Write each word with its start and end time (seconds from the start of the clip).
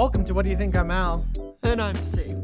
welcome 0.00 0.24
to 0.24 0.32
What 0.32 0.44
Do 0.44 0.50
You 0.50 0.56
Think 0.56 0.78
I'm 0.78 0.90
Al? 0.90 1.26
And 1.62 1.78
I'm 1.78 2.00
C. 2.00 2.34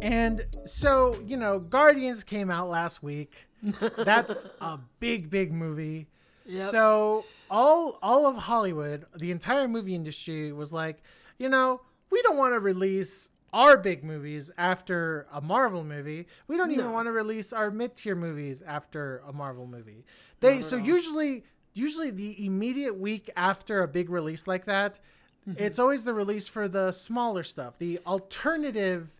And 0.00 0.46
so, 0.64 1.20
you 1.26 1.36
know, 1.36 1.58
Guardians 1.58 2.22
came 2.22 2.52
out 2.52 2.68
last 2.68 3.02
week. 3.02 3.48
That's 3.96 4.46
a 4.60 4.78
big, 5.00 5.28
big 5.28 5.50
movie. 5.50 6.06
Yep. 6.46 6.70
So 6.70 7.24
all 7.50 7.98
all 8.00 8.28
of 8.28 8.36
Hollywood, 8.36 9.06
the 9.16 9.32
entire 9.32 9.66
movie 9.66 9.96
industry 9.96 10.52
was 10.52 10.72
like, 10.72 11.02
you 11.36 11.48
know, 11.48 11.80
we 12.12 12.22
don't 12.22 12.36
want 12.36 12.54
to 12.54 12.60
release 12.60 13.30
our 13.52 13.76
big 13.76 14.04
movies 14.04 14.48
after 14.56 15.26
a 15.32 15.40
Marvel 15.40 15.82
movie. 15.82 16.28
We 16.46 16.56
don't 16.56 16.70
even 16.70 16.92
want 16.92 17.06
to 17.06 17.12
release 17.12 17.52
our 17.52 17.72
mid-tier 17.72 18.14
movies 18.14 18.62
after 18.62 19.24
a 19.26 19.32
Marvel 19.32 19.66
movie. 19.66 20.04
They 20.38 20.60
so 20.60 20.78
all. 20.78 20.86
usually 20.86 21.42
usually 21.74 22.12
the 22.12 22.46
immediate 22.46 22.96
week 22.96 23.30
after 23.36 23.82
a 23.82 23.88
big 23.88 24.10
release 24.10 24.46
like 24.46 24.66
that, 24.66 25.00
it's 25.56 25.78
always 25.78 26.04
the 26.04 26.14
release 26.14 26.48
for 26.48 26.68
the 26.68 26.92
smaller 26.92 27.42
stuff, 27.42 27.78
the 27.78 28.00
alternative 28.06 29.12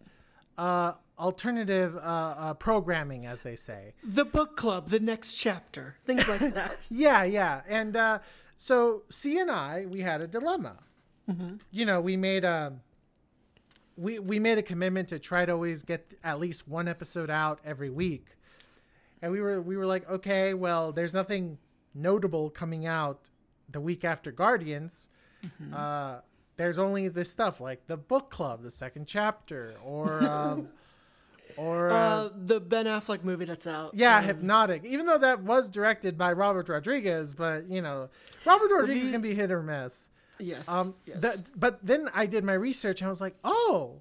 uh 0.57 0.93
alternative 1.19 1.97
uh, 1.97 2.35
uh 2.39 2.55
programming 2.55 3.27
as 3.27 3.43
they 3.43 3.57
say. 3.57 3.95
The 4.05 4.25
book 4.25 4.57
club, 4.57 4.89
the 4.89 5.01
next 5.01 5.35
chapter, 5.35 5.97
things 6.05 6.29
like 6.29 6.41
that. 6.55 6.87
Yeah, 6.91 7.25
yeah. 7.25 7.63
And 7.69 7.97
uh, 7.97 8.19
so 8.57 9.03
C 9.09 9.39
and 9.39 9.51
I, 9.51 9.87
we 9.89 10.03
had 10.03 10.21
a 10.23 10.27
dilemma. 10.27 10.77
You 11.71 11.85
know, 11.85 12.01
we 12.01 12.17
made 12.17 12.45
a 12.45 12.73
we 13.99 14.19
we 14.19 14.39
made 14.39 14.57
a 14.59 14.63
commitment 14.63 15.09
to 15.09 15.19
try 15.19 15.45
to 15.45 15.53
always 15.53 15.83
get 15.83 16.15
at 16.25 16.39
least 16.39 16.67
one 16.67 16.89
episode 16.89 17.29
out 17.29 17.61
every 17.65 17.91
week, 17.91 18.29
and 19.21 19.31
we 19.33 19.41
were 19.41 19.61
we 19.61 19.77
were 19.77 19.87
like, 19.87 20.09
okay, 20.09 20.55
well, 20.55 20.93
there's 20.93 21.13
nothing 21.13 21.59
notable 21.95 22.49
coming 22.49 22.87
out 22.87 23.29
the 23.69 23.81
week 23.81 24.05
after 24.05 24.33
Guardians. 24.33 25.09
Uh, 25.75 26.21
there's 26.57 26.79
only 26.79 27.09
this 27.09 27.31
stuff 27.31 27.61
like 27.61 27.87
the 27.87 27.97
book 27.97 28.31
club, 28.31 28.63
the 28.63 28.71
second 28.71 29.07
chapter, 29.07 29.75
or 29.85 30.23
um, 30.29 30.69
or 31.57 31.91
uh, 31.91 31.95
Uh, 31.95 32.31
the 32.47 32.61
Ben 32.61 32.87
Affleck 32.87 33.23
movie 33.25 33.45
that's 33.45 33.67
out. 33.67 33.93
yeah, 33.95 34.19
Um, 34.19 34.25
Hypnotic. 34.25 34.85
Even 34.85 35.07
though 35.07 35.19
that 35.19 35.41
was 35.43 35.71
directed 35.71 36.19
by 36.19 36.33
Robert 36.33 36.69
Rodriguez, 36.69 37.33
but 37.33 37.69
you 37.71 37.81
know, 37.83 38.09
Robert 38.45 38.71
Rodriguez 38.71 38.97
Review- 38.97 39.11
can 39.13 39.21
be 39.21 39.35
hit 39.35 39.51
or 39.51 39.63
miss. 39.63 40.11
Yes. 40.41 40.69
Um, 40.69 40.95
yes. 41.05 41.43
but 41.57 41.81
then 41.85 42.09
I 42.15 42.27
did 42.27 42.45
my 42.45 42.53
research 42.55 43.01
and 43.01 43.07
I 43.07 43.11
was 43.11 43.21
like, 43.21 43.35
oh, 43.45 44.01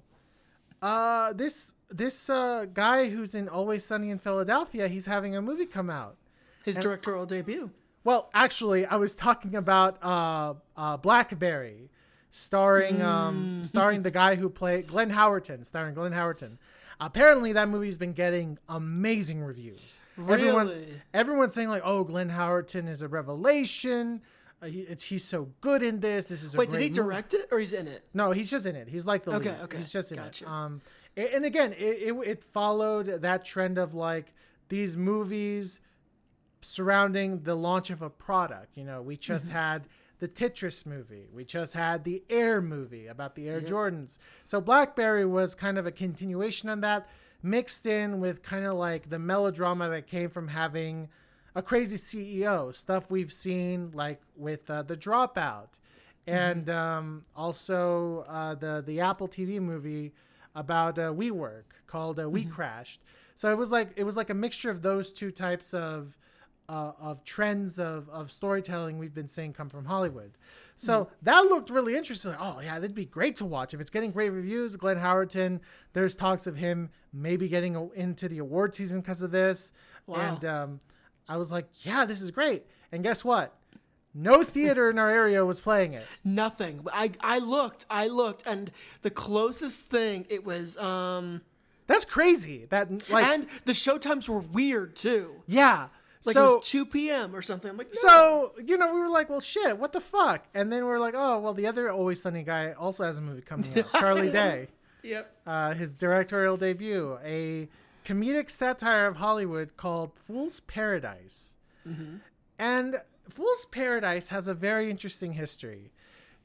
uh, 0.82 1.32
this 1.32 1.74
this 1.90 2.30
uh, 2.30 2.66
guy 2.72 3.08
who's 3.08 3.34
in 3.34 3.48
Always 3.48 3.84
Sunny 3.84 4.10
in 4.10 4.18
Philadelphia, 4.18 4.86
he's 4.88 5.06
having 5.06 5.34
a 5.36 5.42
movie 5.42 5.66
come 5.66 5.90
out. 5.90 6.16
His 6.64 6.76
directorial 6.76 7.24
debut. 7.26 7.70
Well, 8.08 8.30
actually, 8.32 8.86
I 8.86 8.96
was 8.96 9.16
talking 9.16 9.54
about 9.54 10.02
uh, 10.02 10.54
uh, 10.78 10.96
Blackberry, 10.96 11.90
starring 12.30 13.02
um, 13.02 13.62
starring 13.74 14.00
the 14.02 14.10
guy 14.10 14.34
who 14.34 14.48
played 14.48 14.86
Glenn 14.86 15.10
Howerton, 15.10 15.62
starring 15.62 15.92
Glenn 15.92 16.12
Howerton. 16.12 16.56
Apparently, 17.00 17.52
that 17.52 17.68
movie's 17.68 17.98
been 17.98 18.14
getting 18.14 18.58
amazing 18.66 19.42
reviews. 19.42 19.98
Everyone's, 20.18 20.72
Really? 20.72 20.88
everyone's 21.12 21.52
saying 21.52 21.68
like, 21.68 21.82
"Oh, 21.84 22.02
Glenn 22.02 22.30
Howerton 22.30 22.88
is 22.88 23.02
a 23.02 23.08
revelation. 23.08 24.22
Uh, 24.62 24.68
he, 24.68 24.80
it's 24.80 25.04
he's 25.04 25.24
so 25.24 25.50
good 25.60 25.82
in 25.82 26.00
this. 26.00 26.28
This 26.28 26.42
is 26.42 26.54
a 26.54 26.58
Wait, 26.58 26.70
did 26.70 26.80
he 26.80 26.86
movie." 26.86 26.94
direct 26.94 27.34
it 27.34 27.48
or 27.52 27.58
he's 27.58 27.74
in 27.74 27.86
it? 27.88 28.04
No, 28.14 28.30
he's 28.30 28.50
just 28.50 28.64
in 28.64 28.74
it. 28.74 28.88
He's 28.88 29.06
like 29.06 29.24
the 29.24 29.34
Okay, 29.34 29.50
lead. 29.50 29.60
okay, 29.64 29.76
He's 29.76 29.92
just 29.92 30.12
in 30.12 30.16
gotcha. 30.16 30.46
it. 30.46 30.50
Um, 30.50 30.80
a- 31.14 31.34
and 31.34 31.44
again, 31.44 31.74
it, 31.74 31.76
it 32.08 32.14
it 32.24 32.42
followed 32.42 33.20
that 33.20 33.44
trend 33.44 33.76
of 33.76 33.92
like 33.92 34.32
these 34.70 34.96
movies 34.96 35.80
surrounding 36.60 37.42
the 37.42 37.54
launch 37.54 37.90
of 37.90 38.02
a 38.02 38.10
product. 38.10 38.76
You 38.76 38.84
know, 38.84 39.02
we 39.02 39.16
just 39.16 39.46
Mm-hmm. 39.48 39.56
had 39.56 39.88
the 40.18 40.28
Tetris 40.28 40.84
movie. 40.84 41.28
We 41.32 41.44
just 41.44 41.74
had 41.74 42.04
the 42.04 42.22
Air 42.28 42.60
movie 42.60 43.06
about 43.06 43.34
the 43.36 43.48
Air 43.48 43.60
Jordans. 43.60 44.18
So 44.44 44.60
Blackberry 44.60 45.24
was 45.24 45.54
kind 45.54 45.78
of 45.78 45.86
a 45.86 45.92
continuation 45.92 46.68
on 46.68 46.80
that, 46.80 47.08
mixed 47.42 47.86
in 47.86 48.18
with 48.18 48.42
kind 48.42 48.64
of 48.64 48.74
like 48.74 49.10
the 49.10 49.18
melodrama 49.20 49.88
that 49.90 50.08
came 50.08 50.28
from 50.30 50.48
having 50.48 51.08
a 51.54 51.62
crazy 51.62 51.96
CEO. 51.96 52.74
Stuff 52.74 53.10
we've 53.10 53.32
seen 53.32 53.90
like 53.94 54.20
with 54.36 54.68
uh, 54.68 54.82
the 54.82 54.96
Dropout, 54.96 55.68
and 56.26 56.68
um, 56.68 57.22
also 57.36 58.24
uh, 58.28 58.54
the 58.56 58.82
the 58.84 59.00
Apple 59.00 59.28
TV 59.28 59.60
movie 59.60 60.12
about 60.56 60.98
uh, 60.98 61.12
WeWork 61.12 61.62
called 61.86 62.18
uh, 62.20 62.28
We 62.28 62.44
Crashed. 62.44 63.02
So 63.36 63.52
it 63.52 63.56
was 63.56 63.70
like 63.70 63.90
it 63.94 64.02
was 64.02 64.16
like 64.16 64.30
a 64.30 64.34
mixture 64.34 64.70
of 64.70 64.82
those 64.82 65.12
two 65.12 65.30
types 65.30 65.72
of 65.72 66.18
uh, 66.68 66.92
of 67.00 67.24
trends 67.24 67.78
of, 67.78 68.08
of 68.10 68.30
storytelling 68.30 68.98
we've 68.98 69.14
been 69.14 69.28
seeing 69.28 69.52
come 69.52 69.68
from 69.68 69.84
Hollywood. 69.86 70.32
So 70.76 71.08
that 71.22 71.40
looked 71.46 71.70
really 71.70 71.96
interesting. 71.96 72.34
Oh 72.38 72.60
yeah, 72.62 72.78
that'd 72.78 72.94
be 72.94 73.04
great 73.04 73.34
to 73.36 73.44
watch 73.44 73.74
if 73.74 73.80
it's 73.80 73.90
getting 73.90 74.12
great 74.12 74.30
reviews. 74.30 74.76
Glenn 74.76 74.96
Howerton, 74.98 75.58
there's 75.92 76.14
talks 76.14 76.46
of 76.46 76.56
him 76.56 76.90
maybe 77.12 77.48
getting 77.48 77.74
a- 77.74 77.90
into 77.90 78.28
the 78.28 78.38
award 78.38 78.74
season 78.76 79.00
because 79.00 79.22
of 79.22 79.30
this. 79.32 79.72
Wow. 80.06 80.16
And 80.36 80.44
um, 80.44 80.80
I 81.28 81.36
was 81.36 81.50
like, 81.50 81.66
yeah, 81.80 82.04
this 82.04 82.20
is 82.20 82.30
great. 82.30 82.64
And 82.92 83.02
guess 83.02 83.24
what? 83.24 83.54
No 84.14 84.42
theater 84.44 84.88
in 84.88 84.98
our 84.98 85.10
area 85.10 85.44
was 85.44 85.60
playing 85.60 85.94
it. 85.94 86.06
Nothing. 86.24 86.86
I 86.92 87.10
I 87.20 87.38
looked. 87.40 87.84
I 87.90 88.06
looked, 88.06 88.44
and 88.46 88.70
the 89.02 89.10
closest 89.10 89.86
thing 89.86 90.26
it 90.28 90.44
was. 90.44 90.76
um 90.78 91.42
That's 91.88 92.04
crazy. 92.04 92.66
That 92.70 93.10
like 93.10 93.26
And 93.26 93.46
the 93.64 93.72
showtimes 93.72 94.28
were 94.28 94.40
weird 94.40 94.94
too. 94.94 95.42
yeah. 95.46 95.88
Like 96.24 96.34
so 96.34 96.52
it 96.52 96.56
was 96.58 96.68
2 96.68 96.86
p.m. 96.86 97.34
or 97.34 97.42
something. 97.42 97.70
I'm 97.70 97.76
like, 97.76 97.88
no. 97.88 98.00
So, 98.08 98.52
you 98.64 98.76
know, 98.76 98.92
we 98.92 99.00
were 99.00 99.08
like, 99.08 99.30
well, 99.30 99.40
shit, 99.40 99.78
what 99.78 99.92
the 99.92 100.00
fuck? 100.00 100.44
And 100.54 100.72
then 100.72 100.84
we 100.84 100.90
are 100.90 100.98
like, 100.98 101.14
oh, 101.16 101.38
well, 101.38 101.54
the 101.54 101.66
other 101.66 101.90
Always 101.90 102.20
Sunny 102.20 102.42
guy 102.42 102.72
also 102.72 103.04
has 103.04 103.18
a 103.18 103.20
movie 103.20 103.42
coming 103.42 103.66
out, 103.78 103.86
Charlie 104.00 104.30
Day, 104.30 104.68
Yep. 105.04 105.30
uh, 105.46 105.74
his 105.74 105.94
directorial 105.94 106.56
debut, 106.56 107.18
a 107.24 107.68
comedic 108.04 108.50
satire 108.50 109.06
of 109.06 109.16
Hollywood 109.16 109.76
called 109.76 110.18
Fool's 110.18 110.60
Paradise. 110.60 111.54
And 112.58 113.00
Fool's 113.28 113.64
Paradise 113.66 114.28
has 114.30 114.48
a 114.48 114.54
very 114.54 114.90
interesting 114.90 115.32
history. 115.32 115.92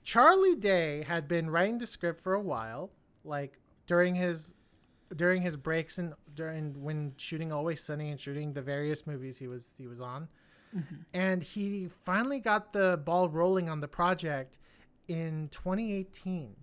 Charlie 0.03 0.56
Day 0.56 1.03
had 1.07 1.28
been 1.28 1.50
writing 1.50 1.79
the 1.79 1.88
script 1.88 2.19
for 2.22 2.33
a 2.33 2.41
while, 2.41 2.91
like 3.23 3.57
during 3.88 4.16
his 4.16 4.53
during 5.16 5.41
his 5.41 5.56
breaks 5.56 5.97
and 6.00 6.13
during 6.35 6.81
when 6.83 7.13
shooting 7.17 7.51
Always 7.51 7.81
Sunny 7.83 8.09
and 8.09 8.19
shooting 8.19 8.53
the 8.53 8.61
various 8.61 9.05
movies 9.07 9.38
he 9.38 9.47
was 9.47 9.75
he 9.77 9.88
was 9.88 10.01
on. 10.01 10.27
And 11.13 11.44
he 11.44 11.88
finally 12.03 12.39
got 12.39 12.73
the 12.73 12.99
ball 13.05 13.29
rolling 13.29 13.69
on 13.69 13.79
the 13.79 13.88
project 13.88 14.57
in 15.07 15.49
2018. 15.51 16.55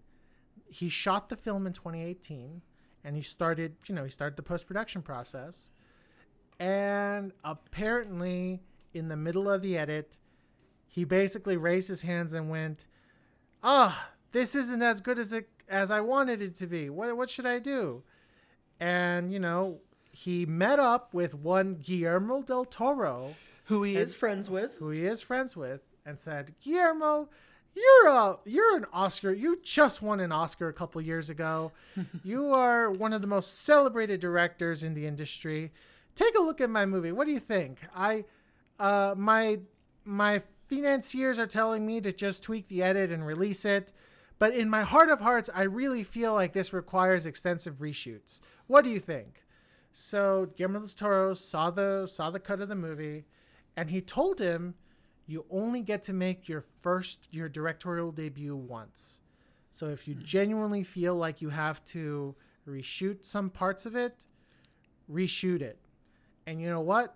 He 0.68 0.88
shot 0.88 1.28
the 1.28 1.36
film 1.36 1.66
in 1.66 1.72
2018 1.72 2.62
and 3.04 3.16
he 3.16 3.22
started, 3.22 3.76
you 3.86 3.94
know, 3.94 4.04
he 4.04 4.10
started 4.10 4.36
the 4.36 4.42
post-production 4.42 5.02
process. 5.02 5.70
And 6.58 7.32
apparently 7.44 8.62
in 8.94 9.08
the 9.08 9.16
middle 9.16 9.48
of 9.48 9.62
the 9.62 9.78
edit, 9.78 10.16
he 10.88 11.04
basically 11.04 11.56
raised 11.56 11.88
his 11.88 12.02
hands 12.02 12.34
and 12.34 12.50
went, 12.50 12.86
"Ah, 13.62 14.10
this 14.32 14.54
isn't 14.54 14.82
as 14.82 15.00
good 15.00 15.18
as 15.18 15.32
it 15.32 15.48
as 15.68 15.90
I 15.92 16.00
wanted 16.00 16.42
it 16.42 16.56
to 16.56 16.66
be. 16.66 16.90
What 16.90 17.16
what 17.16 17.30
should 17.30 17.46
I 17.46 17.60
do?" 17.60 18.02
And 18.80 19.32
you 19.32 19.38
know, 19.38 19.78
he 20.10 20.46
met 20.46 20.78
up 20.78 21.14
with 21.14 21.34
one 21.34 21.74
Guillermo 21.74 22.42
del 22.42 22.64
Toro, 22.64 23.34
Who 23.66 23.82
he 23.82 23.96
is 23.96 24.14
friends 24.14 24.48
with. 24.50 24.76
who 24.78 24.90
he 24.90 25.04
is 25.04 25.22
friends 25.22 25.56
with, 25.56 25.82
and 26.06 26.18
said, 26.18 26.54
"Guillermo, 26.62 27.28
you're 27.74 28.08
a 28.08 28.38
you're 28.44 28.76
an 28.76 28.86
Oscar. 28.92 29.32
You 29.32 29.60
just 29.62 30.00
won 30.02 30.18
an 30.20 30.32
Oscar 30.32 30.68
a 30.68 30.72
couple 30.72 31.00
years 31.02 31.30
ago. 31.30 31.72
you 32.24 32.52
are 32.52 32.90
one 32.90 33.12
of 33.12 33.20
the 33.20 33.26
most 33.28 33.60
celebrated 33.64 34.20
directors 34.20 34.82
in 34.82 34.94
the 34.94 35.06
industry. 35.06 35.72
Take 36.14 36.36
a 36.36 36.42
look 36.42 36.60
at 36.60 36.70
my 36.70 36.86
movie. 36.86 37.12
What 37.12 37.26
do 37.26 37.32
you 37.32 37.38
think? 37.38 37.78
I 37.94 38.24
uh 38.78 39.14
my 39.16 39.60
my 40.04 40.42
financiers 40.68 41.38
are 41.38 41.46
telling 41.46 41.84
me 41.86 42.00
to 42.00 42.12
just 42.12 42.42
tweak 42.42 42.68
the 42.68 42.82
edit 42.82 43.12
and 43.12 43.26
release 43.26 43.64
it." 43.64 43.92
But 44.40 44.54
in 44.54 44.70
my 44.70 44.82
heart 44.82 45.10
of 45.10 45.20
hearts, 45.20 45.50
I 45.54 45.62
really 45.64 46.02
feel 46.02 46.32
like 46.32 46.54
this 46.54 46.72
requires 46.72 47.26
extensive 47.26 47.76
reshoots. 47.76 48.40
What 48.66 48.84
do 48.84 48.90
you 48.90 48.98
think? 48.98 49.44
So 49.92 50.48
Guillermo 50.56 50.80
del 50.80 50.88
Toro 50.88 51.34
saw 51.34 51.70
the 51.70 52.06
saw 52.06 52.30
the 52.30 52.40
cut 52.40 52.62
of 52.62 52.68
the 52.68 52.74
movie, 52.74 53.26
and 53.76 53.90
he 53.90 54.00
told 54.00 54.40
him, 54.40 54.76
"You 55.26 55.44
only 55.50 55.82
get 55.82 56.02
to 56.04 56.14
make 56.14 56.48
your 56.48 56.62
first 56.80 57.28
your 57.32 57.50
directorial 57.50 58.12
debut 58.12 58.56
once. 58.56 59.20
So 59.72 59.88
if 59.88 60.08
you 60.08 60.14
hmm. 60.14 60.24
genuinely 60.24 60.84
feel 60.84 61.14
like 61.14 61.42
you 61.42 61.50
have 61.50 61.84
to 61.86 62.34
reshoot 62.66 63.26
some 63.26 63.50
parts 63.50 63.84
of 63.84 63.94
it, 63.94 64.24
reshoot 65.10 65.60
it. 65.60 65.78
And 66.46 66.62
you 66.62 66.70
know 66.70 66.80
what? 66.80 67.14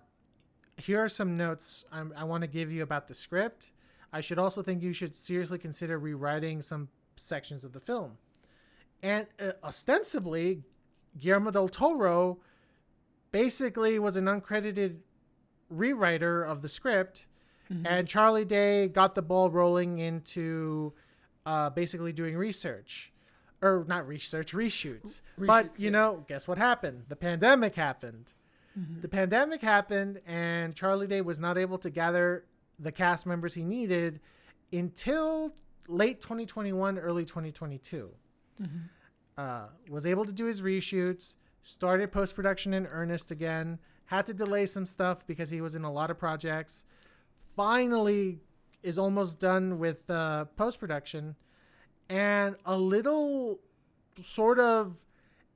Here 0.77 1.03
are 1.03 1.09
some 1.09 1.37
notes 1.37 1.85
I'm, 1.91 2.13
I 2.15 2.25
want 2.25 2.41
to 2.41 2.47
give 2.47 2.71
you 2.71 2.83
about 2.83 3.07
the 3.07 3.15
script. 3.15 3.71
I 4.13 4.21
should 4.21 4.37
also 4.37 4.61
think 4.61 4.83
you 4.83 4.93
should 4.93 5.15
seriously 5.15 5.57
consider 5.57 5.97
rewriting 5.97 6.61
some 6.61 6.89
sections 7.15 7.63
of 7.63 7.73
the 7.73 7.79
film. 7.79 8.17
And 9.03 9.27
uh, 9.39 9.51
ostensibly, 9.63 10.63
Guillermo 11.17 11.51
del 11.51 11.67
Toro 11.69 12.39
basically 13.31 13.99
was 13.99 14.15
an 14.15 14.25
uncredited 14.25 14.97
rewriter 15.71 16.45
of 16.47 16.61
the 16.61 16.69
script, 16.69 17.27
and 17.83 18.07
Charlie 18.07 18.45
Day 18.45 18.87
got 18.87 19.15
the 19.15 19.21
ball 19.21 19.49
rolling 19.49 19.97
into 19.99 20.93
uh, 21.45 21.69
basically 21.71 22.13
doing 22.13 22.37
research. 22.37 23.11
or 23.61 23.85
not 23.87 24.07
research, 24.07 24.53
reshoots. 24.53 25.21
but 25.37 25.79
you 25.79 25.85
yeah. 25.85 25.89
know, 25.91 26.25
guess 26.27 26.47
what 26.47 26.57
happened? 26.57 27.03
The 27.07 27.15
pandemic 27.15 27.75
happened. 27.75 28.33
The 29.01 29.07
pandemic 29.07 29.61
happened, 29.61 30.19
and 30.27 30.75
Charlie 30.75 31.07
Day 31.07 31.21
was 31.21 31.39
not 31.39 31.57
able 31.57 31.77
to 31.77 31.89
gather 31.89 32.45
the 32.77 32.91
cast 32.91 33.25
members 33.25 33.53
he 33.53 33.63
needed 33.63 34.19
until 34.73 35.55
late 35.87 36.21
2021, 36.21 36.97
early 36.97 37.25
2022. 37.25 38.11
Uh, 39.37 39.67
was 39.89 40.05
able 40.05 40.23
to 40.25 40.31
do 40.31 40.45
his 40.45 40.61
reshoots, 40.61 41.35
started 41.63 42.11
post 42.11 42.35
production 42.35 42.73
in 42.73 42.85
earnest 42.87 43.31
again, 43.31 43.79
had 44.05 44.25
to 44.25 44.33
delay 44.33 44.65
some 44.65 44.85
stuff 44.85 45.25
because 45.27 45.49
he 45.49 45.61
was 45.61 45.75
in 45.75 45.83
a 45.83 45.91
lot 45.91 46.09
of 46.09 46.17
projects. 46.17 46.85
Finally, 47.55 48.39
is 48.83 48.99
almost 48.99 49.39
done 49.39 49.79
with 49.79 50.09
uh, 50.09 50.45
post 50.55 50.79
production, 50.79 51.35
and 52.07 52.55
a 52.65 52.77
little 52.77 53.59
sort 54.21 54.59
of 54.59 54.95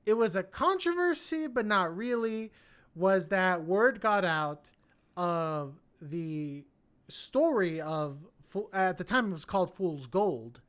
it 0.04 0.14
was 0.14 0.34
a 0.36 0.42
controversy, 0.42 1.46
but 1.46 1.64
not 1.66 1.96
really. 1.96 2.52
Was 2.96 3.28
that 3.28 3.64
word 3.64 4.00
got 4.00 4.24
out 4.24 4.68
of 5.16 5.74
the 6.02 6.64
story 7.08 7.80
of 7.80 8.18
at 8.72 8.98
the 8.98 9.04
time 9.04 9.30
it 9.30 9.32
was 9.32 9.44
called 9.44 9.74
Fool's 9.74 10.06
Gold. 10.06 10.60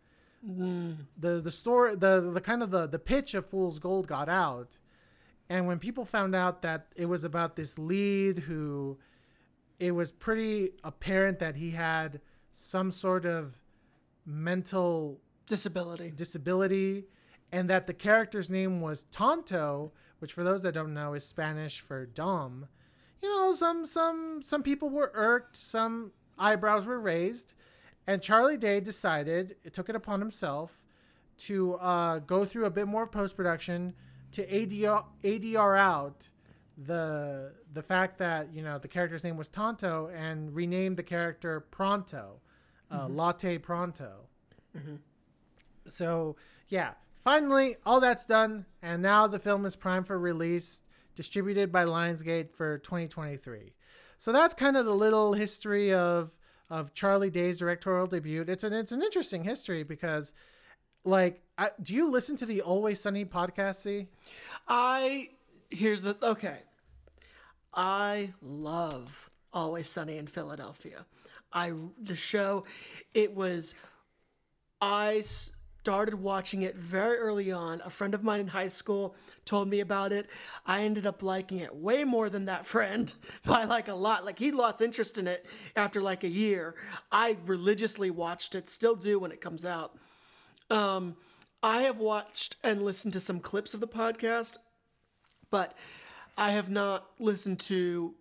Mm. 0.47 1.05
The 1.17 1.41
the 1.41 1.51
story 1.51 1.95
the 1.95 2.31
the 2.33 2.41
kind 2.41 2.63
of 2.63 2.71
the 2.71 2.87
the 2.87 2.99
pitch 2.99 3.33
of 3.33 3.45
Fool's 3.45 3.79
Gold 3.79 4.07
got 4.07 4.27
out, 4.27 4.77
and 5.49 5.67
when 5.67 5.77
people 5.79 6.05
found 6.05 6.35
out 6.35 6.61
that 6.63 6.87
it 6.95 7.05
was 7.07 7.23
about 7.23 7.55
this 7.55 7.77
lead 7.77 8.39
who, 8.39 8.97
it 9.79 9.91
was 9.91 10.11
pretty 10.11 10.71
apparent 10.83 11.39
that 11.39 11.55
he 11.55 11.71
had 11.71 12.21
some 12.51 12.91
sort 12.91 13.25
of 13.25 13.55
mental 14.25 15.21
Disability. 15.47 16.11
disability 16.11 17.05
and 17.51 17.69
that 17.69 17.87
the 17.87 17.93
character's 17.93 18.49
name 18.49 18.79
was 18.81 19.03
Tonto, 19.05 19.91
which 20.19 20.33
for 20.33 20.43
those 20.43 20.61
that 20.63 20.73
don't 20.73 20.93
know 20.93 21.13
is 21.13 21.25
Spanish 21.25 21.81
for 21.81 22.05
dumb. 22.05 22.67
You 23.21 23.29
know, 23.29 23.53
some 23.53 23.85
some 23.85 24.41
some 24.41 24.63
people 24.63 24.89
were 24.89 25.11
irked, 25.13 25.57
some 25.57 26.11
eyebrows 26.39 26.85
were 26.85 26.99
raised, 26.99 27.53
and 28.11 28.21
Charlie 28.21 28.57
Day 28.57 28.81
decided, 28.81 29.55
it 29.63 29.73
took 29.73 29.87
it 29.87 29.95
upon 29.95 30.19
himself 30.19 30.83
to 31.37 31.75
uh, 31.75 32.19
go 32.19 32.43
through 32.43 32.65
a 32.65 32.69
bit 32.69 32.85
more 32.85 33.07
post 33.07 33.37
production 33.37 33.93
to 34.33 34.45
ADR, 34.45 35.05
ADR 35.23 35.79
out 35.79 36.29
the 36.77 37.53
the 37.73 37.81
fact 37.81 38.17
that 38.17 38.53
you 38.53 38.63
know 38.63 38.77
the 38.77 38.87
character's 38.89 39.23
name 39.23 39.37
was 39.37 39.47
Tonto 39.47 40.11
and 40.13 40.53
renamed 40.53 40.97
the 40.97 41.03
character 41.03 41.61
Pronto, 41.61 42.41
uh, 42.91 43.07
Latte 43.07 43.57
Pronto. 43.57 44.27
So 45.85 46.35
yeah, 46.67 46.91
finally 47.23 47.77
all 47.85 48.01
that's 48.01 48.25
done, 48.25 48.65
and 48.81 49.01
now 49.01 49.25
the 49.25 49.39
film 49.39 49.65
is 49.65 49.77
primed 49.77 50.05
for 50.05 50.19
release, 50.19 50.83
distributed 51.15 51.71
by 51.71 51.85
Lionsgate 51.85 52.51
for 52.51 52.77
2023. 52.79 53.71
So 54.17 54.33
that's 54.33 54.53
kind 54.53 54.75
of 54.75 54.85
the 54.85 54.93
little 54.93 55.31
history 55.31 55.93
of 55.93 56.37
of 56.71 56.93
Charlie 56.93 57.29
Day's 57.29 57.59
directorial 57.59 58.07
debut. 58.07 58.45
It's 58.47 58.63
an 58.63 58.73
it's 58.73 58.93
an 58.93 59.03
interesting 59.03 59.43
history 59.43 59.83
because, 59.83 60.33
like, 61.03 61.41
I, 61.57 61.69
do 61.83 61.93
you 61.93 62.09
listen 62.09 62.37
to 62.37 62.45
the 62.45 62.61
Always 62.61 62.99
Sunny 63.01 63.25
podcast? 63.25 63.75
See, 63.75 64.07
I 64.67 65.29
here's 65.69 66.01
the 66.01 66.17
okay. 66.23 66.59
I 67.73 68.33
love 68.41 69.29
Always 69.53 69.89
Sunny 69.89 70.17
in 70.17 70.27
Philadelphia. 70.27 71.05
I 71.53 71.73
the 72.01 72.15
show 72.15 72.63
it 73.13 73.35
was 73.35 73.75
I 74.79 75.21
started 75.81 76.13
watching 76.13 76.61
it 76.61 76.75
very 76.75 77.17
early 77.17 77.51
on. 77.51 77.81
A 77.83 77.89
friend 77.89 78.13
of 78.13 78.23
mine 78.23 78.39
in 78.39 78.47
high 78.47 78.67
school 78.67 79.15
told 79.45 79.67
me 79.67 79.79
about 79.79 80.11
it. 80.11 80.29
I 80.63 80.83
ended 80.83 81.07
up 81.07 81.23
liking 81.23 81.57
it 81.57 81.75
way 81.75 82.03
more 82.03 82.29
than 82.29 82.45
that 82.45 82.67
friend 82.67 83.11
by 83.47 83.63
like 83.63 83.87
a 83.87 83.95
lot. 83.95 84.23
Like 84.23 84.37
he 84.37 84.51
lost 84.51 84.81
interest 84.81 85.17
in 85.17 85.27
it 85.27 85.43
after 85.75 85.99
like 85.99 86.23
a 86.23 86.29
year. 86.29 86.75
I 87.11 87.35
religiously 87.45 88.11
watched 88.11 88.53
it, 88.53 88.69
still 88.69 88.95
do 88.95 89.17
when 89.17 89.31
it 89.31 89.41
comes 89.41 89.65
out. 89.65 89.97
Um, 90.69 91.17
I 91.63 91.81
have 91.81 91.97
watched 91.97 92.57
and 92.63 92.83
listened 92.83 93.13
to 93.13 93.19
some 93.19 93.39
clips 93.39 93.73
of 93.73 93.79
the 93.79 93.87
podcast, 93.87 94.57
but 95.49 95.75
I 96.37 96.51
have 96.51 96.69
not 96.69 97.07
listened 97.17 97.59
to 97.61 98.13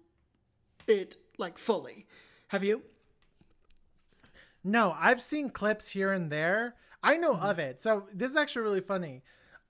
it 0.86 1.16
like 1.36 1.58
fully. 1.58 2.06
Have 2.48 2.64
you? 2.64 2.82
No, 4.64 4.96
I've 4.98 5.20
seen 5.20 5.50
clips 5.50 5.90
here 5.90 6.10
and 6.10 6.32
there. 6.32 6.74
I 7.02 7.16
know 7.16 7.34
of 7.34 7.58
it. 7.58 7.80
So 7.80 8.06
this 8.12 8.30
is 8.30 8.36
actually 8.36 8.62
really 8.62 8.80
funny. 8.80 9.22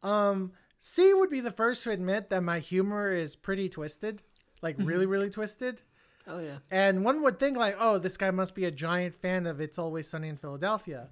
Um, 0.03 0.53
C 0.79 1.13
would 1.13 1.31
be 1.31 1.41
the 1.41 1.53
first 1.53 1.85
to 1.85 1.91
admit 1.91 2.31
that 2.31 2.43
my 2.43 2.59
humor 2.59 3.13
is 3.13 3.37
pretty 3.37 3.69
twisted, 3.69 4.23
like 4.63 4.77
really, 4.79 5.07
really 5.07 5.31
twisted. 5.31 5.83
Oh 6.27 6.39
yeah. 6.39 6.59
And 6.71 7.05
one 7.05 7.23
would 7.23 7.39
think 7.39 7.57
like, 7.57 7.77
oh, 7.79 7.99
this 7.99 8.17
guy 8.17 8.31
must 8.31 8.55
be 8.55 8.65
a 8.65 8.71
giant 8.71 9.15
fan 9.15 9.47
of 9.47 9.61
It's 9.61 9.79
Always 9.79 10.09
Sunny 10.09 10.29
in 10.29 10.37
Philadelphia. 10.37 11.09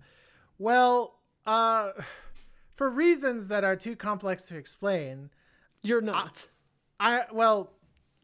Well, 0.59 1.19
uh, 1.47 1.93
for 2.75 2.89
reasons 2.89 3.49
that 3.49 3.65
are 3.65 3.77
too 3.77 3.97
complex 3.97 4.47
to 4.49 4.57
explain, 4.57 5.31
You're 5.83 6.01
not. 6.01 6.47
I 7.01 7.25
well, 7.33 7.73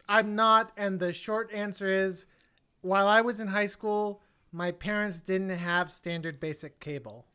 I'm 0.09 0.35
not. 0.35 0.73
And 0.77 0.99
the 0.99 1.13
short 1.13 1.53
answer 1.53 1.89
is, 1.91 2.27
while 2.81 3.07
I 3.07 3.21
was 3.21 3.41
in 3.41 3.49
high 3.49 3.67
school, 3.67 4.21
my 4.53 4.71
parents 4.73 5.21
didn't 5.21 5.51
have 5.51 5.91
standard 5.91 6.39
basic 6.41 6.81
cable, 6.81 7.27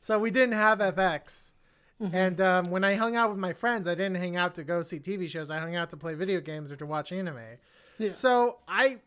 so 0.00 0.18
we 0.18 0.30
didn't 0.30 0.54
have 0.54 0.78
FX. 0.78 1.52
Mm-hmm. 2.00 2.16
And 2.16 2.40
um, 2.40 2.70
when 2.70 2.84
I 2.84 2.94
hung 2.94 3.16
out 3.16 3.30
with 3.30 3.38
my 3.38 3.52
friends, 3.52 3.88
I 3.88 3.94
didn't 3.94 4.16
hang 4.16 4.36
out 4.36 4.54
to 4.56 4.64
go 4.64 4.82
see 4.82 4.98
TV 4.98 5.28
shows. 5.28 5.50
I 5.50 5.58
hung 5.58 5.74
out 5.74 5.90
to 5.90 5.96
play 5.96 6.14
video 6.14 6.40
games 6.40 6.70
or 6.70 6.76
to 6.76 6.86
watch 6.86 7.10
anime. 7.10 7.38
Yeah. 7.98 8.10
So 8.10 8.58
I, 8.68 8.98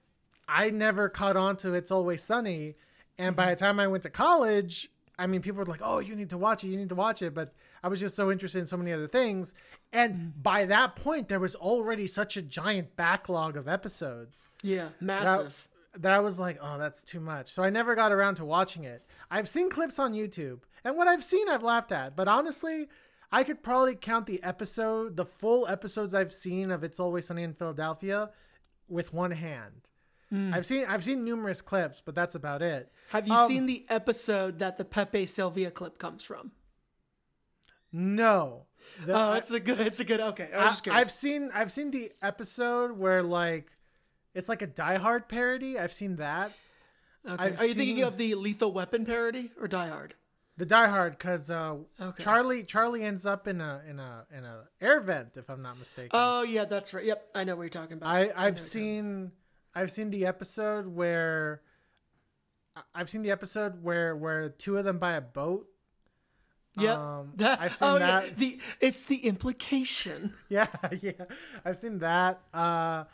I 0.48 0.72
never 0.72 1.08
caught 1.08 1.38
on 1.38 1.56
to 1.58 1.74
It's 1.74 1.92
Always 1.92 2.22
Sunny. 2.22 2.76
And 3.18 3.36
by 3.36 3.44
mm-hmm. 3.44 3.50
the 3.52 3.56
time 3.56 3.80
I 3.80 3.88
went 3.88 4.04
to 4.04 4.10
college, 4.10 4.90
I 5.22 5.28
mean, 5.28 5.42
people 5.42 5.60
were 5.60 5.66
like, 5.66 5.82
"Oh, 5.84 6.00
you 6.00 6.16
need 6.16 6.32
to 6.32 6.38
watch 6.38 6.64
it. 6.64 6.70
You 6.70 6.78
need 6.78 6.90
to 6.90 6.96
watch 6.96 7.22
it." 7.22 7.36
But 7.36 7.52
I 7.84 7.88
was 7.90 8.00
just 8.00 8.16
so 8.16 8.32
interested 8.32 8.58
in 8.60 8.66
so 8.66 8.76
many 8.76 8.92
other 8.92 9.08
things. 9.08 9.54
And 9.94 10.16
mm-hmm. 10.16 10.42
by 10.42 10.66
that 10.66 10.96
point, 10.96 11.30
there 11.30 11.40
was 11.40 11.56
already 11.56 12.08
such 12.08 12.38
a 12.38 12.42
giant 12.42 12.96
backlog 12.96 13.56
of 13.56 13.68
episodes 13.68 14.50
yeah, 14.64 14.90
that, 15.02 15.24
massive. 15.24 15.68
that 15.98 16.12
I 16.12 16.20
was 16.20 16.40
like, 16.40 16.58
"Oh, 16.60 16.80
that's 16.80 17.04
too 17.04 17.20
much." 17.20 17.52
So 17.52 17.62
I 17.62 17.70
never 17.70 17.94
got 17.94 18.12
around 18.12 18.36
to 18.36 18.46
watching 18.46 18.84
it. 18.84 19.06
I've 19.30 19.48
seen 19.48 19.70
clips 19.70 20.00
on 20.00 20.14
YouTube, 20.14 20.62
and 20.84 20.98
what 20.98 21.08
I've 21.08 21.24
seen, 21.24 21.48
I've 21.50 21.64
laughed 21.64 21.92
at. 21.92 22.16
But 22.16 22.28
honestly, 22.28 22.88
I 23.32 23.44
could 23.44 23.62
probably 23.64 23.96
count 23.96 24.26
the 24.26 24.42
episode, 24.44 25.16
the 25.18 25.26
full 25.26 25.68
episodes 25.68 26.14
I've 26.14 26.34
seen 26.34 26.72
of 26.72 26.84
It's 26.84 27.00
Always 27.00 27.26
Sunny 27.28 27.44
in 27.44 27.54
Philadelphia, 27.54 28.32
with 28.88 29.14
one 29.14 29.32
hand. 29.32 29.88
I've 30.34 30.66
seen 30.66 30.86
I've 30.88 31.04
seen 31.04 31.26
numerous 31.26 31.62
clips, 31.62 32.02
but 32.06 32.16
that's 32.16 32.36
about 32.36 32.62
it. 32.62 32.90
Have 33.10 33.28
you 33.28 33.34
Um, 33.34 33.48
seen 33.50 33.66
the 33.66 33.86
episode 33.90 34.60
that 34.60 34.78
the 34.78 34.86
Pepe 34.86 35.26
Sylvia 35.26 35.72
clip 35.72 35.98
comes 35.98 36.24
from? 36.24 36.52
No. 37.92 38.68
The- 39.06 39.14
Oh, 39.16 39.34
it's 39.34 39.52
a 39.52 39.60
good. 39.60 39.80
It's 39.82 40.00
a 40.00 40.06
good. 40.06 40.22
Okay, 40.22 40.50
I 40.54 40.58
was 40.58 40.66
I, 40.66 40.68
just 40.70 40.84
curious. 40.84 41.02
I've 41.02 41.12
seen 41.12 41.52
I've 41.54 41.72
seen 41.72 41.92
the 41.92 42.12
episode 42.22 42.98
where 42.98 43.22
like 43.24 43.72
it's 44.34 44.48
like 44.50 44.62
a 44.62 44.68
Die 44.68 44.98
Hard 44.98 45.28
parody. 45.28 45.78
I've 45.78 45.94
seen 45.94 46.16
that. 46.18 46.54
okay. 47.28 47.44
I've 47.44 47.60
Are 47.60 47.66
you 47.66 47.74
thinking 47.74 48.04
of 48.04 48.18
the 48.18 48.36
Lethal 48.36 48.72
Weapon 48.72 49.06
parody 49.06 49.52
or 49.60 49.68
Die 49.68 49.88
Hard? 49.88 50.16
The 50.62 50.68
Die 50.68 50.88
Hard 50.90 51.18
because 51.18 51.50
uh, 51.50 51.78
Okay. 52.00 52.24
Charlie 52.24 52.62
Charlie 52.62 53.02
ends 53.02 53.26
up 53.26 53.48
in 53.48 53.62
a 53.62 53.82
in 53.90 54.00
a 54.00 54.28
in 54.32 54.44
a 54.46 54.66
air 54.80 55.00
vent 55.02 55.36
if 55.36 55.50
I'm 55.50 55.64
not 55.64 55.80
mistaken. 55.80 56.12
Oh 56.14 56.44
yeah, 56.44 56.66
that's 56.66 56.94
right. 56.94 57.04
Yep, 57.04 57.30
I 57.34 57.46
know 57.46 57.56
what 57.56 57.64
you're 57.64 57.70
talking 57.72 57.98
about. 57.98 58.08
I 58.08 58.32
I've 58.36 58.54
what 58.54 58.60
seen 58.60 59.32
I've 59.74 59.90
seen 59.90 60.12
the 60.12 60.28
episode 60.28 60.86
where 60.86 61.64
I- 62.76 62.84
I've 62.94 63.10
seen 63.10 63.24
the 63.24 63.32
episode 63.32 63.82
where 63.82 64.16
where 64.16 64.50
two 64.50 64.78
of 64.78 64.86
them 64.86 65.00
buy 65.00 65.14
a 65.14 65.22
boat. 65.22 65.66
Yeah, 66.78 66.94
Um, 67.22 67.34
I've 67.40 67.74
seen 67.74 67.88
oh, 67.88 67.98
that. 67.98 68.28
Yeah, 68.28 68.34
the 68.38 68.60
it's 68.80 69.02
the 69.06 69.26
implication. 69.26 70.36
Yeah, 70.48 70.68
yeah. 71.02 71.26
I've 71.66 71.78
seen 71.78 71.98
that. 71.98 72.40
Uh, 72.54 73.06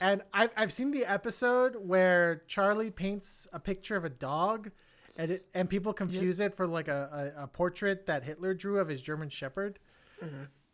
and 0.00 0.22
I've, 0.34 0.50
I've 0.56 0.72
seen 0.72 0.90
the 0.90 1.06
episode 1.06 1.76
where 1.76 2.42
Charlie 2.48 2.90
paints 2.90 3.46
a 3.52 3.60
picture 3.60 3.94
of 3.94 4.04
a 4.04 4.10
dog 4.10 4.72
and 5.16 5.30
it, 5.32 5.46
and 5.54 5.68
people 5.68 5.92
confuse 5.92 6.40
it 6.40 6.54
for 6.56 6.66
like 6.66 6.88
a, 6.88 7.32
a, 7.36 7.44
a 7.44 7.46
portrait 7.46 8.06
that 8.06 8.22
Hitler 8.22 8.54
drew 8.54 8.78
of 8.78 8.88
his 8.88 9.00
German 9.00 9.28
Shepherd. 9.28 9.78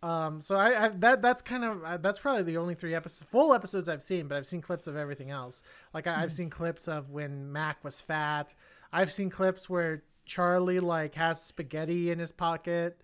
Um, 0.03 0.41
so 0.41 0.57
I, 0.57 0.87
I 0.87 0.89
that 0.89 1.23
that's 1.23 1.43
kind 1.43 1.65
of 1.65 1.85
uh, 1.85 1.97
that's 1.99 2.19
probably 2.19 2.43
the 2.43 2.57
only 2.57 2.75
three 2.75 2.95
episodes 2.95 3.31
full 3.31 3.55
episodes 3.55 3.89
I've 3.89 4.03
seen, 4.03 4.27
but 4.27 4.37
I've 4.37 4.47
seen 4.47 4.61
clips 4.61 4.89
of 4.89 4.97
everything 4.97 5.31
else. 5.31 5.63
Like 5.95 6.09
I, 6.09 6.23
I've 6.23 6.33
seen 6.33 6.51
clips 6.51 6.89
of 6.89 7.11
when 7.11 7.53
Mac 7.53 7.85
was 7.85 8.01
fat. 8.01 8.53
I've 8.93 9.13
seen 9.13 9.31
clips 9.31 9.71
where 9.71 10.03
Charlie 10.27 10.81
like 10.81 11.15
has 11.15 11.41
spaghetti 11.41 12.11
in 12.11 12.19
his 12.19 12.33
pocket. 12.33 13.01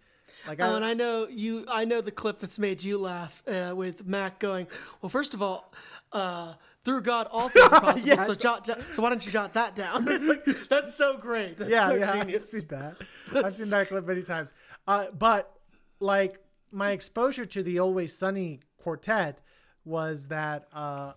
Like 0.47 0.61
Oh, 0.61 0.75
and 0.75 0.85
I 0.85 0.95
know 0.95 1.29
you. 1.29 1.67
I 1.69 1.85
know 1.85 2.01
the 2.01 2.11
clip 2.11 2.41
that's 2.41 2.59
made 2.59 2.83
you 2.83 2.99
laugh 2.99 3.43
uh, 3.47 3.75
with 3.77 4.05
Mac 4.05 4.41
going. 4.41 4.67
Well, 5.01 5.11
first 5.11 5.35
of 5.35 5.43
all, 5.43 5.73
uh, 6.13 6.55
through 6.89 7.03
God, 7.03 7.29
all 7.31 7.51
things 7.51 7.71
are 7.71 7.81
possible. 7.89 8.09
Yes. 8.09 8.27
So 8.27 8.35
jot. 8.35 8.65
da- 8.65 8.81
So 8.93 9.03
why 9.03 9.11
don't 9.11 9.25
you 9.27 9.31
jot 9.31 9.53
that 9.55 9.75
down? 9.75 10.07
Like 10.29 10.45
that's 10.71 10.95
so 10.95 11.19
great. 11.19 11.59
That's 11.59 11.71
yeah, 11.71 11.89
so 11.89 11.95
yeah, 11.97 12.19
genius. 12.19 12.45
I've 12.55 12.61
seen 12.61 12.69
that. 12.71 12.97
I've 13.45 13.53
seen 13.53 13.71
that 13.71 13.89
clip 13.89 14.07
many 14.07 14.23
times. 14.23 14.55
Uh, 14.87 15.07
but 15.19 15.55
like 16.01 16.41
my 16.73 16.93
exposure 16.93 17.45
to 17.45 17.63
the 17.63 17.79
Always 17.81 18.17
Sunny 18.17 18.61
quartet 18.79 19.41
was 19.85 20.29
that 20.29 20.69
uh, 20.73 21.13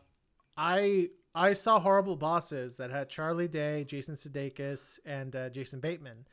I 0.58 1.10
I 1.34 1.54
saw 1.54 1.80
Horrible 1.80 2.18
Bosses 2.18 2.76
that 2.78 2.92
had 2.92 3.08
Charlie 3.10 3.48
Day, 3.48 3.86
Jason 3.86 4.16
Sudeikis, 4.16 5.00
and 5.06 5.34
uh, 5.36 5.50
Jason 5.50 5.80
Bateman, 5.80 6.28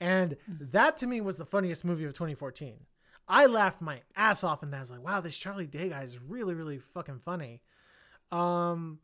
and 0.00 0.36
that 0.48 0.98
to 0.98 1.06
me 1.06 1.22
was 1.22 1.38
the 1.38 1.46
funniest 1.46 1.82
movie 1.84 2.04
of 2.04 2.12
2014. 2.12 2.74
I 3.28 3.46
laughed 3.46 3.80
my 3.80 4.02
ass 4.16 4.44
off 4.44 4.62
in 4.62 4.70
that. 4.72 4.76
I 4.76 4.80
was 4.80 4.90
like, 4.90 5.02
wow, 5.02 5.20
this 5.22 5.36
Charlie 5.38 5.66
Day 5.66 5.88
guy 5.88 6.02
is 6.02 6.18
really, 6.20 6.52
really 6.54 6.78
fucking 6.78 7.20
funny. 7.20 7.62
Um, 8.32 8.98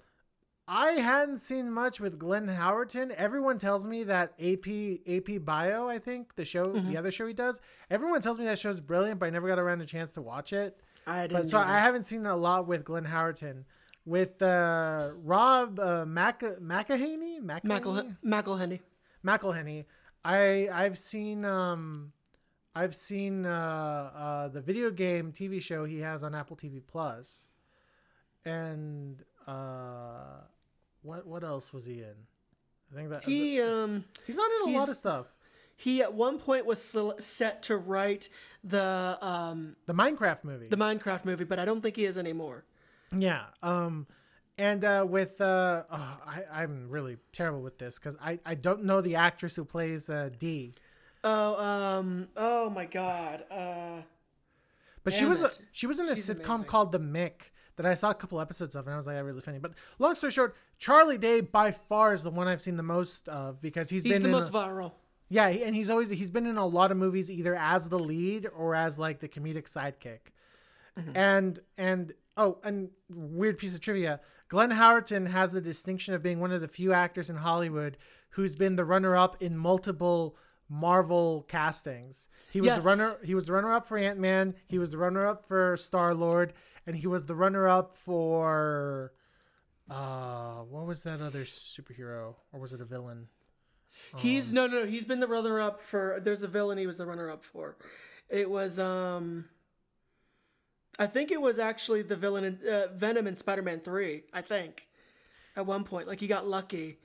I 0.67 0.93
hadn't 0.93 1.39
seen 1.39 1.71
much 1.71 1.99
with 1.99 2.19
Glenn 2.19 2.47
Howerton. 2.47 3.11
Everyone 3.13 3.59
tells 3.59 3.87
me 3.87 4.05
that 4.05 4.35
AP 4.39 4.67
AP 5.09 5.45
Bio, 5.45 5.89
I 5.89 5.99
think 5.99 6.35
the 6.37 6.45
show, 6.45 6.73
the 6.73 6.97
other 6.97 7.11
show 7.11 7.27
he 7.27 7.33
does. 7.33 7.61
Everyone 7.91 8.21
tells 8.21 8.39
me 8.39 8.45
that 8.45 8.59
show's 8.59 8.81
brilliant, 8.81 9.19
but 9.19 9.27
I 9.27 9.31
never 9.31 9.49
got 9.49 9.59
around 9.59 9.81
a 9.81 9.87
chance 9.87 10.13
to 10.15 10.21
watch 10.21 10.53
it. 10.53 10.79
I 11.07 11.23
didn't. 11.23 11.43
But 11.43 11.49
so. 11.49 11.59
I 11.59 11.79
haven't 11.79 12.05
seen 12.05 12.27
a 12.27 12.37
lot 12.37 12.67
with 12.67 12.85
Glenn 12.85 13.07
Howerton. 13.07 13.65
With 14.05 14.43
uh, 14.43 15.11
Rob 15.23 15.79
uh, 15.81 16.05
Mac- 16.07 16.41
McElhaney, 16.41 17.41
McElhaney? 17.41 17.63
McElh- 17.65 18.17
McElhenney. 18.25 18.81
McElhenney. 19.25 19.85
I 20.25 20.69
I've 20.73 20.99
seen 20.99 21.45
um 21.45 22.13
I've 22.75 22.95
seen 22.95 23.47
uh, 23.47 24.11
uh 24.15 24.49
the 24.49 24.61
video 24.61 24.91
game 24.91 25.33
TV 25.33 25.63
show 25.63 25.85
he 25.85 26.01
has 26.01 26.25
on 26.25 26.35
Apple 26.35 26.57
TV 26.57 26.83
Plus. 26.87 27.49
And 28.49 29.23
uh 29.47 30.43
what 31.03 31.27
what 31.27 31.45
else 31.45 31.73
was 31.73 31.85
he 31.87 32.01
in? 32.03 32.15
I 32.93 32.95
think 32.95 33.11
that 33.11 33.25
He 33.25 33.61
um 33.61 34.05
he's 34.27 34.37
not 34.37 34.51
in 34.67 34.75
a 34.75 34.79
lot 34.79 34.89
of 34.89 34.97
stuff. 34.97 35.27
he 35.77 36.03
at 36.03 36.13
one 36.15 36.39
point 36.39 36.67
was 36.67 36.81
set 37.19 37.63
to 37.65 37.77
write 37.77 38.29
the 38.65 39.19
um 39.21 39.77
The 39.87 39.95
Minecraft 39.95 40.45
movie. 40.45 40.69
the 40.69 40.77
Minecraft 40.77 41.25
movie, 41.25 41.45
but 41.45 41.59
I 41.59 41.65
don't 41.65 41.81
think 41.83 41.97
he 41.97 42.05
is 42.05 42.17
anymore. 42.19 42.65
Yeah. 43.17 43.45
Um, 43.63 44.07
and 44.59 44.85
uh, 44.85 45.07
with 45.09 45.41
uh, 45.41 45.85
oh, 45.91 46.19
I, 46.27 46.43
I'm 46.63 46.89
really 46.91 47.17
terrible 47.33 47.61
with 47.63 47.79
this 47.79 47.99
because 47.99 48.17
I, 48.21 48.39
I 48.45 48.55
don't 48.55 48.85
know 48.85 49.01
the 49.01 49.15
actress 49.17 49.55
who 49.57 49.65
plays 49.65 50.11
uh, 50.11 50.31
Dee, 50.37 50.75
Oh 51.25 51.57
um 51.65 52.29
oh 52.37 52.69
my 52.71 52.85
god. 52.87 53.45
Uh 53.51 54.03
but 55.05 55.13
she 55.13 55.25
was 55.25 55.43
a, 55.43 55.53
she 55.73 55.87
was 55.87 56.01
in 56.01 56.09
a 56.09 56.15
She's 56.15 56.29
sitcom 56.29 56.47
amazing. 56.57 56.65
called 56.65 56.93
The 56.93 57.01
Mick 57.01 57.51
that 57.79 57.87
I 57.87 57.95
saw 57.95 58.11
a 58.11 58.15
couple 58.15 58.39
episodes 58.41 58.77
of 58.77 58.87
and 58.87 58.93
I 58.93 58.97
was 58.97 59.07
like, 59.07 59.17
I 59.17 59.21
really 59.21 59.41
funny. 59.41 59.59
But 59.59 59.73
long 59.99 60.15
story 60.15 60.31
short, 60.31 60.55
Charlie 60.77 61.17
Day 61.19 61.41
by 61.41 61.71
far 61.71 62.13
is 62.13 62.23
the 62.23 62.31
one 62.31 62.47
I've 62.47 62.61
seen 62.61 62.77
the 62.77 62.83
most 62.83 63.27
of 63.29 63.61
because 63.63 63.89
he's 63.89 64.03
he's 64.03 64.13
been 64.13 64.23
the 64.23 64.29
in 64.29 64.33
most 64.35 64.51
a- 64.51 64.53
viral. 64.53 64.93
yeah, 65.31 65.49
and 65.49 65.75
he's 65.75 65.89
always 65.89 66.11
he's 66.11 66.31
been 66.31 66.47
in 66.47 66.59
a 66.59 66.67
lot 66.67 66.91
of 66.91 66.97
movies 66.99 67.31
either 67.31 67.55
as 67.55 67.89
the 67.89 67.99
lead 67.99 68.47
or 68.55 68.75
as 68.75 68.99
like 68.99 69.21
the 69.21 69.29
comedic 69.29 69.65
sidekick. 69.65 70.19
Mm-hmm. 70.99 71.17
And 71.17 71.61
and 71.79 72.13
oh, 72.37 72.59
and 72.65 72.91
weird 73.09 73.57
piece 73.59 73.75
of 73.75 73.81
trivia. 73.81 74.21
Glenn 74.49 74.71
Howerton 74.71 75.29
has 75.29 75.53
the 75.53 75.61
distinction 75.61 76.15
of 76.15 76.23
being 76.23 76.41
one 76.41 76.53
of 76.53 76.61
the 76.61 76.69
few 76.69 76.93
actors 76.93 77.31
in 77.31 77.37
Hollywood 77.37 77.97
who's 78.31 78.55
been 78.55 78.77
the 78.77 78.85
runner-up 78.85 79.43
in 79.43 79.57
multiple 79.57 80.37
Marvel 80.71 81.45
castings. 81.49 82.29
He 82.51 82.61
was 82.61 82.69
Yes. 82.69 82.83
the 82.83 82.89
runner 82.89 83.17
he 83.25 83.35
was 83.35 83.47
the 83.47 83.53
runner-up 83.55 83.87
for 83.87 83.97
Ant-Man, 83.99 84.55
he 84.69 84.79
was 84.79 84.93
the 84.93 84.99
runner-up 84.99 85.47
for 85.47 85.77
Star-Lord, 85.77 86.53
and 86.89 86.97
he 86.97 87.07
was 87.07 87.27
the 87.27 87.35
runner-up 87.35 87.95
for 87.95 89.13
uh 89.91 90.63
what 90.71 90.87
was 90.87 91.03
that 91.03 91.21
other 91.21 91.45
superhero 91.45 92.35
or 92.53 92.61
was 92.61 92.73
it 92.73 92.81
a 92.81 92.85
villain? 92.85 93.29
He's 94.17 94.53
no 94.53 94.67
no 94.67 94.81
no, 94.81 94.87
he's 94.87 95.05
been 95.05 95.21
the 95.21 95.29
runner 95.29 95.61
up 95.61 95.83
for 95.83 96.19
there's 96.23 96.43
a 96.43 96.49
villain 96.49 96.79
he 96.79 96.87
was 96.87 96.97
the 96.97 97.07
runner 97.07 97.31
up 97.31 97.45
for. 97.45 97.77
It 98.31 98.51
was 98.51 98.79
um 98.79 99.45
I 100.99 101.07
think 101.07 101.31
it 101.31 101.41
was 101.41 101.59
actually 101.59 102.03
the 102.03 102.17
villain 102.17 102.45
in 102.45 102.59
uh, 102.69 102.87
Venom 102.93 103.29
in 103.29 103.37
Spider-Man 103.37 103.81
3, 103.81 104.25
I 104.33 104.41
think. 104.43 104.89
At 105.57 105.67
one 105.67 105.85
point 105.85 106.09
like 106.09 106.21
he 106.21 106.27
got 106.27 106.47
lucky. 106.47 106.99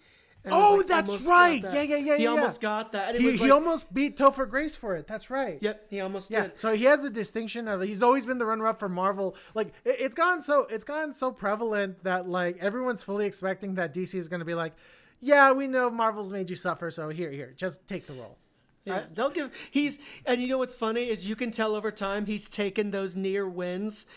Oh, 0.52 0.76
like, 0.78 0.88
that's 0.88 1.22
right. 1.22 1.62
that. 1.62 1.74
Yeah, 1.74 1.82
yeah, 1.84 1.96
yeah, 1.98 2.18
He 2.18 2.24
yeah, 2.24 2.30
almost 2.30 2.60
got 2.60 2.92
that. 2.92 3.16
He, 3.16 3.26
was 3.26 3.40
he 3.40 3.50
almost 3.50 3.94
beat 3.94 4.18
Topher 4.18 4.50
Grace 4.50 4.76
for 4.76 4.96
it. 4.96 5.08
That's 5.08 5.30
right. 5.30 5.58
Yep, 5.62 5.88
he 5.90 6.02
almost 6.02 6.30
Yeah. 6.32 6.44
did. 6.44 6.60
So 6.60 6.74
he 6.74 6.84
has 6.86 7.02
the 7.02 7.10
distinction 7.10 7.68
of 7.68 7.82
he's 7.82 8.04
always 8.04 8.26
been 8.26 8.40
the 8.40 8.46
runner 8.46 8.68
up 8.68 8.78
for 8.80 8.90
Marvel. 8.90 9.36
Like 9.54 9.68
it, 9.86 9.98
it's 10.00 10.16
gone 10.16 10.42
so 10.42 10.68
it's 10.70 10.84
gone 10.84 11.14
so 11.14 11.32
prevalent 11.32 12.04
that 12.04 12.28
like 12.28 12.58
everyone's 12.58 13.04
fully 13.04 13.26
expecting 13.26 13.76
that 13.76 13.94
DC 13.94 14.16
is 14.16 14.28
going 14.28 14.40
to 14.42 14.46
be 14.46 14.54
like, 14.54 14.74
yeah, 15.22 15.54
we 15.54 15.68
know 15.68 15.90
Marvel's 15.90 16.34
made 16.34 16.50
you 16.50 16.58
suffer, 16.58 16.92
so 16.92 17.08
here, 17.08 17.32
here, 17.32 17.54
just 17.56 17.88
take 17.88 18.06
the 18.06 18.14
role. 18.14 18.38
Yeah, 18.84 19.04
they'll 19.14 19.30
give. 19.30 19.50
He's 19.72 20.00
and 20.26 20.42
you 20.42 20.50
know 20.50 20.58
what's 20.58 20.76
funny 20.76 21.08
is 21.08 21.28
you 21.28 21.38
can 21.38 21.52
tell 21.52 21.74
over 21.74 21.90
time 21.90 22.26
he's 22.26 22.50
taken 22.50 22.92
those 22.92 23.16
near 23.16 23.48
wins, 23.48 24.08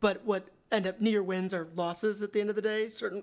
but 0.00 0.24
what 0.24 0.48
end 0.72 0.84
up 0.84 1.00
near 1.00 1.22
wins 1.22 1.54
are 1.54 1.68
losses 1.76 2.22
at 2.22 2.32
the 2.32 2.40
end 2.40 2.50
of 2.50 2.56
the 2.56 2.62
day. 2.62 2.88
Certain, 2.88 3.22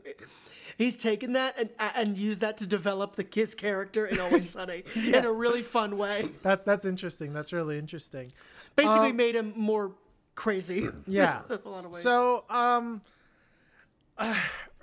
he's 0.78 0.98
taken 0.98 1.34
that 1.34 1.58
and 1.60 1.70
and 1.96 2.18
used 2.18 2.42
that 2.42 2.58
to 2.58 2.68
develop 2.68 3.16
the 3.16 3.24
kid's 3.24 3.56
character 3.56 4.06
in 4.06 4.20
Always 4.20 4.50
Sunny 4.58 4.84
in 4.96 5.26
a 5.26 5.32
really 5.32 5.62
fun 5.64 5.98
way. 5.98 6.30
That's 6.42 6.66
that's 6.66 6.86
interesting. 6.86 7.34
That's 7.34 7.54
really 7.54 7.78
interesting. 7.78 8.32
Basically, 8.76 9.10
Um, 9.10 9.16
made 9.16 9.36
him 9.36 9.54
more 9.56 9.92
crazy. 10.36 10.88
Yeah. 11.08 11.42
a 11.50 11.70
lot 11.70 11.86
of 11.86 11.92
ways. 11.92 12.02
So 12.02 12.46
um, 12.50 13.02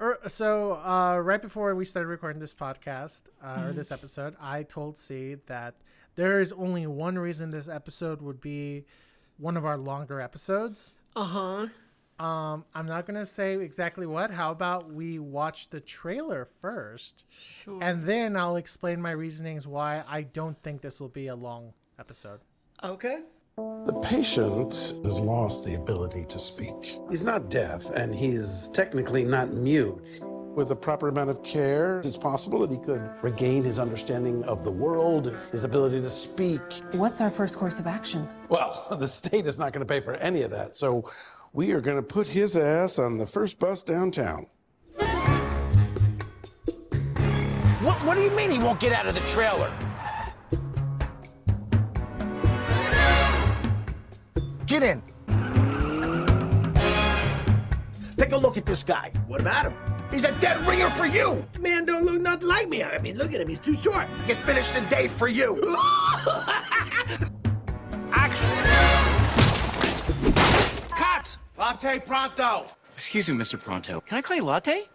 er, 0.00 0.18
so 0.28 0.72
uh, 0.84 1.18
right 1.22 1.40
before 1.42 1.74
we 1.74 1.84
started 1.84 2.08
recording 2.08 2.40
this 2.40 2.54
podcast 2.54 3.22
uh, 3.42 3.64
or 3.66 3.72
this 3.72 3.90
episode, 3.92 4.34
I 4.40 4.62
told 4.64 4.96
C 4.98 5.36
that 5.46 5.74
there 6.16 6.40
is 6.40 6.52
only 6.52 6.86
one 6.86 7.18
reason 7.18 7.50
this 7.50 7.68
episode 7.68 8.20
would 8.20 8.40
be 8.40 8.84
one 9.38 9.56
of 9.56 9.64
our 9.64 9.78
longer 9.78 10.20
episodes. 10.20 10.92
uh 11.16 11.24
huh. 11.24 11.66
Um, 12.20 12.66
I'm 12.74 12.84
not 12.86 13.06
gonna 13.06 13.24
say 13.24 13.54
exactly 13.54 14.06
what. 14.06 14.30
How 14.30 14.50
about 14.50 14.92
we 14.92 15.18
watch 15.18 15.70
the 15.70 15.80
trailer 15.80 16.46
first, 16.60 17.24
Sure. 17.30 17.78
and 17.82 18.04
then 18.04 18.36
I'll 18.36 18.56
explain 18.56 19.00
my 19.00 19.12
reasonings 19.12 19.66
why 19.66 20.04
I 20.06 20.22
don't 20.22 20.60
think 20.62 20.82
this 20.82 21.00
will 21.00 21.08
be 21.08 21.28
a 21.28 21.34
long 21.34 21.72
episode. 21.98 22.40
Okay. 22.84 23.20
The 23.56 23.98
patient 24.02 24.94
has 25.04 25.18
lost 25.18 25.64
the 25.64 25.74
ability 25.76 26.26
to 26.26 26.38
speak. 26.38 26.98
He's 27.10 27.22
not 27.24 27.48
deaf, 27.48 27.88
and 27.90 28.14
he's 28.14 28.68
technically 28.74 29.24
not 29.24 29.52
mute. 29.54 29.98
With 30.54 30.68
the 30.68 30.76
proper 30.76 31.08
amount 31.08 31.30
of 31.30 31.42
care, 31.42 32.00
it's 32.00 32.18
possible 32.18 32.58
that 32.66 32.70
he 32.70 32.78
could 32.84 33.00
regain 33.22 33.62
his 33.62 33.78
understanding 33.78 34.42
of 34.44 34.64
the 34.64 34.70
world, 34.70 35.34
his 35.52 35.64
ability 35.64 36.00
to 36.02 36.10
speak. 36.10 36.60
What's 36.92 37.20
our 37.20 37.30
first 37.30 37.56
course 37.56 37.78
of 37.78 37.86
action? 37.86 38.28
Well, 38.50 38.86
the 38.98 39.08
state 39.08 39.46
is 39.46 39.58
not 39.58 39.72
going 39.72 39.86
to 39.86 39.90
pay 39.90 40.00
for 40.00 40.14
any 40.16 40.42
of 40.42 40.50
that, 40.50 40.74
so 40.76 41.04
we 41.52 41.72
are 41.72 41.80
going 41.80 41.96
to 41.96 42.02
put 42.02 42.26
his 42.26 42.56
ass 42.56 42.98
on 42.98 43.18
the 43.18 43.26
first 43.26 43.58
bus 43.58 43.82
downtown. 43.82 44.46
What, 47.80 47.96
what 48.04 48.14
do 48.14 48.22
you 48.22 48.30
mean 48.30 48.50
he 48.50 48.58
won't 48.58 48.78
get 48.78 48.92
out 48.92 49.06
of 49.06 49.14
the 49.14 49.20
trailer? 49.20 49.72
Get 54.66 54.82
in. 54.82 55.02
Take 58.16 58.32
a 58.32 58.36
look 58.36 58.56
at 58.56 58.66
this 58.66 58.82
guy. 58.84 59.10
What 59.26 59.40
about 59.40 59.66
him? 59.66 59.74
He's 60.12 60.24
a 60.24 60.32
dead 60.40 60.64
ringer 60.66 60.90
for 60.90 61.06
you. 61.06 61.44
Man 61.58 61.84
don't 61.84 62.04
look 62.04 62.20
nothing 62.20 62.48
like 62.48 62.68
me. 62.68 62.82
I 62.84 62.98
mean, 62.98 63.16
look 63.16 63.32
at 63.32 63.40
him. 63.40 63.48
He's 63.48 63.60
too 63.60 63.76
short. 63.76 64.06
Get 64.26 64.36
finished 64.38 64.72
today 64.74 65.08
for 65.08 65.26
you. 65.28 65.60
Latte 71.60 72.00
pronto. 72.00 72.64
Excuse 72.96 73.28
me, 73.28 73.36
Mr. 73.36 73.60
Pronto. 73.60 74.00
Can 74.06 74.16
I 74.16 74.22
call 74.22 74.34
you 74.34 74.44
Latte? 74.44 74.88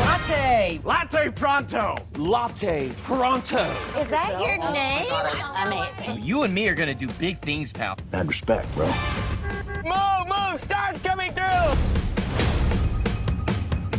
Latte! 0.00 0.80
Latte 0.82 1.30
pronto. 1.30 1.94
Latte 2.16 2.90
pronto. 3.04 3.72
Is 3.96 4.08
that 4.08 4.30
your 4.40 4.58
oh 4.60 4.72
name? 4.72 5.06
Amazing. 5.64 6.24
You 6.24 6.42
and 6.42 6.52
me 6.52 6.68
are 6.68 6.74
gonna 6.74 6.92
do 6.92 7.06
big 7.20 7.38
things, 7.38 7.72
pal. 7.72 7.96
Mad 8.10 8.26
respect, 8.26 8.66
bro. 8.74 8.86
Move, 9.84 10.26
move. 10.26 10.58
Stars 10.58 10.98
coming 10.98 11.30
through. 11.30 11.78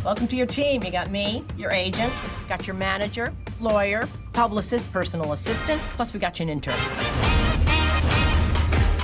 Welcome 0.04 0.28
to 0.28 0.36
your 0.36 0.48
team. 0.48 0.84
You 0.84 0.92
got 0.92 1.10
me, 1.10 1.46
your 1.56 1.72
agent, 1.72 2.12
got 2.50 2.68
your 2.68 2.76
manager, 2.76 3.34
lawyer, 3.62 4.10
publicist, 4.34 4.92
personal 4.92 5.32
assistant, 5.32 5.82
plus 5.96 6.12
we 6.12 6.20
got 6.20 6.38
you 6.38 6.44
an 6.44 6.50
intern. 6.50 7.31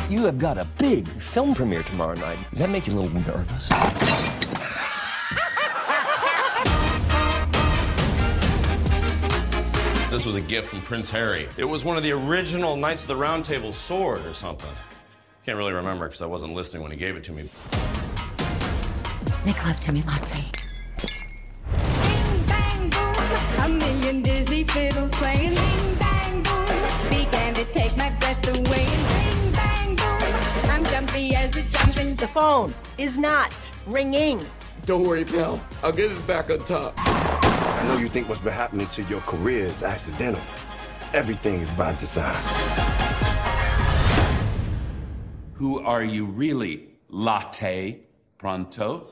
You 0.09 0.23
have 0.23 0.37
got 0.37 0.57
a 0.57 0.65
big 0.77 1.05
film 1.19 1.53
premiere 1.53 1.83
tomorrow 1.83 2.13
night. 2.13 2.39
Does 2.51 2.59
that 2.59 2.69
make 2.69 2.87
you 2.87 2.93
a 2.93 2.97
little 2.97 3.19
nervous? 3.19 3.67
This 10.09 10.25
was 10.25 10.35
a 10.35 10.41
gift 10.41 10.69
from 10.69 10.81
Prince 10.81 11.09
Harry. 11.09 11.49
It 11.57 11.65
was 11.65 11.83
one 11.83 11.97
of 11.97 12.03
the 12.03 12.13
original 12.13 12.77
Knights 12.77 13.03
of 13.03 13.09
the 13.09 13.17
Round 13.17 13.43
Table 13.43 13.73
sword 13.73 14.25
or 14.25 14.33
something. 14.33 14.71
Can't 15.45 15.57
really 15.57 15.73
remember 15.73 16.05
because 16.05 16.21
I 16.21 16.25
wasn't 16.25 16.53
listening 16.53 16.83
when 16.83 16.91
he 16.93 16.97
gave 16.97 17.17
it 17.17 17.23
to 17.25 17.33
me. 17.33 17.49
Make 19.45 19.61
love 19.65 19.81
to 19.81 19.91
me, 19.91 20.03
latte. 20.03 20.45
A 23.61 23.67
million 23.67 24.21
Disney 24.21 24.63
fiddles 24.63 25.11
playing 25.11 25.53
bing 25.53 25.95
bang 25.99 26.43
boom. 26.43 27.09
Began 27.09 27.53
to 27.55 27.65
take 27.65 27.97
my 27.97 28.09
breath 28.11 28.47
away 28.47 29.16
The 31.51 32.27
phone 32.27 32.73
is 32.97 33.17
not 33.17 33.53
ringing. 33.85 34.45
Don't 34.85 35.03
worry, 35.03 35.23
pal. 35.23 35.63
I'll 35.81 35.93
get 35.93 36.11
us 36.11 36.19
back 36.23 36.49
on 36.49 36.59
top. 36.59 36.93
I 36.97 37.85
know 37.87 37.97
you 37.97 38.09
think 38.09 38.27
what's 38.27 38.41
been 38.41 38.51
happening 38.51 38.87
to 38.87 39.03
your 39.03 39.21
career 39.21 39.65
is 39.65 39.81
accidental. 39.81 40.41
Everything 41.13 41.61
is 41.61 41.71
by 41.71 41.93
design. 41.95 42.35
Who 45.53 45.79
are 45.79 46.03
you 46.03 46.25
really, 46.25 46.89
Latte 47.07 48.01
Pronto? 48.37 49.07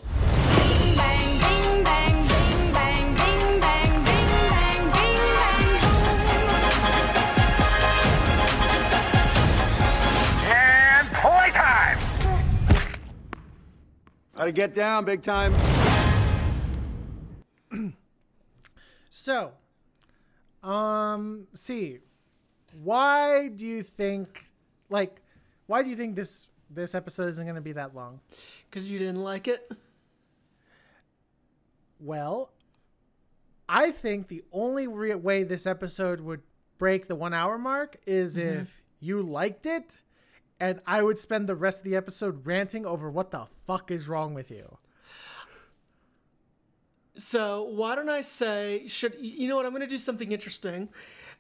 I 14.36 14.40
gotta 14.40 14.52
get 14.52 14.76
down, 14.76 15.06
big 15.06 15.22
time. 15.22 15.54
So, 19.18 19.54
um, 20.62 21.48
see, 21.54 22.00
why 22.84 23.48
do 23.48 23.66
you 23.66 23.82
think, 23.82 24.44
like, 24.90 25.22
why 25.68 25.82
do 25.84 25.90
you 25.90 25.96
think 25.96 26.16
this 26.18 26.48
this 26.70 26.94
episode 26.94 27.30
isn't 27.30 27.46
going 27.46 27.56
to 27.56 27.62
be 27.62 27.72
that 27.72 27.96
long? 27.96 28.20
Because 28.70 28.88
you 28.90 29.00
didn't 29.00 29.24
like 29.24 29.48
it. 29.48 29.72
Well, 32.00 32.52
I 33.70 33.92
think 33.92 34.28
the 34.28 34.44
only 34.52 34.86
re- 34.86 35.16
way 35.16 35.44
this 35.44 35.66
episode 35.66 36.20
would 36.20 36.42
break 36.78 37.08
the 37.08 37.16
one 37.16 37.34
hour 37.34 37.58
mark 37.58 37.96
is 38.06 38.36
Mhm. 38.38 38.62
if 38.64 38.84
you 39.00 39.22
liked 39.22 39.66
it, 39.66 40.02
and 40.60 40.80
I 40.88 41.04
would 41.04 41.18
spend 41.18 41.48
the 41.48 41.56
rest 41.56 41.80
of 41.80 41.86
the 41.86 41.96
episode 41.96 42.46
ranting 42.46 42.86
over 42.86 43.10
what 43.10 43.32
the 43.32 43.48
fuck 43.68 43.92
is 43.92 44.08
wrong 44.08 44.34
with 44.34 44.52
you. 44.52 44.78
So 47.18 47.64
why 47.64 47.96
don't 47.96 48.10
I 48.10 48.22
say 48.22 48.84
should 48.88 49.16
you 49.20 49.48
know 49.48 49.56
what 49.56 49.66
I'm 49.66 49.72
going 49.72 49.82
to 49.82 49.88
do 49.88 49.98
something 49.98 50.32
interesting 50.32 50.90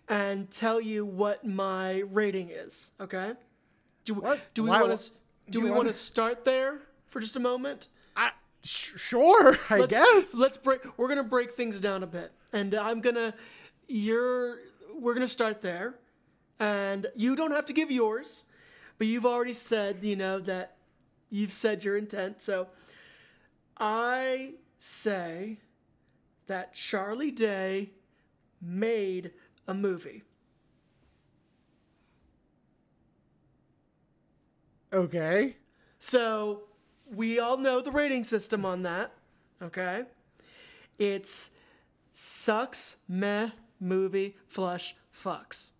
and 0.07 0.49
tell 0.49 0.79
you 0.79 1.05
what 1.05 1.45
my 1.45 1.99
rating 2.11 2.49
is, 2.49 2.91
okay? 2.99 3.33
Do 4.05 4.37
do 4.53 4.63
we 4.63 4.69
want 4.69 4.97
to 4.97 5.09
do, 5.49 5.59
do 5.59 5.61
we 5.61 5.65
want 5.65 5.81
to 5.81 5.87
wanna- 5.87 5.93
start 5.93 6.45
there 6.45 6.79
for 7.07 7.19
just 7.19 7.35
a 7.35 7.39
moment? 7.39 7.89
I 8.15 8.31
sh- 8.63 8.97
sure, 8.97 9.57
I 9.69 9.79
let's, 9.79 9.91
guess. 9.91 10.33
Let's 10.33 10.57
break 10.57 10.97
we're 10.97 11.07
going 11.07 11.17
to 11.17 11.23
break 11.23 11.51
things 11.51 11.79
down 11.79 12.03
a 12.03 12.07
bit. 12.07 12.31
And 12.53 12.73
I'm 12.73 13.01
going 13.01 13.15
to 13.15 13.33
you're 13.87 14.59
we're 14.97 15.13
going 15.13 15.27
to 15.27 15.31
start 15.33 15.61
there. 15.61 15.95
And 16.57 17.07
you 17.15 17.35
don't 17.35 17.51
have 17.51 17.65
to 17.65 17.73
give 17.73 17.91
yours, 17.91 18.45
but 18.97 19.07
you've 19.07 19.25
already 19.25 19.53
said, 19.53 19.99
you 20.01 20.15
know, 20.15 20.39
that 20.39 20.75
you've 21.29 21.51
said 21.51 21.83
your 21.83 21.97
intent. 21.97 22.41
So 22.41 22.67
I 23.77 24.55
say 24.79 25.59
that 26.47 26.73
Charlie 26.73 27.31
Day 27.31 27.91
made 28.61 29.31
a 29.67 29.73
movie. 29.73 30.23
Okay. 34.93 35.55
So 35.99 36.63
we 37.13 37.39
all 37.39 37.57
know 37.57 37.81
the 37.81 37.91
rating 37.91 38.23
system 38.23 38.65
on 38.65 38.83
that. 38.83 39.11
Okay. 39.61 40.03
It's 40.97 41.51
sucks, 42.11 42.97
meh, 43.07 43.49
movie, 43.79 44.37
flush, 44.47 44.95
fucks. 45.13 45.71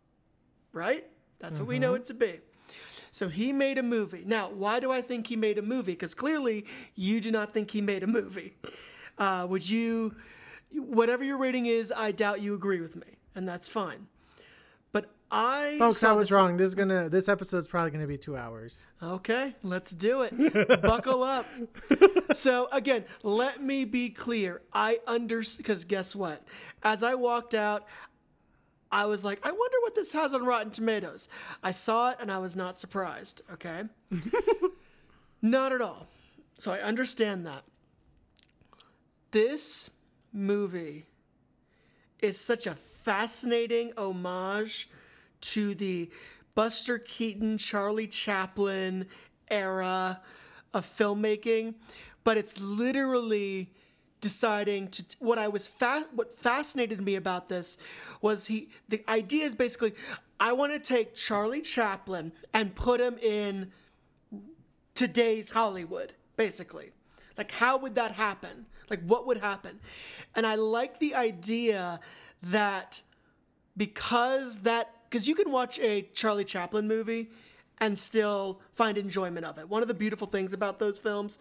Right? 0.74 1.06
That's 1.40 1.60
what 1.60 1.68
we 1.68 1.80
know 1.80 1.94
Mhm. 1.94 1.98
it 1.98 2.06
to 2.06 2.14
be. 2.14 2.40
So 3.16 3.30
he 3.30 3.54
made 3.54 3.78
a 3.78 3.82
movie. 3.82 4.24
Now, 4.26 4.50
why 4.50 4.82
do 4.82 4.92
I 4.92 5.02
think 5.02 5.28
he 5.28 5.38
made 5.38 5.58
a 5.58 5.62
movie? 5.62 5.94
Because 5.94 6.14
clearly 6.14 6.66
you 6.96 7.22
do 7.22 7.32
not 7.32 7.54
think 7.54 7.72
he 7.72 7.80
made 7.80 8.04
a 8.04 8.08
movie. 8.08 8.58
Uh, 9.18 9.48
would 9.50 9.70
you, 9.70 10.14
whatever 10.74 11.24
your 11.24 11.38
rating 11.38 11.66
is, 11.66 11.94
I 11.96 12.12
doubt 12.12 12.42
you 12.42 12.54
agree 12.56 12.82
with 12.82 12.98
me, 12.98 13.08
and 13.34 13.48
that's 13.48 13.70
fine. 13.70 14.08
But 14.92 15.10
I, 15.32 15.78
Folks, 15.80 16.04
I 16.04 16.12
was 16.12 16.28
this- 16.28 16.32
wrong. 16.34 16.58
This 16.58 16.68
is 16.68 16.76
gonna. 16.76 17.08
This 17.08 17.30
episode's 17.30 17.68
probably 17.68 17.92
gonna 17.92 18.06
be 18.06 18.18
two 18.18 18.36
hours. 18.36 18.86
Okay, 19.02 19.56
let's 19.64 19.92
do 19.92 20.24
it. 20.24 20.82
Buckle 20.82 21.24
up. 21.24 21.46
So 22.34 22.68
again, 22.74 23.06
let 23.24 23.64
me 23.64 23.86
be 23.86 24.10
clear. 24.10 24.62
I 24.74 25.00
under 25.08 25.42
because 25.56 25.86
guess 25.86 26.18
what? 26.18 26.44
As 26.84 27.02
I 27.02 27.16
walked 27.16 27.54
out, 27.54 27.86
I 28.96 29.08
was 29.08 29.26
like, 29.26 29.42
I 29.44 29.52
wonder 29.52 29.78
what 29.82 29.94
this 29.94 30.14
has 30.14 30.34
on 30.34 30.46
Rotten 30.46 30.72
Tomatoes. 30.72 31.28
I 31.62 31.72
saw 31.72 32.12
it 32.12 32.18
and 32.22 32.32
I 32.32 32.38
was 32.38 32.56
not 32.56 32.80
surprised. 32.80 33.42
Okay, 33.52 33.84
not 35.42 35.74
at 35.74 35.82
all. 35.82 36.08
So 36.58 36.72
I 36.72 36.80
understand 36.80 37.46
that. 37.46 37.64
This 39.32 39.90
movie 40.32 41.08
is 42.22 42.40
such 42.40 42.68
a 42.68 42.76
fascinating 42.76 43.92
homage 43.98 44.90
to 45.42 45.76
the 45.76 46.10
Buster 46.56 46.98
Keaton, 46.98 47.58
Charlie 47.58 48.08
Chaplin 48.08 49.08
era 49.52 50.22
of 50.74 50.86
filmmaking, 50.86 51.76
but 52.24 52.38
it's 52.38 52.62
literally 52.62 53.74
deciding 54.26 54.88
to 54.88 55.06
what 55.20 55.38
I 55.38 55.48
was 55.48 55.68
fa- 55.68 56.08
what 56.16 56.34
fascinated 56.34 57.00
me 57.00 57.14
about 57.16 57.48
this 57.48 57.78
was 58.22 58.48
he 58.48 58.70
the 58.90 59.04
idea 59.08 59.46
is 59.46 59.54
basically 59.54 59.94
I 60.40 60.52
want 60.54 60.74
to 60.74 60.80
take 60.80 61.14
Charlie 61.14 61.62
Chaplin 61.62 62.32
and 62.52 62.74
put 62.74 63.00
him 63.00 63.20
in 63.20 63.72
today's 64.96 65.52
Hollywood, 65.52 66.14
basically. 66.38 66.92
Like, 67.38 67.52
how 67.52 67.78
would 67.78 67.94
that 67.96 68.14
happen? 68.14 68.66
Like, 68.90 69.04
what 69.06 69.28
would 69.28 69.38
happen? 69.38 69.80
And 70.36 70.48
I 70.48 70.56
like 70.56 71.00
the 71.00 71.14
idea 71.14 72.00
that 72.42 73.02
because 73.78 74.62
that, 74.62 74.90
because 75.08 75.28
you 75.28 75.36
can 75.36 75.52
watch 75.52 75.80
a 75.80 76.10
Charlie 76.14 76.46
Chaplin 76.46 76.88
movie 76.88 77.30
and 77.78 77.98
still 78.00 78.60
find 78.72 78.98
enjoyment 78.98 79.46
of 79.46 79.60
it. 79.60 79.70
One 79.70 79.82
of 79.82 79.88
the 79.88 79.94
beautiful 79.94 80.28
things 80.28 80.54
about 80.54 80.80
those 80.80 80.98
films, 80.98 81.38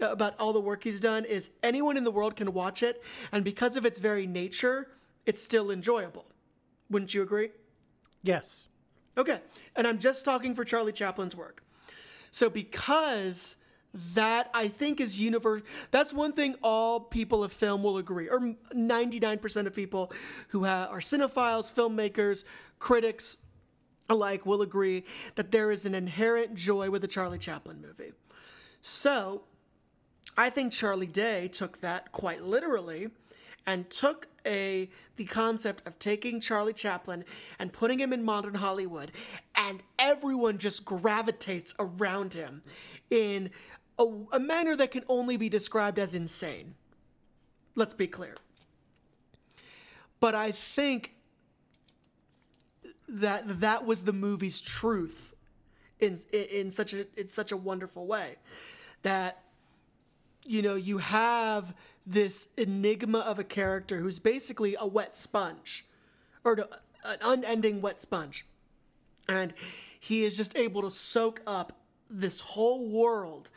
about 0.00 0.34
all 0.38 0.52
the 0.52 0.60
work 0.60 0.84
he's 0.84 1.00
done, 1.00 1.24
is 1.24 1.50
anyone 1.62 1.96
in 1.96 2.04
the 2.04 2.10
world 2.10 2.36
can 2.36 2.52
watch 2.52 2.82
it. 2.82 3.02
And 3.32 3.44
because 3.44 3.76
of 3.76 3.84
its 3.84 4.00
very 4.00 4.26
nature, 4.26 4.88
it's 5.26 5.42
still 5.42 5.70
enjoyable. 5.70 6.26
Wouldn't 6.90 7.14
you 7.14 7.22
agree? 7.22 7.50
Yes. 8.22 8.68
Okay. 9.16 9.40
And 9.76 9.86
I'm 9.86 9.98
just 9.98 10.24
talking 10.24 10.54
for 10.54 10.64
Charlie 10.64 10.92
Chaplin's 10.92 11.36
work. 11.36 11.62
So 12.30 12.48
because 12.48 13.56
that 14.14 14.50
I 14.54 14.68
think 14.68 15.00
is 15.00 15.18
universe 15.18 15.62
that's 15.90 16.12
one 16.12 16.32
thing 16.32 16.54
all 16.62 17.00
people 17.00 17.42
of 17.42 17.52
film 17.52 17.82
will 17.82 17.98
agree 17.98 18.28
or 18.28 18.38
99% 18.72 19.66
of 19.66 19.74
people 19.74 20.12
who 20.48 20.64
ha- 20.64 20.88
are 20.90 21.00
cinephiles, 21.00 21.72
filmmakers, 21.72 22.44
critics 22.78 23.38
alike 24.08 24.46
will 24.46 24.62
agree 24.62 25.04
that 25.34 25.50
there 25.50 25.70
is 25.70 25.86
an 25.86 25.94
inherent 25.94 26.54
joy 26.54 26.90
with 26.90 27.02
a 27.04 27.08
Charlie 27.08 27.38
Chaplin 27.38 27.80
movie. 27.80 28.12
So, 28.80 29.42
I 30.36 30.50
think 30.50 30.72
Charlie 30.72 31.06
Day 31.06 31.48
took 31.48 31.80
that 31.80 32.12
quite 32.12 32.42
literally 32.42 33.10
and 33.66 33.88
took 33.90 34.28
a 34.46 34.88
the 35.16 35.24
concept 35.24 35.86
of 35.86 35.98
taking 35.98 36.40
Charlie 36.40 36.72
Chaplin 36.72 37.24
and 37.58 37.72
putting 37.72 37.98
him 37.98 38.12
in 38.12 38.22
modern 38.22 38.54
Hollywood 38.54 39.12
and 39.54 39.82
everyone 39.98 40.58
just 40.58 40.84
gravitates 40.84 41.74
around 41.78 42.32
him 42.32 42.62
in 43.10 43.50
a, 43.98 44.06
a 44.32 44.40
manner 44.40 44.76
that 44.76 44.90
can 44.90 45.04
only 45.08 45.36
be 45.36 45.48
described 45.48 45.98
as 45.98 46.14
insane. 46.14 46.74
Let's 47.74 47.94
be 47.94 48.06
clear. 48.06 48.36
But 50.20 50.34
I 50.34 50.52
think 50.52 51.14
that 53.08 53.60
that 53.60 53.84
was 53.84 54.04
the 54.04 54.12
movie's 54.12 54.60
truth 54.60 55.34
in 55.98 56.18
in, 56.32 56.44
in 56.44 56.70
such 56.70 56.94
a 56.94 57.06
in 57.18 57.28
such 57.28 57.52
a 57.52 57.56
wonderful 57.56 58.06
way 58.06 58.36
that 59.02 59.42
you 60.50 60.62
know 60.62 60.74
you 60.74 60.98
have 60.98 61.74
this 62.06 62.48
enigma 62.56 63.20
of 63.20 63.38
a 63.38 63.44
character 63.44 63.98
who's 63.98 64.18
basically 64.18 64.76
a 64.80 64.86
wet 64.86 65.14
sponge 65.14 65.86
or 66.44 66.54
an 67.04 67.18
unending 67.22 67.80
wet 67.80 68.02
sponge 68.02 68.46
and 69.28 69.54
he 69.98 70.24
is 70.24 70.36
just 70.36 70.56
able 70.56 70.82
to 70.82 70.90
soak 70.90 71.40
up 71.46 71.74
this 72.10 72.40
whole 72.40 72.88
world 72.88 73.50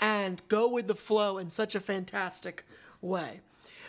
and 0.00 0.42
go 0.48 0.68
with 0.68 0.88
the 0.88 0.94
flow 0.94 1.38
in 1.38 1.48
such 1.50 1.74
a 1.76 1.80
fantastic 1.80 2.64
way 3.00 3.40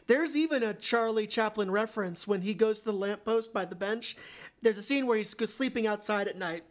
There's 0.08 0.36
even 0.36 0.64
a 0.64 0.74
Charlie 0.74 1.28
Chaplin 1.28 1.72
reference 1.72 2.28
when 2.28 2.42
he 2.42 2.54
goes 2.54 2.80
to 2.80 2.86
the 2.86 2.94
lamppost 2.94 3.54
by 3.54 3.66
the 3.66 3.76
bench. 3.76 4.18
There's 4.62 4.78
a 4.78 4.84
scene 4.84 5.08
where 5.08 5.18
he's 5.18 5.30
sleeping 5.30 5.88
outside 5.88 6.28
at 6.28 6.38
night, 6.38 6.64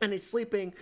and 0.00 0.12
he's 0.12 0.28
sleeping 0.28 0.74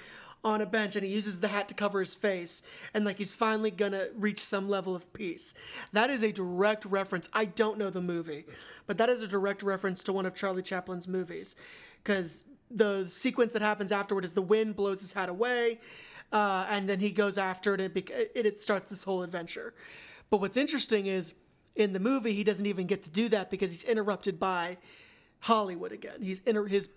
on 0.43 0.61
a 0.61 0.67
bench 0.67 0.97
and 0.97 1.05
he 1.05 1.13
uses 1.13 1.41
the 1.41 1.49
hat 1.49 1.69
to 1.69 1.75
cover 1.75 2.01
his 2.01 2.15
face 2.15 2.63
and 2.95 3.05
like 3.05 3.19
he's 3.19 3.35
finally 3.35 3.71
gonna 3.71 4.07
reach 4.15 4.41
some 4.41 4.69
level 4.69 4.95
of 4.95 5.13
peace. 5.13 5.55
That 5.93 6.11
is 6.11 6.23
a 6.23 6.33
direct 6.33 6.85
reference. 6.85 7.29
I 7.33 7.45
don't 7.45 7.79
know 7.79 7.91
the 7.91 8.01
movie, 8.01 8.47
but 8.87 8.99
that 8.99 9.09
is 9.09 9.21
a 9.21 9.29
direct 9.29 9.63
reference 9.63 10.03
to 10.05 10.13
one 10.13 10.27
of 10.27 10.35
Charlie 10.35 10.63
Chaplin's 10.63 11.07
movies 11.07 11.57
because 12.03 12.45
the 12.71 13.07
sequence 13.07 13.53
that 13.53 13.63
happens 13.63 13.93
afterward 13.93 14.25
is 14.25 14.35
the 14.35 14.43
wind 14.43 14.77
blows 14.77 15.01
his 15.01 15.13
hat 15.13 15.29
away 15.29 15.81
uh, 16.33 16.67
and 16.71 16.89
then 16.89 17.01
he 17.01 17.11
goes 17.11 17.37
after 17.37 17.75
it 17.75 17.81
and 17.81 17.97
it, 17.97 18.31
it 18.35 18.61
starts 18.61 18.91
this 18.91 19.05
whole 19.05 19.23
adventure. 19.23 19.75
But 20.31 20.41
what's 20.41 20.57
interesting 20.57 21.07
is 21.07 21.35
in 21.75 21.93
the 21.93 22.01
movie 22.01 22.33
he 22.33 22.45
doesn't 22.45 22.67
even 22.67 22.87
get 22.87 23.03
to 23.03 23.11
do 23.11 23.29
that 23.29 23.51
because 23.51 23.71
he's 23.71 23.85
interrupted 23.85 24.39
by 24.39 24.79
Hollywood 25.41 25.93
again. 25.93 26.23
He's 26.23 26.41
inter- 26.47 26.67
his 26.67 26.89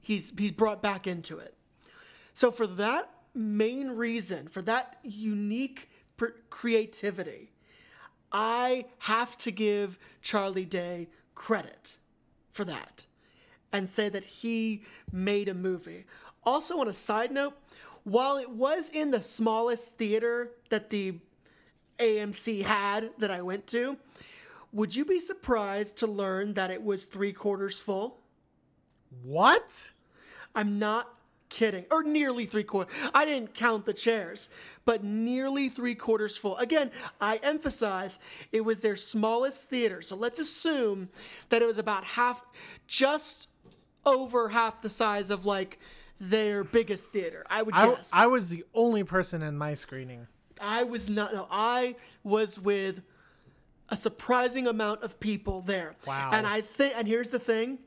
he's 0.00 0.32
he's 0.36 0.52
brought 0.52 0.82
back 0.82 1.06
into 1.06 1.38
it. 1.38 1.54
So 2.34 2.50
for 2.50 2.66
that 2.66 3.10
main 3.34 3.90
reason, 3.90 4.48
for 4.48 4.62
that 4.62 4.98
unique 5.02 5.90
pr- 6.16 6.26
creativity, 6.50 7.52
I 8.30 8.86
have 9.00 9.36
to 9.38 9.50
give 9.50 9.98
Charlie 10.22 10.64
Day 10.64 11.08
credit 11.34 11.98
for 12.52 12.64
that 12.64 13.06
and 13.72 13.88
say 13.88 14.08
that 14.08 14.24
he 14.24 14.84
made 15.10 15.48
a 15.48 15.54
movie. 15.54 16.04
Also, 16.44 16.78
on 16.80 16.88
a 16.88 16.92
side 16.92 17.32
note, 17.32 17.54
while 18.04 18.36
it 18.36 18.50
was 18.50 18.90
in 18.90 19.10
the 19.10 19.22
smallest 19.22 19.96
theater 19.96 20.50
that 20.70 20.90
the 20.90 21.18
AMC 21.98 22.62
had 22.62 23.10
that 23.18 23.30
I 23.30 23.42
went 23.42 23.66
to, 23.68 23.96
would 24.72 24.94
you 24.94 25.04
be 25.04 25.20
surprised 25.20 25.98
to 25.98 26.06
learn 26.06 26.54
that 26.54 26.70
it 26.70 26.82
was 26.82 27.04
three 27.04 27.32
quarters 27.32 27.78
full? 27.78 28.20
What? 29.22 29.90
I'm 30.54 30.78
not 30.78 31.14
kidding. 31.52 31.84
Or 31.90 32.02
nearly 32.02 32.46
three 32.46 32.64
quarters. 32.64 32.92
I 33.14 33.24
didn't 33.24 33.54
count 33.54 33.84
the 33.84 33.92
chairs, 33.92 34.48
but 34.84 35.04
nearly 35.04 35.68
three 35.68 35.94
quarters 35.94 36.36
full. 36.36 36.56
Again, 36.56 36.90
I 37.20 37.38
emphasize 37.42 38.18
it 38.50 38.62
was 38.62 38.80
their 38.80 38.96
smallest 38.96 39.68
theater. 39.68 40.02
So 40.02 40.16
let's 40.16 40.40
assume 40.40 41.10
that 41.50 41.62
it 41.62 41.66
was 41.66 41.78
about 41.78 42.04
half, 42.04 42.42
just 42.86 43.48
over 44.04 44.48
half 44.48 44.82
the 44.82 44.90
size 44.90 45.30
of 45.30 45.44
like 45.44 45.78
their 46.18 46.64
biggest 46.64 47.10
theater. 47.10 47.44
I 47.48 47.62
would 47.62 47.74
I, 47.74 47.90
guess. 47.90 48.10
I 48.12 48.26
was 48.26 48.48
the 48.48 48.64
only 48.74 49.04
person 49.04 49.42
in 49.42 49.56
my 49.56 49.74
screening. 49.74 50.26
I 50.60 50.84
was 50.84 51.10
not. 51.10 51.34
No, 51.34 51.46
I 51.50 51.96
was 52.24 52.58
with 52.58 53.02
a 53.90 53.96
surprising 53.96 54.66
amount 54.66 55.02
of 55.02 55.20
people 55.20 55.60
there. 55.60 55.96
Wow. 56.06 56.30
And 56.32 56.46
I 56.46 56.62
think, 56.62 56.94
and 56.96 57.06
here's 57.06 57.28
the 57.28 57.38
thing, 57.38 57.78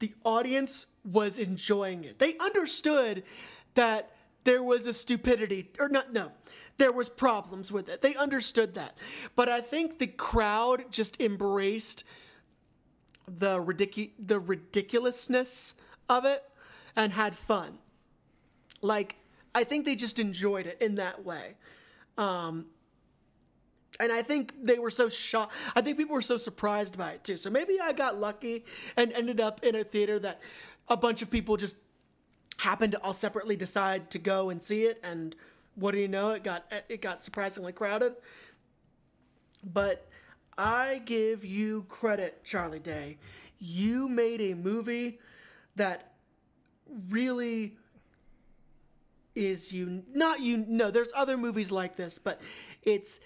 the 0.00 0.12
audience 0.24 0.86
was 1.04 1.38
enjoying 1.38 2.04
it. 2.04 2.18
They 2.18 2.36
understood 2.38 3.24
that 3.74 4.10
there 4.44 4.62
was 4.62 4.86
a 4.86 4.94
stupidity, 4.94 5.70
or 5.78 5.88
not. 5.88 6.12
No, 6.12 6.32
there 6.76 6.92
was 6.92 7.08
problems 7.08 7.70
with 7.70 7.88
it. 7.88 8.02
They 8.02 8.14
understood 8.14 8.74
that, 8.74 8.96
but 9.36 9.48
I 9.48 9.60
think 9.60 9.98
the 9.98 10.06
crowd 10.06 10.90
just 10.90 11.20
embraced 11.20 12.04
the 13.26 13.58
ridicu- 13.58 14.12
the 14.18 14.40
ridiculousness 14.40 15.76
of 16.08 16.24
it 16.24 16.42
and 16.96 17.12
had 17.12 17.34
fun. 17.34 17.78
Like 18.80 19.16
I 19.54 19.64
think 19.64 19.84
they 19.84 19.94
just 19.94 20.18
enjoyed 20.18 20.66
it 20.66 20.78
in 20.80 20.96
that 20.96 21.24
way. 21.24 21.54
Um, 22.18 22.66
and 24.00 24.10
I 24.10 24.22
think 24.22 24.54
they 24.60 24.78
were 24.78 24.90
so 24.90 25.08
shocked. 25.08 25.54
I 25.76 25.80
think 25.82 25.98
people 25.98 26.14
were 26.14 26.22
so 26.22 26.38
surprised 26.38 26.96
by 26.96 27.12
it 27.12 27.24
too. 27.24 27.36
So 27.36 27.50
maybe 27.50 27.78
I 27.80 27.92
got 27.92 28.18
lucky 28.18 28.64
and 28.96 29.12
ended 29.12 29.40
up 29.40 29.62
in 29.62 29.76
a 29.76 29.84
theater 29.84 30.18
that 30.20 30.40
a 30.88 30.96
bunch 30.96 31.22
of 31.22 31.30
people 31.30 31.56
just 31.56 31.76
happened 32.58 32.92
to 32.92 33.00
all 33.02 33.12
separately 33.12 33.56
decide 33.56 34.10
to 34.10 34.18
go 34.18 34.50
and 34.50 34.62
see 34.62 34.82
it. 34.84 35.00
And 35.02 35.34
what 35.74 35.92
do 35.92 35.98
you 35.98 36.08
know? 36.08 36.30
It 36.30 36.44
got 36.44 36.64
it 36.88 37.00
got 37.02 37.24
surprisingly 37.24 37.72
crowded. 37.72 38.14
But 39.64 40.08
I 40.58 41.02
give 41.04 41.44
you 41.44 41.86
credit, 41.88 42.44
Charlie 42.44 42.78
Day. 42.78 43.18
You 43.58 44.08
made 44.08 44.40
a 44.40 44.54
movie 44.54 45.18
that 45.76 46.12
really 47.08 47.76
is 49.34 49.72
you 49.72 50.02
not 50.12 50.40
you 50.40 50.64
no 50.68 50.90
there's 50.90 51.12
other 51.16 51.38
movies 51.38 51.72
like 51.72 51.96
this 51.96 52.18
but 52.18 52.38
it's 52.82 53.18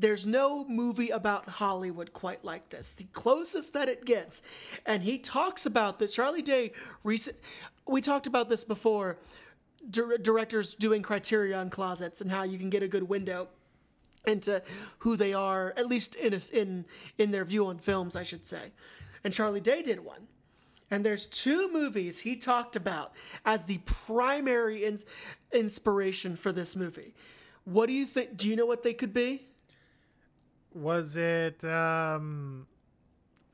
there's 0.00 0.26
no 0.26 0.64
movie 0.64 1.10
about 1.10 1.48
Hollywood 1.48 2.12
quite 2.12 2.44
like 2.44 2.70
this. 2.70 2.92
The 2.92 3.04
closest 3.12 3.74
that 3.74 3.88
it 3.88 4.04
gets, 4.04 4.42
and 4.86 5.02
he 5.02 5.18
talks 5.18 5.66
about 5.66 5.98
this. 5.98 6.14
Charlie 6.14 6.42
Day 6.42 6.72
recent. 7.04 7.36
We 7.86 8.00
talked 8.00 8.26
about 8.26 8.48
this 8.48 8.64
before. 8.64 9.18
Dir- 9.90 10.18
directors 10.18 10.74
doing 10.74 11.02
criteria 11.02 11.54
Criterion 11.54 11.70
closets 11.70 12.20
and 12.20 12.30
how 12.30 12.42
you 12.42 12.58
can 12.58 12.68
get 12.68 12.82
a 12.82 12.88
good 12.88 13.08
window 13.08 13.48
into 14.26 14.62
who 14.98 15.16
they 15.16 15.32
are, 15.32 15.72
at 15.76 15.86
least 15.86 16.14
in 16.16 16.34
a, 16.34 16.40
in 16.52 16.84
in 17.18 17.30
their 17.30 17.44
view 17.44 17.66
on 17.66 17.78
films, 17.78 18.16
I 18.16 18.22
should 18.22 18.44
say. 18.44 18.72
And 19.24 19.32
Charlie 19.32 19.60
Day 19.60 19.82
did 19.82 20.04
one. 20.04 20.28
And 20.90 21.04
there's 21.04 21.26
two 21.26 21.72
movies 21.72 22.18
he 22.18 22.36
talked 22.36 22.74
about 22.74 23.12
as 23.44 23.64
the 23.64 23.78
primary 23.78 24.84
ins- 24.84 25.04
inspiration 25.52 26.34
for 26.36 26.52
this 26.52 26.74
movie. 26.74 27.14
What 27.64 27.86
do 27.86 27.92
you 27.92 28.06
think? 28.06 28.36
Do 28.36 28.48
you 28.48 28.56
know 28.56 28.66
what 28.66 28.82
they 28.82 28.94
could 28.94 29.14
be? 29.14 29.46
Was 30.74 31.16
it? 31.16 31.64
Um, 31.64 32.66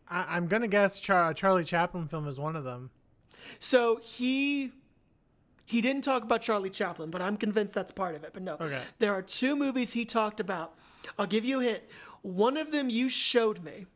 I, 0.09 0.37
I'm 0.37 0.46
gonna 0.46 0.68
guess 0.68 1.00
Char- 1.00 1.33
Charlie 1.35 1.64
Chaplin 1.64 2.09
film 2.09 2.29
is 2.29 2.38
one 2.38 2.57
of 2.57 2.64
them. 2.64 2.90
So 3.59 4.00
he 4.02 4.72
he 5.64 5.81
didn't 5.81 6.02
talk 6.02 6.22
about 6.22 6.42
Charlie 6.42 6.70
Chaplin, 6.70 7.11
but 7.11 7.20
I'm 7.22 7.37
convinced 7.37 7.74
that's 7.74 7.92
part 7.92 8.14
of 8.14 8.22
it. 8.24 8.31
But 8.33 8.42
no, 8.42 8.55
Okay. 8.61 8.81
there 8.98 9.12
are 9.12 9.22
two 9.22 9.57
movies 9.57 9.92
he 9.94 10.05
talked 10.05 10.40
about. 10.40 10.74
I'll 11.18 11.26
give 11.26 11.44
you 11.44 11.61
a 11.61 11.64
hint. 11.64 11.83
One 12.22 12.57
of 12.57 12.70
them 12.72 12.90
you 12.90 13.09
showed 13.09 13.62
me. 13.64 13.87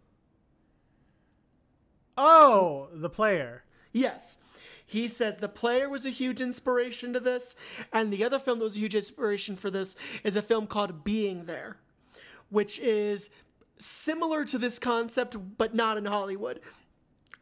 Oh, 2.16 2.88
the 2.92 3.10
player. 3.10 3.64
Yes. 3.92 4.38
He 4.86 5.06
says 5.06 5.36
the 5.36 5.48
player 5.48 5.88
was 5.88 6.04
a 6.04 6.10
huge 6.10 6.40
inspiration 6.40 7.12
to 7.12 7.20
this, 7.20 7.54
and 7.92 8.12
the 8.12 8.24
other 8.24 8.40
film 8.40 8.58
that 8.58 8.64
was 8.64 8.76
a 8.76 8.80
huge 8.80 8.96
inspiration 8.96 9.54
for 9.54 9.70
this 9.70 9.94
is 10.24 10.34
a 10.34 10.42
film 10.42 10.66
called 10.66 11.04
Being 11.04 11.44
There, 11.44 11.76
which 12.50 12.78
is 12.78 13.30
similar 13.78 14.44
to 14.44 14.58
this 14.58 14.78
concept, 14.78 15.36
but 15.56 15.74
not 15.74 15.96
in 15.96 16.04
Hollywood. 16.04 16.60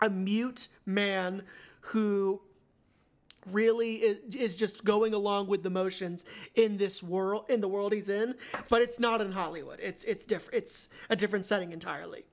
A 0.00 0.08
mute 0.08 0.68
man 0.86 1.42
who 1.80 2.40
really 3.46 3.96
is, 3.96 4.56
just 4.56 4.84
going 4.84 5.14
along 5.14 5.46
with 5.46 5.62
the 5.62 5.70
motions 5.70 6.24
in 6.54 6.76
this 6.76 7.02
world 7.02 7.44
in 7.48 7.60
the 7.60 7.68
world 7.68 7.92
he's 7.92 8.10
in 8.10 8.34
but 8.68 8.82
it's 8.82 9.00
not 9.00 9.22
in 9.22 9.32
hollywood 9.32 9.78
it's 9.80 10.04
it's 10.04 10.26
different 10.26 10.54
it's 10.54 10.90
a 11.08 11.16
different 11.16 11.46
setting 11.46 11.72
entirely 11.72 12.24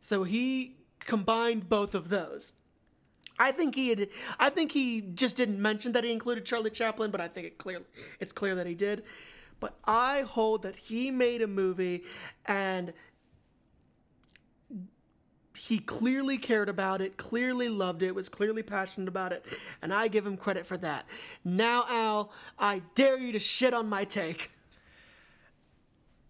so 0.00 0.24
he 0.24 0.74
combined 0.98 1.68
both 1.68 1.94
of 1.94 2.08
those 2.08 2.54
I 3.38 3.50
think 3.50 3.74
he 3.74 3.88
had. 3.88 4.08
I 4.38 4.50
think 4.50 4.72
he 4.72 5.00
just 5.00 5.36
didn't 5.36 5.60
mention 5.60 5.92
that 5.92 6.04
he 6.04 6.12
included 6.12 6.44
Charlie 6.44 6.70
Chaplin, 6.70 7.10
but 7.10 7.20
I 7.20 7.28
think 7.28 7.46
it 7.46 7.58
clear. 7.58 7.82
It's 8.20 8.32
clear 8.32 8.54
that 8.54 8.66
he 8.66 8.74
did. 8.74 9.02
But 9.62 9.78
I 9.84 10.22
hold 10.22 10.64
that 10.64 10.74
he 10.74 11.12
made 11.12 11.40
a 11.40 11.46
movie, 11.46 12.02
and 12.46 12.92
he 15.54 15.78
clearly 15.78 16.36
cared 16.36 16.68
about 16.68 17.00
it, 17.00 17.16
clearly 17.16 17.68
loved 17.68 18.02
it, 18.02 18.12
was 18.12 18.28
clearly 18.28 18.64
passionate 18.64 19.06
about 19.06 19.32
it, 19.32 19.46
and 19.80 19.94
I 19.94 20.08
give 20.08 20.26
him 20.26 20.36
credit 20.36 20.66
for 20.66 20.76
that. 20.78 21.06
Now, 21.44 21.84
Al, 21.88 22.32
I 22.58 22.82
dare 22.96 23.16
you 23.16 23.30
to 23.30 23.38
shit 23.38 23.72
on 23.72 23.88
my 23.88 24.04
take. 24.04 24.50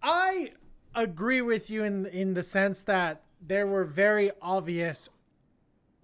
I 0.02 0.50
agree 0.94 1.40
with 1.40 1.70
you 1.70 1.84
in 1.84 2.04
in 2.04 2.34
the 2.34 2.42
sense 2.42 2.82
that 2.84 3.22
there 3.40 3.66
were 3.66 3.84
very 3.84 4.30
obvious 4.42 5.08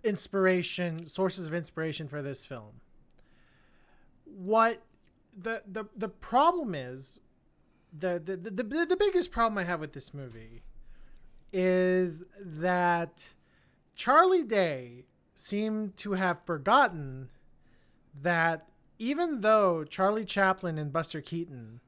inspiration 0.03 1.05
sources 1.05 1.47
of 1.47 1.53
inspiration 1.53 2.09
for 2.09 2.23
this 2.23 2.47
film. 2.47 2.81
What 4.25 4.81
the 5.41 5.63
the 5.67 5.85
the 5.97 6.09
problem 6.09 6.75
is 6.75 7.21
the 7.97 8.21
the, 8.25 8.37
the 8.37 8.51
the 8.51 8.87
the 8.87 8.97
biggest 8.97 9.31
problem 9.31 9.59
I 9.59 9.65
have 9.65 9.81
with 9.81 9.93
this 9.93 10.13
movie 10.13 10.63
is 11.53 12.25
that 12.41 13.35
Charlie 13.95 14.45
Day 14.45 15.05
seemed 15.35 15.97
to 15.99 16.13
have 16.13 16.45
forgotten 16.45 17.31
that 18.21 18.69
even 18.99 19.41
though 19.41 19.85
Charlie 19.85 20.25
Chaplin 20.25 20.77
and 20.77 20.93
Buster 20.93 21.21
Keaton 21.21 21.81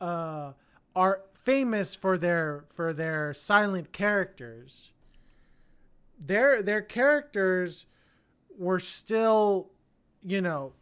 uh, 0.00 0.52
are 0.94 1.22
famous 1.44 1.94
for 1.94 2.16
their 2.16 2.64
for 2.74 2.92
their 2.92 3.34
silent 3.34 3.92
characters, 3.92 4.92
their 6.18 6.62
their 6.62 6.82
characters 6.82 7.86
were 8.56 8.78
still, 8.78 9.70
you 10.22 10.40
know, 10.40 10.72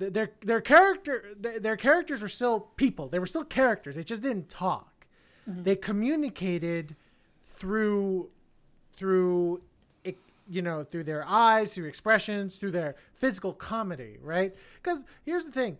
their 0.00 0.30
their 0.40 0.60
character 0.60 1.24
their, 1.38 1.60
their 1.60 1.76
characters 1.76 2.22
were 2.22 2.28
still 2.28 2.60
people. 2.76 3.08
They 3.08 3.18
were 3.18 3.26
still 3.26 3.44
characters. 3.44 3.96
They 3.96 4.02
just 4.02 4.22
didn't 4.22 4.48
talk. 4.48 4.86
Mm-hmm. 5.48 5.62
they 5.62 5.76
communicated 5.76 6.96
through 7.46 8.28
through 8.96 9.62
you 10.48 10.60
know 10.62 10.84
through 10.84 11.04
their 11.04 11.24
eyes 11.26 11.74
through 11.74 11.86
expressions 11.86 12.56
through 12.56 12.72
their 12.72 12.96
physical 13.14 13.52
comedy 13.52 14.18
right? 14.22 14.54
Because 14.82 15.04
here's 15.24 15.46
the 15.46 15.52
thing. 15.52 15.78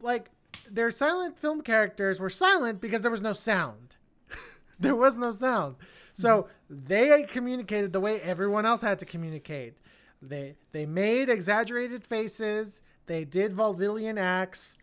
Like 0.00 0.30
their 0.70 0.90
silent 0.90 1.38
film 1.38 1.60
characters 1.62 2.18
were 2.18 2.30
silent 2.30 2.80
because 2.80 3.02
there 3.02 3.10
was 3.10 3.22
no 3.22 3.32
sound. 3.32 3.96
There 4.78 4.94
was 4.94 5.18
no 5.18 5.30
sound. 5.30 5.76
So 6.12 6.42
mm-hmm. 6.70 6.86
they 6.88 7.22
communicated 7.22 7.94
the 7.94 8.00
way 8.00 8.20
everyone 8.20 8.66
else 8.66 8.82
had 8.82 8.98
to 8.98 9.06
communicate. 9.06 9.78
They 10.20 10.56
they 10.72 10.84
made 10.84 11.30
exaggerated 11.30 12.04
faces 12.04 12.82
they 13.06 13.24
did 13.24 13.54
vaudevillian 13.54 14.18
acts 14.18 14.76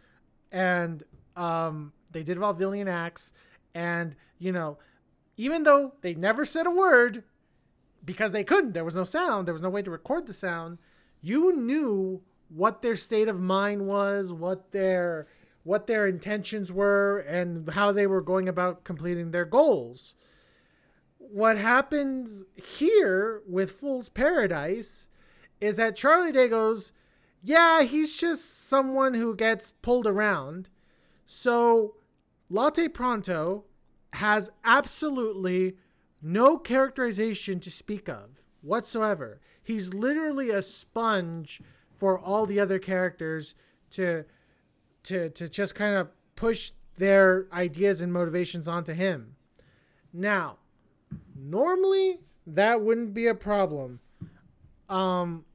and 0.52 1.04
um, 1.36 1.94
they 2.12 2.24
did 2.24 2.38
vaudevillian 2.38 2.88
acts 2.88 3.34
and 3.74 4.16
you 4.40 4.52
know 4.52 4.78
even 5.38 5.64
though 5.64 5.94
they 6.02 6.14
never 6.14 6.46
said 6.46 6.68
a 6.68 6.72
word 6.72 7.24
because 8.06 8.32
they 8.32 8.44
couldn't 8.44 8.74
there 8.74 8.86
was 8.86 8.96
no 8.96 9.04
sound 9.04 9.48
there 9.48 9.54
was 9.54 9.64
no 9.64 9.70
way 9.70 9.82
to 9.82 9.92
record 9.92 10.26
the 10.28 10.34
sound 10.34 10.78
you 11.22 11.56
knew 11.56 12.22
what 12.50 12.82
their 12.82 12.96
state 12.96 13.28
of 13.28 13.40
mind 13.40 13.88
was 13.88 14.32
what 14.32 14.72
their 14.72 15.28
what 15.64 15.88
their 15.88 16.06
intentions 16.06 16.72
were 16.72 17.20
and 17.20 17.70
how 17.70 17.92
they 17.92 18.06
were 18.06 18.22
going 18.22 18.50
about 18.50 18.84
completing 18.84 19.32
their 19.32 19.46
goals. 19.46 20.14
What 21.18 21.58
happens 21.58 22.44
here 22.56 23.42
with 23.48 23.72
fool's 23.72 24.10
paradise 24.10 25.08
is 25.62 25.78
that 25.78 25.96
charlie 25.96 26.34
day 26.34 26.50
goes 26.50 26.92
yeah 27.44 27.84
he's 27.84 28.18
just 28.18 28.68
someone 28.68 29.14
who 29.14 29.36
gets 29.36 29.70
pulled 29.70 30.08
around 30.08 30.70
so 31.26 31.96
latte 32.50 32.88
pronto 32.88 33.66
has 34.14 34.50
absolutely 34.64 35.76
no 36.22 36.58
characterization 36.58 37.60
to 37.60 37.70
speak 37.70 38.08
of 38.08 38.44
whatsoever. 38.62 39.42
He's 39.62 39.94
literally 39.94 40.50
a 40.50 40.62
sponge 40.62 41.62
for 41.96 42.18
all 42.18 42.46
the 42.46 42.60
other 42.60 42.80
characters 42.80 43.56
to 43.92 44.26
to 45.04 45.30
to 45.30 45.50
just 45.50 45.76
kind 45.76 45.96
of 45.96 46.10
push 46.36 46.72
their 46.98 47.48
ideas 47.52 48.02
and 48.02 48.14
motivations 48.14 48.68
onto 48.68 48.94
him. 48.94 49.36
Now, 50.14 50.58
normally 51.36 52.20
that 52.48 52.82
wouldn't 52.82 53.14
be 53.14 53.28
a 53.28 53.36
problem. 53.36 54.00
Um 54.90 55.46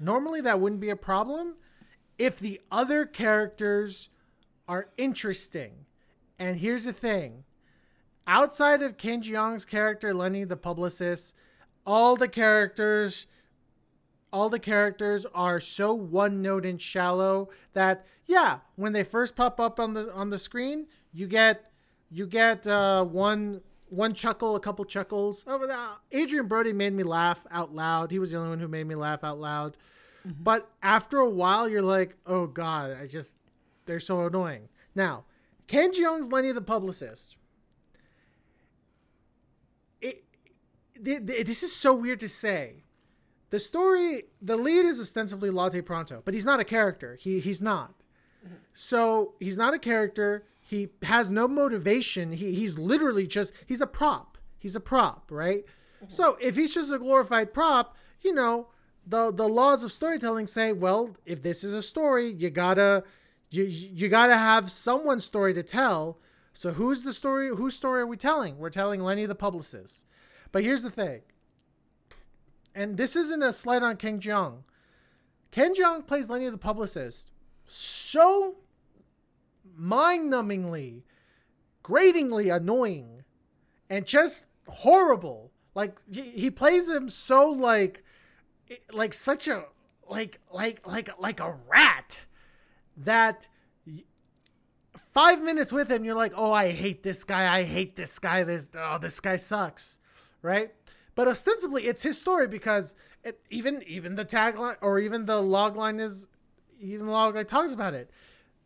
normally 0.00 0.40
that 0.42 0.60
wouldn't 0.60 0.80
be 0.80 0.90
a 0.90 0.96
problem 0.96 1.54
if 2.18 2.38
the 2.38 2.60
other 2.70 3.06
characters 3.06 4.10
are 4.68 4.90
interesting. 4.96 5.86
And 6.38 6.58
here's 6.58 6.84
the 6.84 6.92
thing 6.92 7.44
outside 8.26 8.82
of 8.82 8.96
Ken 8.96 9.22
Jeong's 9.22 9.64
character, 9.64 10.14
Lenny 10.14 10.44
the 10.44 10.56
publicist, 10.56 11.34
all 11.86 12.16
the 12.16 12.28
characters. 12.28 13.26
All 14.32 14.48
the 14.48 14.60
characters 14.60 15.26
are 15.34 15.58
so 15.58 15.92
one 15.92 16.40
note 16.40 16.64
and 16.64 16.80
shallow 16.80 17.48
that 17.72 18.06
yeah, 18.26 18.58
when 18.76 18.92
they 18.92 19.02
first 19.02 19.34
pop 19.34 19.58
up 19.58 19.80
on 19.80 19.94
the 19.94 20.12
on 20.12 20.30
the 20.30 20.38
screen, 20.38 20.86
you 21.12 21.26
get 21.26 21.72
you 22.10 22.28
get 22.28 22.64
uh, 22.64 23.04
one 23.04 23.60
one 23.90 24.14
chuckle, 24.14 24.56
a 24.56 24.60
couple 24.60 24.84
chuckles. 24.84 25.44
Oh, 25.46 25.62
uh, 25.62 25.94
Adrien 26.16 26.46
Brody 26.46 26.72
made 26.72 26.92
me 26.92 27.02
laugh 27.02 27.46
out 27.50 27.74
loud. 27.74 28.10
He 28.10 28.18
was 28.18 28.30
the 28.30 28.38
only 28.38 28.50
one 28.50 28.60
who 28.60 28.68
made 28.68 28.86
me 28.86 28.94
laugh 28.94 29.24
out 29.24 29.38
loud. 29.38 29.76
But 30.24 30.70
after 30.82 31.18
a 31.18 31.28
while, 31.28 31.68
you're 31.68 31.82
like, 31.82 32.16
oh 32.26 32.46
god, 32.46 32.96
I 33.00 33.06
just 33.06 33.36
they're 33.86 34.00
so 34.00 34.26
annoying. 34.26 34.68
Now, 34.94 35.24
Ken 35.66 35.92
Jeong's 35.92 36.30
Lenny 36.30 36.52
the 36.52 36.60
publicist. 36.60 37.36
It, 40.00 40.24
th- 41.02 41.22
this 41.24 41.62
is 41.62 41.74
so 41.74 41.94
weird 41.94 42.20
to 42.20 42.28
say. 42.28 42.84
The 43.50 43.58
story, 43.58 44.24
the 44.40 44.56
lead 44.56 44.84
is 44.84 45.00
ostensibly 45.00 45.50
Latte 45.50 45.80
Pronto, 45.80 46.22
but 46.24 46.34
he's 46.34 46.46
not 46.46 46.60
a 46.60 46.64
character. 46.64 47.16
He 47.20 47.40
he's 47.40 47.60
not. 47.60 47.94
So 48.72 49.34
he's 49.40 49.58
not 49.58 49.74
a 49.74 49.78
character. 49.78 50.44
He 50.70 50.90
has 51.02 51.32
no 51.32 51.48
motivation. 51.48 52.30
He 52.30 52.54
he's 52.54 52.78
literally 52.78 53.26
just 53.26 53.52
he's 53.66 53.80
a 53.80 53.88
prop. 53.88 54.38
He's 54.56 54.76
a 54.76 54.80
prop, 54.80 55.28
right? 55.28 55.64
Mm-hmm. 55.64 56.04
So 56.06 56.38
if 56.40 56.54
he's 56.54 56.72
just 56.72 56.92
a 56.92 56.98
glorified 57.00 57.52
prop, 57.52 57.96
you 58.20 58.32
know, 58.32 58.68
the 59.04 59.32
the 59.32 59.48
laws 59.48 59.82
of 59.82 59.90
storytelling 59.90 60.46
say, 60.46 60.72
well, 60.72 61.16
if 61.26 61.42
this 61.42 61.64
is 61.64 61.74
a 61.74 61.82
story, 61.82 62.28
you 62.30 62.50
gotta 62.50 63.02
you 63.50 63.64
you 63.64 64.08
gotta 64.08 64.36
have 64.36 64.70
someone's 64.70 65.24
story 65.24 65.54
to 65.54 65.64
tell. 65.64 66.20
So 66.52 66.70
who's 66.70 67.02
the 67.02 67.12
story? 67.12 67.48
Whose 67.48 67.74
story 67.74 68.02
are 68.02 68.06
we 68.06 68.16
telling? 68.16 68.56
We're 68.56 68.70
telling 68.70 69.00
Lenny 69.00 69.26
the 69.26 69.34
publicist. 69.34 70.04
But 70.52 70.62
here's 70.62 70.84
the 70.84 70.90
thing, 70.90 71.22
and 72.76 72.96
this 72.96 73.16
isn't 73.16 73.42
a 73.42 73.52
slight 73.52 73.82
on 73.82 73.96
Ken 73.96 74.20
Jeong. 74.20 74.62
Ken 75.50 75.74
Jeong 75.74 76.06
plays 76.06 76.30
Lenny 76.30 76.48
the 76.48 76.58
publicist 76.58 77.32
so 77.66 78.54
mind-numbingly, 79.80 81.02
gratingly 81.82 82.50
annoying, 82.50 83.24
and 83.88 84.06
just 84.06 84.46
horrible. 84.68 85.50
Like 85.74 85.98
he, 86.12 86.22
he 86.22 86.50
plays 86.50 86.88
him 86.88 87.08
so 87.08 87.48
like 87.50 88.04
like 88.92 89.14
such 89.14 89.48
a 89.48 89.64
like 90.08 90.40
like 90.52 90.86
like 90.86 91.18
like 91.18 91.40
a 91.40 91.56
rat 91.68 92.26
that 92.96 93.48
five 95.14 95.42
minutes 95.42 95.72
with 95.72 95.90
him 95.90 96.04
you're 96.04 96.14
like 96.14 96.32
oh 96.36 96.52
i 96.52 96.70
hate 96.70 97.02
this 97.02 97.24
guy 97.24 97.52
i 97.52 97.62
hate 97.62 97.96
this 97.96 98.18
guy 98.18 98.44
this 98.44 98.68
oh 98.76 98.98
this 98.98 99.18
guy 99.18 99.36
sucks 99.36 99.98
right 100.42 100.72
but 101.14 101.26
ostensibly 101.26 101.84
it's 101.84 102.02
his 102.02 102.18
story 102.18 102.46
because 102.46 102.94
it, 103.24 103.40
even 103.50 103.82
even 103.86 104.14
the 104.14 104.24
tagline 104.24 104.76
or 104.80 104.98
even 104.98 105.26
the 105.26 105.40
log 105.40 105.76
line 105.76 105.98
is 105.98 106.28
even 106.80 107.08
log 107.08 107.34
line 107.34 107.46
talks 107.46 107.72
about 107.72 107.94
it 107.94 108.10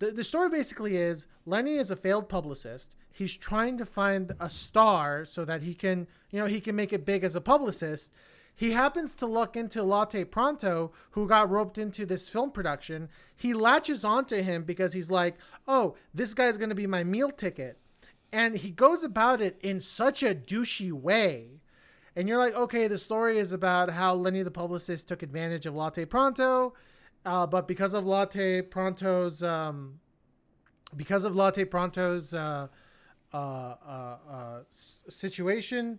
the, 0.04 0.12
the 0.12 0.24
story 0.24 0.48
basically 0.48 0.96
is 0.96 1.26
lenny 1.46 1.76
is 1.76 1.90
a 1.90 1.96
failed 1.96 2.28
publicist 2.28 2.94
he's 3.12 3.36
trying 3.36 3.76
to 3.76 3.84
find 3.84 4.32
a 4.40 4.50
star 4.50 5.24
so 5.24 5.44
that 5.44 5.62
he 5.62 5.74
can 5.74 6.06
you 6.30 6.38
know 6.38 6.46
he 6.46 6.60
can 6.60 6.76
make 6.76 6.92
it 6.92 7.04
big 7.04 7.24
as 7.24 7.34
a 7.34 7.40
publicist 7.40 8.12
he 8.56 8.70
happens 8.70 9.14
to 9.16 9.26
look 9.26 9.56
into 9.56 9.82
Latte 9.82 10.24
Pronto, 10.24 10.92
who 11.10 11.26
got 11.26 11.50
roped 11.50 11.76
into 11.76 12.06
this 12.06 12.28
film 12.28 12.52
production. 12.52 13.08
He 13.34 13.52
latches 13.52 14.04
onto 14.04 14.42
him 14.42 14.62
because 14.62 14.92
he's 14.92 15.10
like, 15.10 15.36
oh, 15.66 15.96
this 16.14 16.34
guy's 16.34 16.56
going 16.56 16.68
to 16.68 16.74
be 16.74 16.86
my 16.86 17.02
meal 17.02 17.30
ticket. 17.30 17.78
And 18.32 18.56
he 18.56 18.70
goes 18.70 19.02
about 19.02 19.40
it 19.40 19.58
in 19.60 19.80
such 19.80 20.22
a 20.22 20.34
douchey 20.34 20.92
way. 20.92 21.60
And 22.16 22.28
you're 22.28 22.38
like, 22.38 22.54
okay, 22.54 22.86
the 22.86 22.98
story 22.98 23.38
is 23.38 23.52
about 23.52 23.90
how 23.90 24.14
Lenny 24.14 24.42
the 24.42 24.50
publicist 24.50 25.08
took 25.08 25.22
advantage 25.22 25.66
of 25.66 25.74
Latte 25.74 26.04
Pronto. 26.04 26.74
Uh, 27.24 27.46
but 27.46 27.66
because 27.66 27.94
of 27.94 28.06
Latte 28.06 28.60
Pronto's, 28.62 29.42
um, 29.42 29.98
because 30.96 31.24
of 31.24 31.34
Latte 31.34 31.64
Pronto's 31.64 32.34
uh, 32.34 32.68
uh, 33.32 33.36
uh, 33.36 34.18
uh, 34.30 34.60
situation, 34.68 35.98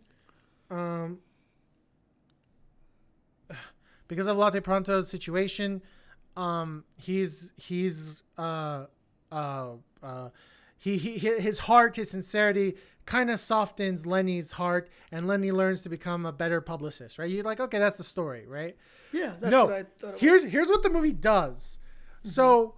um, 0.70 1.20
because 4.08 4.28
of 4.28 4.38
Latte 4.38 4.60
Pronto's 4.60 5.10
situation, 5.10 5.82
um, 6.38 6.84
he's 6.98 7.54
he's 7.58 8.22
uh, 8.38 8.86
he, 10.78 10.98
he 10.98 11.18
his 11.18 11.60
heart, 11.60 11.96
his 11.96 12.12
sincerity 12.12 12.76
kind 13.06 13.30
of 13.30 13.40
softens 13.40 14.06
Lenny's 14.06 14.54
heart, 14.54 14.90
and 15.12 15.28
Lenny 15.28 15.52
learns 15.52 15.82
to 15.84 15.90
become 15.90 16.26
a 16.26 16.32
better 16.32 16.62
publicist. 16.62 17.18
Right? 17.20 17.30
You're 17.30 17.44
like, 17.44 17.60
okay, 17.60 17.80
that's 17.80 17.98
the 17.98 18.04
story, 18.04 18.46
right? 18.48 18.76
Yeah, 19.12 19.34
that's 19.40 19.52
no, 19.52 19.66
what 19.66 19.74
I 19.74 19.84
thought 19.98 20.14
it 20.16 20.20
here's 20.20 20.44
here's 20.44 20.68
what 20.68 20.84
the 20.84 20.90
movie 20.90 21.14
does. 21.14 21.80
So 22.24 22.74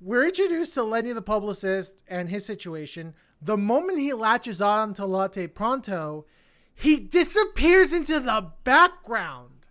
we're 0.00 0.26
introduced 0.26 0.74
to 0.74 0.82
Lenny 0.82 1.12
the 1.12 1.22
publicist 1.22 2.04
and 2.06 2.28
his 2.28 2.44
situation. 2.44 3.14
The 3.42 3.56
moment 3.56 3.98
he 3.98 4.12
latches 4.12 4.60
on 4.60 4.92
to 4.94 5.06
Latte 5.06 5.46
Pronto, 5.46 6.26
he 6.74 7.00
disappears 7.00 7.94
into 7.94 8.20
the 8.20 8.52
background. 8.64 9.66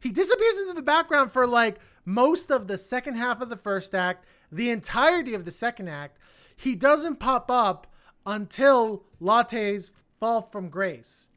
He 0.00 0.10
disappears 0.12 0.58
into 0.60 0.74
the 0.74 0.82
background 0.82 1.32
for 1.32 1.46
like 1.46 1.78
most 2.04 2.50
of 2.50 2.68
the 2.68 2.78
second 2.78 3.16
half 3.16 3.40
of 3.40 3.48
the 3.48 3.56
first 3.56 3.94
act, 3.94 4.24
the 4.50 4.70
entirety 4.70 5.34
of 5.34 5.44
the 5.44 5.50
second 5.50 5.88
act. 5.88 6.18
He 6.56 6.74
doesn't 6.74 7.20
pop 7.20 7.50
up 7.50 7.86
until 8.26 9.04
lattes 9.20 9.90
fall 10.20 10.42
from 10.42 10.68
grace. 10.68 11.28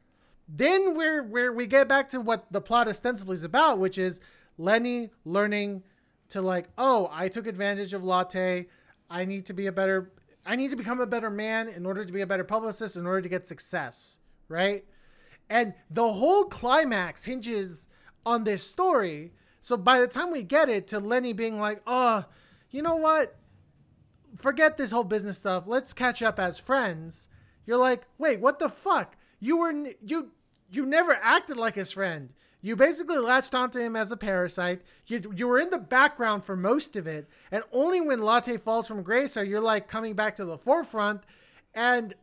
Then 0.48 0.94
we're 0.94 1.22
we're 1.22 1.52
we 1.52 1.66
get 1.66 1.88
back 1.88 2.08
to 2.10 2.20
what 2.20 2.52
the 2.52 2.60
plot 2.60 2.88
ostensibly 2.88 3.34
is 3.34 3.44
about, 3.44 3.78
which 3.78 3.98
is 3.98 4.20
Lenny 4.58 5.10
learning 5.24 5.82
to 6.30 6.40
like, 6.40 6.68
oh, 6.76 7.08
I 7.12 7.28
took 7.28 7.46
advantage 7.46 7.92
of 7.92 8.04
latte. 8.04 8.66
I 9.08 9.24
need 9.24 9.46
to 9.46 9.52
be 9.52 9.66
a 9.66 9.72
better 9.72 10.12
I 10.44 10.56
need 10.56 10.70
to 10.70 10.76
become 10.76 11.00
a 11.00 11.06
better 11.06 11.30
man 11.30 11.68
in 11.68 11.86
order 11.86 12.04
to 12.04 12.12
be 12.12 12.20
a 12.20 12.26
better 12.26 12.44
publicist 12.44 12.96
in 12.96 13.06
order 13.06 13.20
to 13.20 13.28
get 13.28 13.46
success, 13.46 14.18
right? 14.48 14.84
And 15.48 15.74
the 15.90 16.12
whole 16.12 16.44
climax 16.44 17.24
hinges 17.24 17.88
on 18.26 18.44
this 18.44 18.62
story. 18.62 19.32
So 19.60 19.76
by 19.76 20.00
the 20.00 20.08
time 20.08 20.30
we 20.30 20.42
get 20.42 20.68
it 20.68 20.88
to 20.88 20.98
Lenny 20.98 21.32
being 21.32 21.60
like, 21.60 21.80
oh, 21.86 22.24
you 22.70 22.82
know 22.82 22.96
what? 22.96 23.36
Forget 24.36 24.76
this 24.76 24.90
whole 24.90 25.04
business 25.04 25.38
stuff. 25.38 25.64
Let's 25.66 25.92
catch 25.92 26.22
up 26.22 26.38
as 26.38 26.58
friends. 26.58 27.28
you're 27.66 27.76
like, 27.76 28.02
wait, 28.18 28.40
what 28.40 28.58
the 28.58 28.68
fuck? 28.68 29.16
You 29.40 29.58
were 29.58 29.72
you 30.00 30.30
you 30.70 30.86
never 30.86 31.18
acted 31.20 31.56
like 31.56 31.74
his 31.74 31.92
friend. 31.92 32.30
You 32.64 32.76
basically 32.76 33.18
latched 33.18 33.54
onto 33.56 33.80
him 33.80 33.96
as 33.96 34.12
a 34.12 34.16
parasite. 34.16 34.82
You, 35.08 35.20
you 35.34 35.48
were 35.48 35.58
in 35.58 35.70
the 35.70 35.78
background 35.78 36.44
for 36.44 36.56
most 36.56 36.94
of 36.94 37.08
it, 37.08 37.28
and 37.50 37.64
only 37.72 38.00
when 38.00 38.22
Latte 38.22 38.56
falls 38.56 38.86
from 38.86 39.02
grace 39.02 39.36
are 39.36 39.44
you're 39.44 39.60
like 39.60 39.88
coming 39.88 40.14
back 40.14 40.36
to 40.36 40.44
the 40.44 40.56
forefront, 40.56 41.22
and 41.74 42.14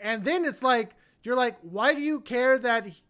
and 0.00 0.24
then 0.24 0.44
it's 0.46 0.62
like 0.62 0.96
you're 1.22 1.36
like, 1.36 1.58
why 1.60 1.94
do 1.94 2.00
you 2.00 2.20
care 2.20 2.58
that? 2.58 2.86
He, 2.86 3.02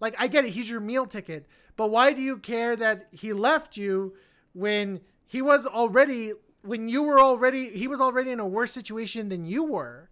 like 0.00 0.14
I 0.18 0.26
get 0.26 0.44
it, 0.44 0.50
he's 0.50 0.70
your 0.70 0.80
meal 0.80 1.06
ticket, 1.06 1.46
but 1.76 1.90
why 1.90 2.12
do 2.12 2.20
you 2.20 2.36
care 2.36 2.76
that 2.76 3.08
he 3.10 3.32
left 3.32 3.78
you 3.78 4.14
when 4.52 5.00
he 5.26 5.40
was 5.40 5.66
already 5.66 6.32
when 6.62 6.88
you 6.88 7.02
were 7.02 7.20
already 7.20 7.70
he 7.70 7.86
was 7.86 8.00
already 8.00 8.30
in 8.30 8.40
a 8.40 8.46
worse 8.46 8.72
situation 8.72 9.28
than 9.28 9.44
you 9.44 9.64
were, 9.64 10.08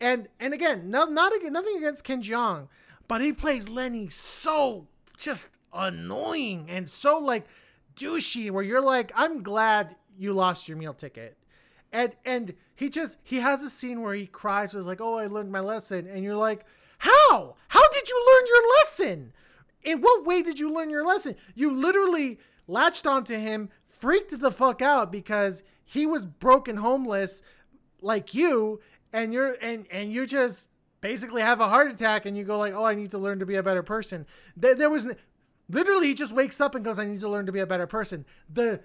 and 0.00 0.28
and 0.38 0.52
again, 0.52 0.90
no, 0.90 1.04
not 1.04 1.34
again, 1.34 1.52
nothing 1.52 1.76
against 1.76 2.04
Ken 2.04 2.22
Jeong, 2.22 2.68
but 3.08 3.20
he 3.20 3.32
plays 3.32 3.68
Lenny 3.68 4.08
so 4.08 4.86
just 5.16 5.58
annoying 5.72 6.66
and 6.68 6.88
so 6.88 7.18
like 7.18 7.46
douchey 7.96 8.50
where 8.50 8.62
you're 8.62 8.80
like 8.80 9.12
i'm 9.14 9.42
glad 9.42 9.96
you 10.18 10.32
lost 10.32 10.68
your 10.68 10.78
meal 10.78 10.94
ticket. 10.94 11.36
And 11.92 12.14
and 12.24 12.54
he 12.74 12.88
just 12.88 13.18
he 13.22 13.36
has 13.36 13.62
a 13.62 13.70
scene 13.70 14.02
where 14.02 14.14
he 14.14 14.26
cries 14.26 14.74
was 14.74 14.86
like 14.86 15.00
oh 15.00 15.18
i 15.18 15.26
learned 15.26 15.52
my 15.52 15.60
lesson. 15.60 16.06
And 16.06 16.24
you're 16.24 16.36
like 16.36 16.64
how? 16.98 17.56
How 17.68 17.88
did 17.88 18.08
you 18.08 18.26
learn 18.32 18.46
your 18.46 18.76
lesson? 18.78 19.32
In 19.82 20.00
what 20.00 20.24
way 20.24 20.42
did 20.42 20.58
you 20.58 20.72
learn 20.72 20.90
your 20.90 21.04
lesson? 21.04 21.36
You 21.54 21.72
literally 21.74 22.38
latched 22.66 23.06
onto 23.06 23.36
him 23.36 23.68
freaked 23.86 24.38
the 24.40 24.50
fuck 24.50 24.80
out 24.80 25.12
because 25.12 25.62
he 25.84 26.06
was 26.06 26.26
broken 26.26 26.76
homeless 26.76 27.42
like 28.00 28.34
you 28.34 28.80
and 29.12 29.32
you're 29.32 29.56
and 29.62 29.86
and 29.90 30.12
you 30.12 30.26
just 30.26 30.70
basically 31.00 31.42
have 31.42 31.60
a 31.60 31.68
heart 31.68 31.90
attack 31.90 32.26
and 32.26 32.36
you 32.36 32.44
go 32.44 32.58
like, 32.58 32.74
"Oh, 32.74 32.84
I 32.84 32.94
need 32.94 33.10
to 33.12 33.18
learn 33.18 33.38
to 33.38 33.46
be 33.46 33.54
a 33.56 33.62
better 33.62 33.82
person." 33.82 34.26
There, 34.56 34.74
there 34.74 34.90
was 34.90 35.08
literally 35.68 36.08
he 36.08 36.14
just 36.14 36.34
wakes 36.34 36.60
up 36.60 36.74
and 36.74 36.84
goes, 36.84 36.98
"I 36.98 37.06
need 37.06 37.20
to 37.20 37.28
learn 37.28 37.46
to 37.46 37.52
be 37.52 37.60
a 37.60 37.66
better 37.66 37.86
person." 37.86 38.24
The 38.52 38.82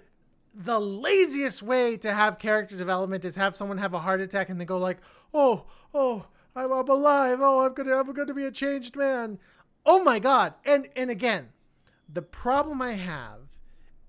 the 0.54 0.78
laziest 0.80 1.62
way 1.62 1.96
to 1.96 2.12
have 2.12 2.38
character 2.38 2.76
development 2.76 3.24
is 3.24 3.36
have 3.36 3.56
someone 3.56 3.78
have 3.78 3.94
a 3.94 4.00
heart 4.00 4.20
attack 4.20 4.48
and 4.48 4.60
they 4.60 4.64
go 4.64 4.78
like, 4.78 4.98
"Oh, 5.32 5.66
oh, 5.94 6.26
I'm, 6.54 6.72
I'm 6.72 6.88
alive. 6.88 7.38
Oh, 7.40 7.60
I'm 7.60 7.74
gonna 7.74 7.96
I'm 7.96 8.12
gonna 8.12 8.34
be 8.34 8.44
a 8.44 8.50
changed 8.50 8.96
man." 8.96 9.38
Oh 9.86 10.02
my 10.04 10.18
god! 10.18 10.54
And 10.64 10.88
and 10.96 11.10
again, 11.10 11.48
the 12.12 12.22
problem 12.22 12.82
I 12.82 12.92
have 12.92 13.40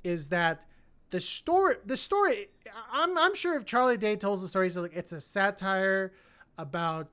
is 0.03 0.29
that 0.29 0.65
the 1.11 1.19
story 1.19 1.75
the 1.85 1.97
story 1.97 2.47
I'm 2.91 3.17
I'm 3.17 3.35
sure 3.35 3.55
if 3.55 3.65
Charlie 3.65 3.97
Day 3.97 4.15
tells 4.15 4.41
the 4.41 4.47
story, 4.47 4.65
he's 4.65 4.77
like 4.77 4.95
it's 4.95 5.11
a 5.11 5.21
satire 5.21 6.13
about 6.57 7.09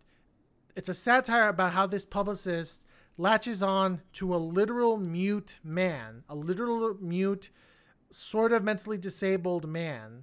it's 0.76 0.88
a 0.88 0.94
satire 0.94 1.48
about 1.48 1.72
how 1.72 1.86
this 1.86 2.06
publicist 2.06 2.84
latches 3.16 3.62
on 3.62 4.00
to 4.12 4.34
a 4.34 4.38
literal 4.38 4.96
mute 4.96 5.58
man, 5.64 6.22
a 6.28 6.36
literal 6.36 6.96
mute, 7.00 7.50
sort 8.10 8.52
of 8.52 8.62
mentally 8.62 8.96
disabled 8.96 9.68
man, 9.68 10.22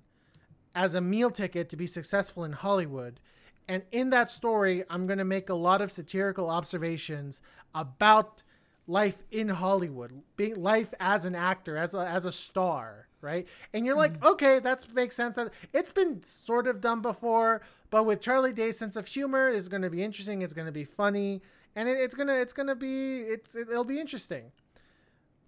as 0.74 0.96
a 0.96 1.02
meal 1.02 1.30
ticket 1.30 1.70
to 1.70 1.76
be 1.76 1.86
successful 1.86 2.46
in 2.46 2.54
Hollywood. 2.54 3.20
And 3.68 3.84
in 3.92 4.12
that 4.12 4.32
story, 4.32 4.84
I'm 4.90 5.06
going 5.06 5.18
to 5.18 5.26
make 5.26 5.50
a 5.50 5.56
lot 5.56 5.82
of 5.82 5.92
satirical 5.92 6.50
observations 6.50 7.42
about 7.74 8.44
life 8.88 9.24
in 9.32 9.50
Hollywood, 9.50 10.22
being 10.38 10.62
life 10.62 10.94
as 11.00 11.26
an 11.26 11.36
actor, 11.36 11.76
as 11.76 11.94
a, 11.94 12.08
as 12.08 12.26
a 12.26 12.32
star, 12.32 13.08
right? 13.26 13.48
And 13.74 13.86
you're 13.86 13.98
like, 13.98 14.24
okay, 14.24 14.60
that 14.60 14.86
makes 14.94 15.16
sense. 15.16 15.38
It's 15.74 15.92
been 15.92 16.22
sort 16.22 16.68
of 16.68 16.80
done 16.80 17.02
before, 17.02 17.62
but 17.90 18.06
with 18.06 18.22
Charlie 18.22 18.54
Day's 18.54 18.78
sense 18.78 18.96
of 18.96 19.08
humor, 19.08 19.50
is 19.50 19.68
going 19.68 19.82
to 19.82 19.90
be 19.90 20.04
interesting. 20.04 20.42
It's 20.42 20.54
going 20.54 20.68
to 20.68 20.72
be 20.72 20.86
funny, 20.86 21.42
and 21.76 21.90
it, 21.90 21.98
it's 21.98 22.16
gonna 22.16 22.34
it's 22.34 22.54
gonna 22.54 22.76
be 22.76 23.20
it's 23.20 23.56
it, 23.56 23.68
it'll 23.70 23.84
be 23.84 24.00
interesting. 24.00 24.52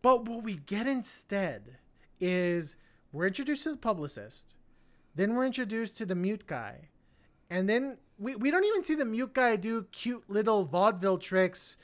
But 0.01 0.25
what 0.25 0.43
we 0.43 0.55
get 0.55 0.87
instead 0.87 1.77
is 2.19 2.75
we're 3.11 3.27
introduced 3.27 3.63
to 3.63 3.71
the 3.71 3.77
publicist, 3.77 4.53
then 5.15 5.35
we're 5.35 5.45
introduced 5.45 5.97
to 5.97 6.05
the 6.05 6.15
mute 6.15 6.45
guy, 6.47 6.89
and 7.49 7.69
then 7.69 7.97
we, 8.19 8.35
we 8.35 8.51
don't 8.51 8.65
even 8.65 8.83
see 8.83 8.95
the 8.95 9.05
mute 9.05 9.33
guy 9.33 9.55
do 9.55 9.83
cute 9.91 10.23
little 10.29 10.65
vaudeville 10.65 11.17
tricks 11.17 11.77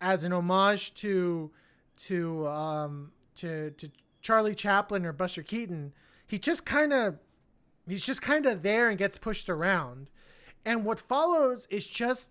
as 0.00 0.24
an 0.24 0.32
homage 0.32 0.94
to 0.94 1.50
to 1.96 2.46
um 2.46 3.12
to 3.34 3.70
to 3.72 3.90
Charlie 4.28 4.54
Chaplin 4.54 5.06
or 5.06 5.12
Buster 5.14 5.42
Keaton. 5.42 5.94
He 6.26 6.38
just 6.38 6.66
kind 6.66 6.92
of 6.92 7.18
he's 7.88 8.04
just 8.04 8.20
kind 8.20 8.44
of 8.44 8.62
there 8.62 8.90
and 8.90 8.98
gets 8.98 9.16
pushed 9.16 9.48
around. 9.48 10.10
And 10.66 10.84
what 10.84 11.00
follows 11.00 11.66
is 11.70 11.88
just 11.88 12.30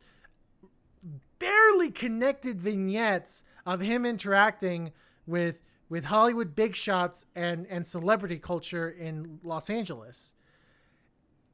barely 1.39 1.89
connected 1.89 2.61
vignettes 2.61 3.43
of 3.65 3.81
him 3.81 4.05
interacting 4.05 4.91
with 5.25 5.63
with 5.89 6.05
Hollywood 6.05 6.55
big 6.55 6.75
shots 6.75 7.25
and 7.35 7.65
and 7.67 7.87
celebrity 7.87 8.37
culture 8.37 8.87
in 8.87 9.39
Los 9.41 9.67
Angeles. 9.67 10.33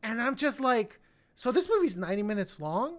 And 0.03 0.21
I'm 0.21 0.35
just 0.35 0.59
like, 0.59 0.99
so 1.35 1.53
this 1.53 1.69
movie's 1.69 1.95
90 1.95 2.21
minutes 2.21 2.59
long? 2.59 2.97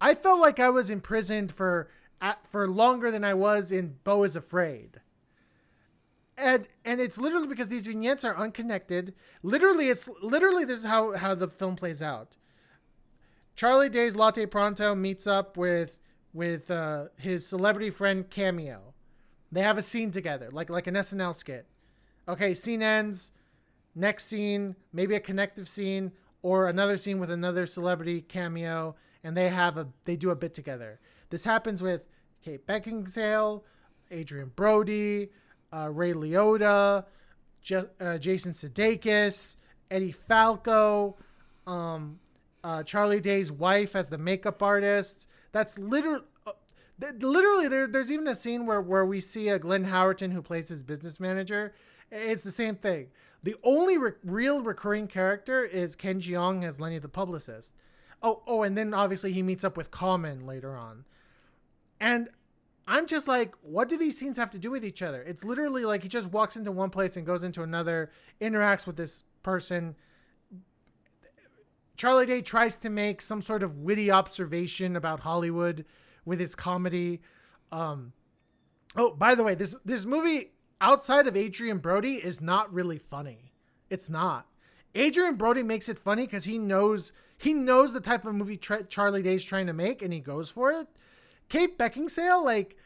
I 0.00 0.14
felt 0.14 0.38
like 0.38 0.60
I 0.60 0.70
was 0.70 0.90
imprisoned 0.90 1.50
for 1.50 1.88
at 2.20 2.38
for 2.48 2.68
longer 2.68 3.10
than 3.10 3.24
I 3.24 3.34
was 3.34 3.72
in 3.72 3.96
Bo 4.04 4.22
is 4.22 4.36
Afraid. 4.36 5.00
And 6.36 6.66
and 6.84 7.00
it's 7.00 7.18
literally 7.18 7.46
because 7.46 7.68
these 7.68 7.86
vignettes 7.86 8.24
are 8.24 8.36
unconnected. 8.36 9.14
Literally, 9.42 9.88
it's 9.88 10.08
literally 10.20 10.64
this 10.64 10.80
is 10.80 10.84
how 10.84 11.12
how 11.12 11.34
the 11.34 11.48
film 11.48 11.76
plays 11.76 12.02
out. 12.02 12.36
Charlie 13.54 13.88
Day's 13.88 14.16
Latte 14.16 14.46
Pronto 14.46 14.94
meets 14.94 15.26
up 15.26 15.56
with 15.56 15.96
with 16.32 16.70
uh, 16.70 17.06
his 17.16 17.46
celebrity 17.46 17.90
friend 17.90 18.28
Cameo. 18.28 18.94
They 19.52 19.62
have 19.62 19.78
a 19.78 19.82
scene 19.82 20.10
together, 20.10 20.50
like 20.50 20.70
like 20.70 20.88
an 20.88 20.94
SNL 20.94 21.34
skit. 21.34 21.66
Okay, 22.28 22.54
scene 22.54 22.82
ends. 22.82 23.30
Next 23.94 24.24
scene, 24.24 24.74
maybe 24.92 25.14
a 25.14 25.20
connective 25.20 25.68
scene 25.68 26.10
or 26.42 26.68
another 26.68 26.96
scene 26.96 27.20
with 27.20 27.30
another 27.30 27.64
celebrity 27.64 28.20
cameo, 28.20 28.96
and 29.22 29.36
they 29.36 29.48
have 29.48 29.78
a 29.78 29.88
they 30.04 30.16
do 30.16 30.30
a 30.30 30.36
bit 30.36 30.52
together. 30.52 30.98
This 31.30 31.44
happens 31.44 31.80
with 31.80 32.02
Kate 32.44 32.66
Beckinsale, 32.66 33.62
Adrien 34.12 34.52
Brody, 34.54 35.30
uh, 35.74 35.90
Ray 35.90 36.12
Liotta, 36.12 37.04
uh, 38.00 38.18
Jason 38.18 38.52
Sudeikis, 38.52 39.56
Eddie 39.90 40.12
Falco, 40.12 41.16
um, 41.66 42.18
uh, 42.62 42.82
Charlie 42.82 43.20
Day's 43.20 43.50
wife 43.50 43.96
as 43.96 44.08
the 44.08 44.18
makeup 44.18 44.62
artist. 44.62 45.28
That's 45.52 45.78
literally. 45.78 46.24
Uh, 46.46 46.52
literally, 47.20 47.68
there, 47.68 47.86
there's 47.86 48.12
even 48.12 48.28
a 48.28 48.34
scene 48.34 48.66
where, 48.66 48.80
where 48.80 49.04
we 49.04 49.20
see 49.20 49.48
a 49.48 49.58
Glenn 49.58 49.84
Howerton 49.84 50.32
who 50.32 50.40
plays 50.40 50.68
his 50.68 50.82
business 50.82 51.18
manager. 51.18 51.74
It's 52.10 52.44
the 52.44 52.52
same 52.52 52.76
thing. 52.76 53.08
The 53.42 53.56
only 53.62 53.98
re- 53.98 54.12
real 54.24 54.62
recurring 54.62 55.08
character 55.08 55.64
is 55.64 55.96
Ken 55.96 56.20
Jeong 56.20 56.64
as 56.64 56.80
Lenny 56.80 56.98
the 56.98 57.08
publicist. 57.08 57.74
Oh, 58.22 58.42
oh, 58.46 58.62
and 58.62 58.78
then 58.78 58.94
obviously 58.94 59.32
he 59.32 59.42
meets 59.42 59.64
up 59.64 59.76
with 59.76 59.90
Common 59.90 60.46
later 60.46 60.76
on. 60.76 61.04
And 62.00 62.28
I'm 62.86 63.06
just 63.06 63.26
like, 63.26 63.54
what 63.62 63.88
do 63.88 63.96
these 63.96 64.18
scenes 64.18 64.36
have 64.36 64.50
to 64.50 64.58
do 64.58 64.70
with 64.70 64.84
each 64.84 65.02
other? 65.02 65.22
It's 65.22 65.44
literally 65.44 65.84
like 65.84 66.02
he 66.02 66.08
just 66.08 66.30
walks 66.30 66.56
into 66.56 66.70
one 66.70 66.90
place 66.90 67.16
and 67.16 67.24
goes 67.24 67.44
into 67.44 67.62
another, 67.62 68.10
interacts 68.40 68.86
with 68.86 68.96
this 68.96 69.24
person. 69.42 69.96
Charlie 71.96 72.26
Day 72.26 72.42
tries 72.42 72.76
to 72.78 72.90
make 72.90 73.22
some 73.22 73.40
sort 73.40 73.62
of 73.62 73.78
witty 73.78 74.10
observation 74.10 74.96
about 74.96 75.20
Hollywood 75.20 75.84
with 76.24 76.40
his 76.40 76.54
comedy. 76.54 77.22
Um, 77.72 78.12
oh, 78.96 79.12
by 79.12 79.34
the 79.34 79.44
way, 79.44 79.54
this 79.54 79.74
this 79.84 80.04
movie 80.04 80.52
outside 80.80 81.26
of 81.26 81.36
Adrien 81.36 81.78
Brody 81.78 82.14
is 82.14 82.42
not 82.42 82.72
really 82.72 82.98
funny. 82.98 83.52
It's 83.88 84.10
not. 84.10 84.46
Adrien 84.96 85.36
Brody 85.36 85.62
makes 85.62 85.88
it 85.88 85.98
funny 85.98 86.24
because 86.24 86.44
he 86.44 86.58
knows 86.58 87.12
he 87.38 87.54
knows 87.54 87.92
the 87.92 88.00
type 88.00 88.24
of 88.24 88.34
movie 88.34 88.56
tra- 88.56 88.84
Charlie 88.84 89.22
Day's 89.22 89.44
trying 89.44 89.66
to 89.66 89.72
make, 89.72 90.02
and 90.02 90.12
he 90.12 90.20
goes 90.20 90.50
for 90.50 90.72
it. 90.72 90.88
Kate 91.48 91.78
Beckinsale, 91.78 92.44
like, 92.44 92.76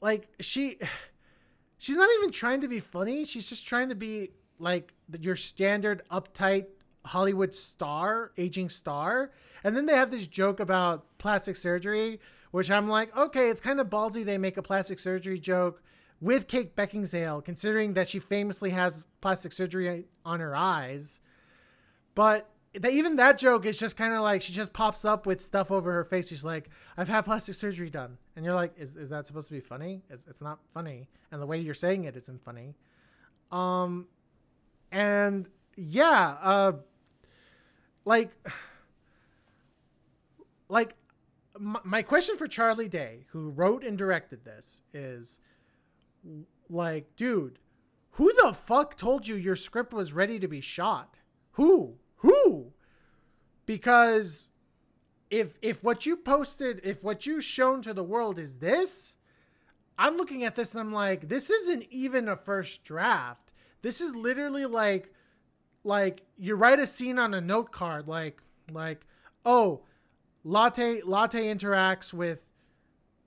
like 0.00 0.28
she, 0.40 0.78
she's 1.78 1.96
not 1.96 2.08
even 2.18 2.30
trying 2.30 2.60
to 2.62 2.68
be 2.68 2.80
funny. 2.80 3.24
She's 3.24 3.48
just 3.48 3.66
trying 3.66 3.88
to 3.88 3.94
be 3.94 4.30
like 4.58 4.92
your 5.20 5.36
standard 5.36 6.02
uptight 6.10 6.66
Hollywood 7.04 7.54
star, 7.54 8.32
aging 8.36 8.68
star. 8.68 9.32
And 9.64 9.76
then 9.76 9.86
they 9.86 9.94
have 9.94 10.10
this 10.10 10.26
joke 10.26 10.60
about 10.60 11.06
plastic 11.18 11.56
surgery, 11.56 12.20
which 12.50 12.70
I'm 12.70 12.88
like, 12.88 13.16
okay, 13.16 13.50
it's 13.50 13.60
kind 13.60 13.80
of 13.80 13.88
ballsy. 13.88 14.24
They 14.24 14.38
make 14.38 14.56
a 14.56 14.62
plastic 14.62 14.98
surgery 14.98 15.38
joke 15.38 15.82
with 16.20 16.48
Kate 16.48 16.74
Beckinsale, 16.74 17.44
considering 17.44 17.94
that 17.94 18.08
she 18.08 18.18
famously 18.18 18.70
has 18.70 19.04
plastic 19.20 19.52
surgery 19.52 20.06
on 20.24 20.40
her 20.40 20.54
eyes. 20.54 21.20
But 22.14 22.50
that 22.82 22.92
even 22.92 23.16
that 23.16 23.38
joke 23.38 23.66
is 23.66 23.78
just 23.78 23.96
kind 23.96 24.14
of 24.14 24.20
like 24.20 24.42
she 24.42 24.52
just 24.52 24.72
pops 24.72 25.04
up 25.04 25.26
with 25.26 25.40
stuff 25.40 25.70
over 25.70 25.92
her 25.92 26.04
face. 26.04 26.28
She's 26.28 26.44
like, 26.44 26.68
"I've 26.96 27.08
had 27.08 27.24
plastic 27.24 27.54
surgery 27.54 27.90
done," 27.90 28.18
and 28.36 28.44
you're 28.44 28.54
like, 28.54 28.72
"Is 28.78 28.96
is 28.96 29.10
that 29.10 29.26
supposed 29.26 29.48
to 29.48 29.54
be 29.54 29.60
funny? 29.60 30.02
It's, 30.10 30.26
it's 30.26 30.42
not 30.42 30.58
funny." 30.72 31.08
And 31.30 31.40
the 31.40 31.46
way 31.46 31.58
you're 31.58 31.74
saying 31.74 32.04
it 32.04 32.16
isn't 32.16 32.42
funny. 32.42 32.74
Um, 33.50 34.06
and 34.92 35.48
yeah, 35.76 36.36
uh, 36.42 36.72
like, 38.04 38.30
like 40.68 40.94
my, 41.58 41.80
my 41.84 42.02
question 42.02 42.36
for 42.36 42.46
Charlie 42.46 42.88
Day, 42.88 43.24
who 43.28 43.50
wrote 43.50 43.84
and 43.84 43.96
directed 43.96 44.44
this, 44.44 44.82
is 44.92 45.40
like, 46.68 47.14
dude, 47.16 47.58
who 48.12 48.32
the 48.42 48.52
fuck 48.52 48.96
told 48.96 49.28
you 49.28 49.36
your 49.36 49.56
script 49.56 49.92
was 49.92 50.12
ready 50.12 50.38
to 50.38 50.48
be 50.48 50.60
shot? 50.60 51.16
Who? 51.52 51.96
Who? 52.18 52.72
Because 53.66 54.50
if 55.30 55.58
if 55.62 55.82
what 55.82 56.06
you 56.06 56.16
posted, 56.16 56.80
if 56.84 57.04
what 57.04 57.26
you 57.26 57.40
shown 57.40 57.82
to 57.82 57.92
the 57.92 58.04
world 58.04 58.38
is 58.38 58.58
this, 58.58 59.16
I'm 59.98 60.16
looking 60.16 60.44
at 60.44 60.54
this 60.54 60.74
and 60.74 60.80
I'm 60.80 60.92
like, 60.92 61.28
this 61.28 61.50
isn't 61.50 61.84
even 61.90 62.28
a 62.28 62.36
first 62.36 62.84
draft. 62.84 63.52
This 63.82 64.00
is 64.00 64.14
literally 64.16 64.66
like 64.66 65.12
like 65.84 66.22
you 66.36 66.54
write 66.54 66.78
a 66.78 66.86
scene 66.86 67.18
on 67.18 67.34
a 67.34 67.40
note 67.40 67.72
card 67.72 68.08
like 68.08 68.42
like 68.72 69.06
oh 69.44 69.82
latte 70.44 71.00
latte 71.02 71.44
interacts 71.44 72.12
with 72.12 72.40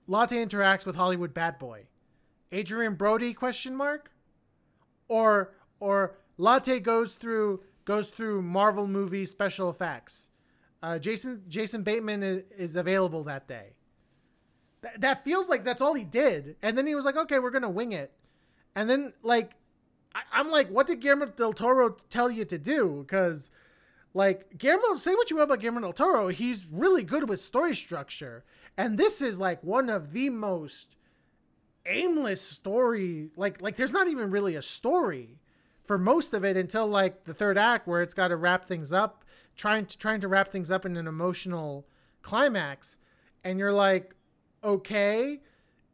latte 0.06 0.36
interacts 0.36 0.86
with 0.86 0.94
hollywood 0.96 1.32
bad 1.34 1.58
boy 1.58 1.86
adrien 2.52 2.94
brody 2.94 3.32
question 3.32 3.74
mark 3.74 4.12
or 5.08 5.54
or 5.80 6.16
latte 6.36 6.78
goes 6.78 7.16
through 7.16 7.60
goes 7.84 8.10
through 8.10 8.42
marvel 8.42 8.86
movie 8.86 9.26
special 9.26 9.70
effects. 9.70 10.30
Uh, 10.82 10.98
jason 10.98 11.42
jason 11.48 11.82
bateman 11.82 12.22
is, 12.22 12.42
is 12.56 12.76
available 12.76 13.24
that 13.24 13.46
day. 13.46 13.74
Th- 14.82 14.94
that 14.98 15.24
feels 15.24 15.48
like 15.48 15.64
that's 15.64 15.82
all 15.82 15.94
he 15.94 16.04
did. 16.04 16.56
And 16.62 16.76
then 16.76 16.86
he 16.86 16.94
was 16.94 17.04
like 17.04 17.16
okay 17.16 17.38
we're 17.38 17.50
gonna 17.50 17.70
wing 17.70 17.92
it. 17.92 18.12
And 18.74 18.88
then 18.88 19.12
like 19.22 19.52
I, 20.14 20.40
am 20.40 20.50
like, 20.50 20.68
what 20.68 20.86
did 20.86 21.00
Guillermo 21.00 21.26
del 21.26 21.52
Toro 21.52 21.96
tell 22.10 22.30
you 22.30 22.44
to 22.46 22.58
do? 22.58 23.04
Because, 23.06 23.50
like, 24.14 24.58
Guillermo, 24.58 24.94
say 24.94 25.14
what 25.14 25.30
you 25.30 25.36
will 25.36 25.44
about 25.44 25.60
Guillermo 25.60 25.80
del 25.80 25.92
Toro, 25.92 26.28
he's 26.28 26.66
really 26.70 27.02
good 27.02 27.28
with 27.28 27.40
story 27.40 27.74
structure, 27.74 28.44
and 28.76 28.98
this 28.98 29.22
is 29.22 29.40
like 29.40 29.62
one 29.62 29.88
of 29.88 30.12
the 30.12 30.30
most 30.30 30.96
aimless 31.86 32.40
story. 32.40 33.30
Like, 33.36 33.62
like 33.62 33.76
there's 33.76 33.92
not 33.92 34.08
even 34.08 34.30
really 34.30 34.54
a 34.54 34.62
story 34.62 35.38
for 35.84 35.98
most 35.98 36.34
of 36.34 36.44
it 36.44 36.56
until 36.56 36.86
like 36.86 37.24
the 37.24 37.34
third 37.34 37.58
act, 37.58 37.86
where 37.86 38.02
it's 38.02 38.14
got 38.14 38.28
to 38.28 38.36
wrap 38.36 38.66
things 38.66 38.92
up, 38.92 39.24
trying 39.56 39.86
to 39.86 39.98
trying 39.98 40.20
to 40.20 40.28
wrap 40.28 40.48
things 40.48 40.70
up 40.70 40.86
in 40.86 40.96
an 40.96 41.06
emotional 41.06 41.86
climax, 42.22 42.98
and 43.44 43.58
you're 43.58 43.72
like, 43.72 44.14
okay 44.62 45.40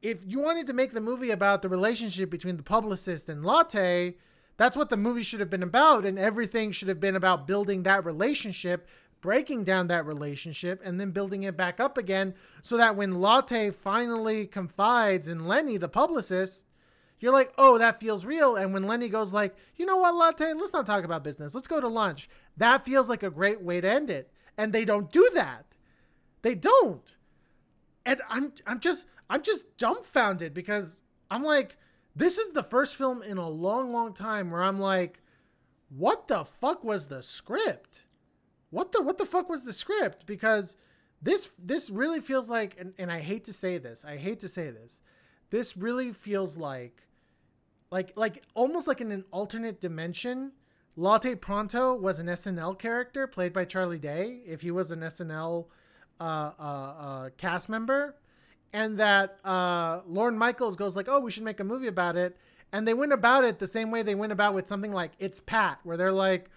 if 0.02 0.18
you 0.26 0.38
wanted 0.38 0.66
to 0.66 0.72
make 0.72 0.92
the 0.92 1.00
movie 1.00 1.30
about 1.30 1.62
the 1.62 1.68
relationship 1.68 2.30
between 2.30 2.56
the 2.56 2.62
publicist 2.62 3.28
and 3.28 3.44
Latte, 3.44 4.14
that's 4.56 4.76
what 4.76 4.90
the 4.90 4.96
movie 4.96 5.22
should 5.22 5.40
have 5.40 5.50
been 5.50 5.62
about. 5.62 6.04
And 6.04 6.18
everything 6.18 6.70
should 6.70 6.88
have 6.88 7.00
been 7.00 7.16
about 7.16 7.46
building 7.46 7.82
that 7.82 8.04
relationship, 8.04 8.86
breaking 9.20 9.64
down 9.64 9.88
that 9.88 10.06
relationship, 10.06 10.80
and 10.84 11.00
then 11.00 11.10
building 11.10 11.42
it 11.42 11.56
back 11.56 11.80
up 11.80 11.98
again 11.98 12.34
so 12.62 12.76
that 12.76 12.96
when 12.96 13.20
Latte 13.20 13.70
finally 13.70 14.46
confides 14.46 15.26
in 15.26 15.46
Lenny, 15.46 15.76
the 15.76 15.88
publicist, 15.88 16.66
you're 17.20 17.32
like, 17.32 17.52
oh, 17.58 17.78
that 17.78 18.00
feels 18.00 18.24
real. 18.24 18.56
And 18.56 18.72
when 18.72 18.84
Lenny 18.84 19.08
goes 19.08 19.32
like, 19.32 19.56
you 19.76 19.86
know 19.86 19.96
what, 19.96 20.14
Latte, 20.14 20.52
let's 20.52 20.72
not 20.72 20.86
talk 20.86 21.04
about 21.04 21.24
business. 21.24 21.54
Let's 21.54 21.66
go 21.66 21.80
to 21.80 21.88
lunch. 21.88 22.28
That 22.56 22.84
feels 22.84 23.08
like 23.08 23.22
a 23.22 23.30
great 23.30 23.60
way 23.60 23.80
to 23.80 23.90
end 23.90 24.10
it. 24.10 24.32
And 24.56 24.72
they 24.72 24.84
don't 24.84 25.10
do 25.10 25.28
that. 25.34 25.66
They 26.42 26.54
don't. 26.54 27.16
And 28.06 28.22
I'm 28.28 28.52
I'm 28.66 28.80
just 28.80 29.06
I'm 29.28 29.42
just 29.42 29.76
dumbfounded 29.76 30.54
because 30.54 31.02
I'm 31.30 31.42
like, 31.42 31.76
this 32.16 32.38
is 32.38 32.52
the 32.52 32.62
first 32.62 32.96
film 32.96 33.22
in 33.22 33.36
a 33.36 33.48
long, 33.48 33.92
long 33.92 34.12
time 34.12 34.50
where 34.50 34.62
I'm 34.62 34.78
like, 34.78 35.20
what 35.90 36.28
the 36.28 36.44
fuck 36.44 36.84
was 36.84 37.08
the 37.08 37.22
script? 37.22 38.06
What 38.70 38.92
the 38.92 39.02
what 39.02 39.18
the 39.18 39.26
fuck 39.26 39.48
was 39.48 39.64
the 39.64 39.72
script? 39.72 40.26
Because 40.26 40.76
this 41.20 41.52
this 41.58 41.90
really 41.90 42.20
feels 42.20 42.50
like 42.50 42.76
and, 42.78 42.94
and 42.98 43.10
I 43.10 43.20
hate 43.20 43.44
to 43.44 43.52
say 43.52 43.78
this, 43.78 44.04
I 44.04 44.16
hate 44.16 44.40
to 44.40 44.48
say 44.48 44.70
this. 44.70 45.00
This 45.50 45.76
really 45.76 46.12
feels 46.12 46.56
like 46.56 47.07
like 47.90 48.12
like 48.16 48.44
almost 48.54 48.88
like 48.88 49.00
in 49.00 49.10
an 49.10 49.24
alternate 49.30 49.80
dimension. 49.80 50.52
Latte 50.96 51.36
Pronto 51.36 51.94
was 51.94 52.18
an 52.18 52.26
SNL 52.26 52.76
character 52.76 53.28
played 53.28 53.52
by 53.52 53.64
Charlie 53.64 54.00
Day. 54.00 54.40
If 54.44 54.62
he 54.62 54.72
was 54.72 54.90
an 54.90 55.00
SNL 55.00 55.66
uh, 56.20 56.50
uh, 56.58 56.62
uh, 56.62 57.28
cast 57.36 57.68
member, 57.68 58.16
and 58.72 58.98
that 58.98 59.38
uh, 59.44 60.00
Lorne 60.06 60.36
Michaels 60.36 60.76
goes 60.76 60.96
like, 60.96 61.06
"Oh, 61.08 61.20
we 61.20 61.30
should 61.30 61.44
make 61.44 61.60
a 61.60 61.64
movie 61.64 61.86
about 61.86 62.16
it," 62.16 62.36
and 62.72 62.86
they 62.86 62.94
went 62.94 63.12
about 63.12 63.44
it 63.44 63.58
the 63.58 63.68
same 63.68 63.90
way 63.90 64.02
they 64.02 64.16
went 64.16 64.32
about 64.32 64.54
with 64.54 64.66
something 64.66 64.92
like 64.92 65.12
"It's 65.18 65.40
Pat," 65.40 65.78
where 65.84 65.96
they're 65.96 66.10
like, 66.12 66.50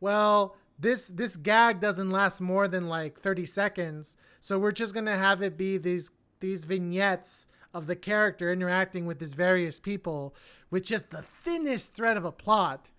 "Well, 0.00 0.56
this 0.78 1.08
this 1.08 1.36
gag 1.36 1.80
doesn't 1.80 2.10
last 2.10 2.40
more 2.40 2.68
than 2.68 2.88
like 2.88 3.20
30 3.20 3.46
seconds, 3.46 4.16
so 4.40 4.58
we're 4.58 4.72
just 4.72 4.94
gonna 4.94 5.16
have 5.16 5.42
it 5.42 5.56
be 5.56 5.78
these 5.78 6.10
these 6.40 6.64
vignettes 6.64 7.46
of 7.74 7.86
the 7.86 7.96
character 7.96 8.52
interacting 8.52 9.06
with 9.06 9.18
these 9.18 9.34
various 9.34 9.78
people 9.78 10.34
with 10.70 10.84
just 10.84 11.10
the 11.10 11.22
thinnest 11.22 11.94
thread 11.94 12.16
of 12.16 12.24
a 12.24 12.32
plot." 12.32 12.90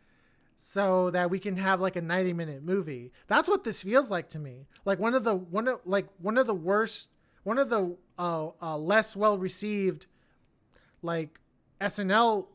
so 0.60 1.12
that 1.12 1.30
we 1.30 1.38
can 1.38 1.56
have 1.56 1.80
like 1.80 1.96
a 1.96 2.02
90 2.02 2.34
minute 2.34 2.64
movie. 2.64 3.12
That's 3.28 3.48
what 3.48 3.64
this 3.64 3.84
feels 3.84 4.10
like 4.10 4.28
to 4.30 4.40
me. 4.40 4.66
Like 4.86 4.98
one 4.98 5.14
of 5.14 5.24
the 5.24 5.36
one 5.36 5.68
of 5.68 5.80
like 5.86 6.08
one 6.18 6.38
of 6.38 6.48
the 6.48 6.56
worst 6.56 7.10
one 7.44 7.60
of 7.60 7.70
the 7.70 7.96
uh, 8.20 8.50
uh, 8.62 8.78
less 8.78 9.16
well 9.16 9.38
received 9.38 10.08
like 11.02 11.40
SNL 11.80 12.48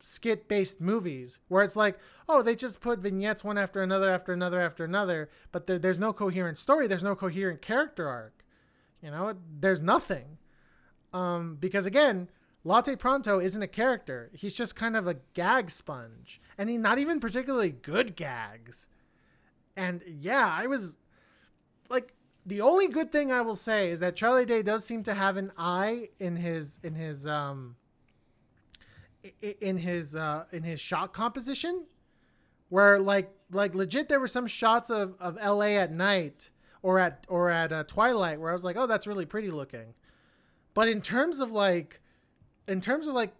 skit 0.00 0.48
based 0.48 0.80
movies 0.80 1.38
where 1.48 1.62
it's 1.62 1.76
like 1.76 1.98
oh 2.28 2.40
they 2.40 2.56
just 2.56 2.80
put 2.80 3.00
vignettes 3.00 3.44
one 3.44 3.58
after 3.58 3.82
another 3.82 4.10
after 4.10 4.32
another 4.32 4.60
after 4.60 4.84
another 4.84 5.28
but 5.52 5.66
there, 5.66 5.78
there's 5.78 5.98
no 5.98 6.12
coherent 6.12 6.56
story 6.56 6.86
there's 6.86 7.02
no 7.02 7.16
coherent 7.16 7.60
character 7.60 8.08
arc 8.08 8.44
you 9.02 9.10
know 9.10 9.34
there's 9.60 9.82
nothing 9.82 10.38
um, 11.12 11.56
because 11.58 11.86
again 11.86 12.28
latte 12.64 12.96
pronto 12.96 13.38
isn't 13.38 13.62
a 13.62 13.68
character. 13.68 14.30
He's 14.34 14.54
just 14.54 14.76
kind 14.76 14.96
of 14.96 15.06
a 15.06 15.16
gag 15.34 15.70
sponge. 15.70 16.40
And 16.58 16.68
he's 16.68 16.80
not 16.80 16.98
even 16.98 17.20
particularly 17.20 17.70
good 17.70 18.16
gags. 18.16 18.88
And 19.76 20.02
yeah 20.06 20.54
i 20.58 20.66
was 20.66 20.96
like 21.88 22.14
the 22.48 22.62
only 22.62 22.88
good 22.88 23.12
thing 23.12 23.30
I 23.30 23.42
will 23.42 23.56
say 23.56 23.90
is 23.90 24.00
that 24.00 24.16
Charlie 24.16 24.46
Day 24.46 24.62
does 24.62 24.82
seem 24.82 25.02
to 25.02 25.12
have 25.12 25.36
an 25.36 25.52
eye 25.58 26.08
in 26.18 26.36
his 26.36 26.80
in 26.82 26.94
his 26.94 27.26
um 27.26 27.76
in 29.42 29.76
his 29.76 30.16
uh 30.16 30.44
in 30.50 30.62
his 30.62 30.80
shot 30.80 31.12
composition. 31.12 31.84
Where 32.70 32.98
like 32.98 33.30
like 33.52 33.74
legit 33.74 34.08
there 34.08 34.18
were 34.18 34.26
some 34.26 34.46
shots 34.46 34.88
of 34.88 35.14
of 35.20 35.36
LA 35.36 35.76
at 35.76 35.92
night 35.92 36.50
or 36.82 36.98
at 36.98 37.26
or 37.28 37.50
at 37.50 37.70
uh, 37.70 37.84
twilight 37.84 38.40
where 38.40 38.50
I 38.50 38.54
was 38.54 38.64
like, 38.64 38.76
"Oh, 38.76 38.86
that's 38.86 39.06
really 39.06 39.26
pretty 39.26 39.50
looking." 39.50 39.94
But 40.78 40.86
in 40.86 41.00
terms 41.00 41.40
of 41.40 41.50
like 41.50 42.00
in 42.68 42.80
terms 42.80 43.08
of 43.08 43.14
like 43.16 43.34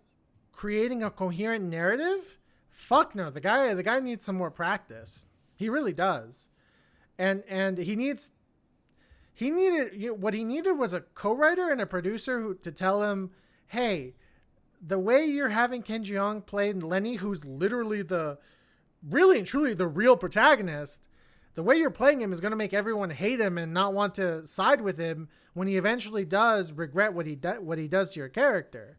creating 0.51 1.05
a 1.05 1.11
coherent 1.11 1.67
narrative, 1.67 2.37
fuck 2.69 3.15
no. 3.15 3.31
The 3.31 3.41
guy 3.41 3.73
the 3.75 3.85
guy 3.85 4.01
needs 4.01 4.25
some 4.25 4.35
more 4.35 4.51
practice. 4.51 5.29
He 5.55 5.69
really 5.69 5.93
does. 5.93 6.49
And 7.17 7.45
and 7.49 7.79
he 7.79 7.95
needs 7.95 8.33
he 9.33 9.53
needed 9.53 9.93
you 9.95 10.09
know, 10.09 10.15
what 10.15 10.35
he 10.35 10.43
needed 10.43 10.73
was 10.73 10.93
a 10.93 11.03
co-writer 11.03 11.71
and 11.71 11.81
a 11.81 11.87
producer 11.87 12.41
who 12.41 12.55
to 12.57 12.73
tell 12.73 13.05
him, 13.05 13.31
"Hey, 13.69 14.17
the 14.85 14.99
way 14.99 15.25
you're 15.25 15.51
having 15.51 15.83
Ken 15.83 16.03
Jeong 16.03 16.45
play 16.45 16.73
Lenny, 16.73 17.15
who's 17.15 17.45
literally 17.45 18.03
the 18.03 18.39
really 19.09 19.39
and 19.39 19.47
truly 19.47 19.75
the 19.75 19.87
real 19.87 20.17
protagonist, 20.17 21.09
the 21.59 21.65
way 21.65 21.75
you're 21.75 21.91
playing 21.91 22.21
him 22.21 22.31
is 22.31 22.41
going 22.41 22.53
to 22.53 22.57
make 22.57 22.73
everyone 22.73 23.11
hate 23.11 23.41
him 23.41 23.59
and 23.59 23.75
not 23.75 23.93
want 23.93 24.15
to 24.15 24.47
side 24.47 24.81
with 24.81 24.97
him 24.97 25.29
when 25.55 25.67
he 25.67 25.77
eventually 25.77 26.25
does 26.25 26.71
regret 26.73 27.13
what 27.13 27.27
he 27.27 27.35
what 27.59 27.79
he 27.79 27.89
does 27.89 28.13
to 28.13 28.21
your 28.21 28.29
character." 28.29 28.97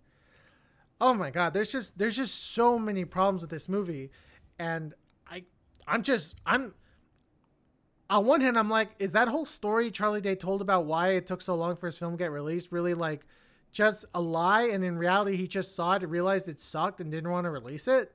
Oh 1.00 1.14
my 1.14 1.32
god, 1.32 1.54
there's 1.54 1.72
just 1.72 1.98
there's 1.98 2.18
just 2.18 2.54
so 2.54 2.78
many 2.78 3.06
problems 3.06 3.40
with 3.40 3.50
this 3.50 3.70
movie 3.70 4.12
and 4.60 4.94
I 5.26 5.46
I'm 5.88 6.04
just 6.04 6.36
I'm 6.46 6.74
on 8.10 8.26
one 8.26 8.42
hand, 8.42 8.60
I'm 8.60 8.70
like, 8.70 8.90
is 9.00 9.14
that 9.14 9.30
whole 9.30 9.46
story 9.46 9.90
Charlie 9.90 10.20
Day 10.20 10.36
told 10.36 10.62
about 10.62 10.86
why 10.86 11.12
it 11.12 11.28
took 11.28 11.42
so 11.42 11.56
long 11.56 11.78
for 11.78 11.86
his 11.86 11.98
film 11.98 12.12
to 12.14 12.18
get 12.18 12.30
released 12.30 12.74
really 12.74 12.94
like 12.94 13.26
just 13.72 14.04
a 14.14 14.20
lie? 14.22 14.64
And 14.64 14.84
in 14.84 14.98
reality, 14.98 15.38
he 15.38 15.48
just 15.48 15.76
saw 15.76 15.94
it, 15.94 16.04
realized 16.04 16.50
it 16.50 16.60
sucked, 16.60 17.00
and 17.00 17.10
didn't 17.10 17.32
want 17.32 17.46
to 17.46 17.52
release 17.52 17.88
it. 17.88 18.12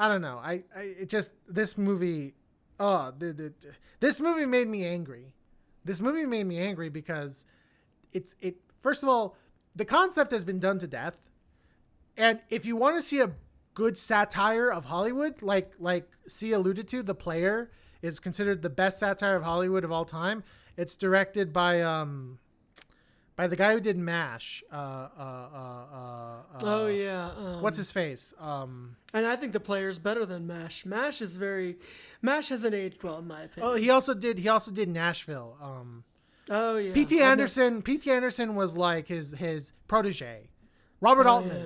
I 0.00 0.08
don't 0.08 0.22
know. 0.22 0.40
I, 0.42 0.64
I 0.74 0.80
it 0.80 1.08
just 1.08 1.34
this 1.46 1.76
movie, 1.76 2.34
oh, 2.78 3.12
the, 3.16 3.32
the, 3.32 3.52
this 4.00 4.20
movie 4.20 4.46
made 4.46 4.68
me 4.68 4.84
angry. 4.84 5.32
This 5.84 6.00
movie 6.00 6.26
made 6.26 6.44
me 6.44 6.58
angry 6.58 6.88
because 6.88 7.44
it's 8.12 8.34
it. 8.40 8.56
First 8.82 9.02
of 9.02 9.08
all, 9.08 9.36
the 9.74 9.84
concept 9.84 10.30
has 10.30 10.44
been 10.44 10.58
done 10.58 10.78
to 10.78 10.86
death, 10.86 11.16
and 12.16 12.40
if 12.50 12.66
you 12.66 12.76
want 12.76 12.96
to 12.96 13.02
see 13.02 13.20
a 13.20 13.32
good 13.74 13.96
satire 13.96 14.70
of 14.70 14.86
Hollywood, 14.86 15.40
like 15.42 15.72
like 15.78 16.08
C 16.26 16.52
alluded 16.52 16.88
to, 16.88 17.02
the 17.02 17.14
player 17.14 17.70
is 18.02 18.20
considered 18.20 18.62
the 18.62 18.70
best 18.70 18.98
satire 18.98 19.36
of 19.36 19.42
Hollywood 19.44 19.84
of 19.84 19.92
all 19.92 20.04
time. 20.04 20.44
It's 20.76 20.96
directed 20.96 21.52
by 21.52 21.80
um 21.80 22.38
by 23.38 23.46
the 23.46 23.54
guy 23.56 23.72
who 23.72 23.78
did 23.80 23.96
Mash. 23.96 24.64
Uh, 24.70 24.74
uh, 24.76 25.08
uh, 25.20 25.94
uh, 25.94 26.42
oh 26.64 26.86
yeah. 26.88 27.30
Um, 27.38 27.62
what's 27.62 27.76
his 27.78 27.90
face? 27.92 28.34
Um, 28.40 28.96
and 29.14 29.24
I 29.24 29.36
think 29.36 29.52
the 29.52 29.60
player's 29.60 29.98
better 29.98 30.26
than 30.26 30.46
Mash. 30.46 30.84
Mash 30.84 31.22
is 31.22 31.36
very, 31.36 31.76
Mash 32.20 32.48
hasn't 32.48 32.74
aged 32.74 33.02
well 33.04 33.18
in 33.20 33.28
my 33.28 33.42
opinion. 33.42 33.72
Oh, 33.72 33.76
he 33.76 33.88
also 33.90 34.12
did. 34.12 34.40
He 34.40 34.48
also 34.48 34.72
did 34.72 34.88
Nashville. 34.88 35.56
Um, 35.62 36.04
Oh 36.50 36.78
yeah. 36.78 36.92
P.T. 36.94 37.20
Anderson. 37.20 37.82
P.T. 37.82 38.10
Anderson 38.10 38.54
was 38.56 38.76
like 38.76 39.06
his 39.06 39.32
his 39.32 39.72
protege, 39.86 40.48
Robert 41.00 41.26
Oh, 41.26 41.34
Altman. 41.34 41.56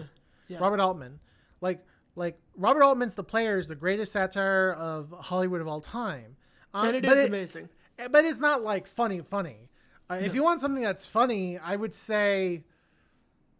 yeah. 0.49 0.57
Yeah. 0.57 0.59
Robert 0.59 0.81
Altman, 0.81 1.21
like 1.61 1.81
like 2.17 2.39
Robert 2.57 2.83
Altman's 2.83 3.15
The 3.15 3.25
Player 3.25 3.57
is 3.57 3.69
the 3.69 3.77
greatest 3.77 4.13
satire 4.13 4.73
of 4.75 5.15
Hollywood 5.19 5.61
of 5.63 5.69
all 5.69 5.81
time. 5.81 6.37
Uh, 6.75 6.83
And 6.87 6.97
it 6.97 7.27
amazing. 7.29 7.69
But 8.11 8.25
it's 8.25 8.41
not 8.41 8.63
like 8.63 8.87
funny, 8.87 9.21
funny. 9.21 9.71
Uh, 10.19 10.25
If 10.25 10.35
you 10.35 10.43
want 10.43 10.61
something 10.61 10.83
that's 10.83 11.07
funny, 11.07 11.59
I 11.59 11.77
would 11.77 11.95
say, 11.95 12.65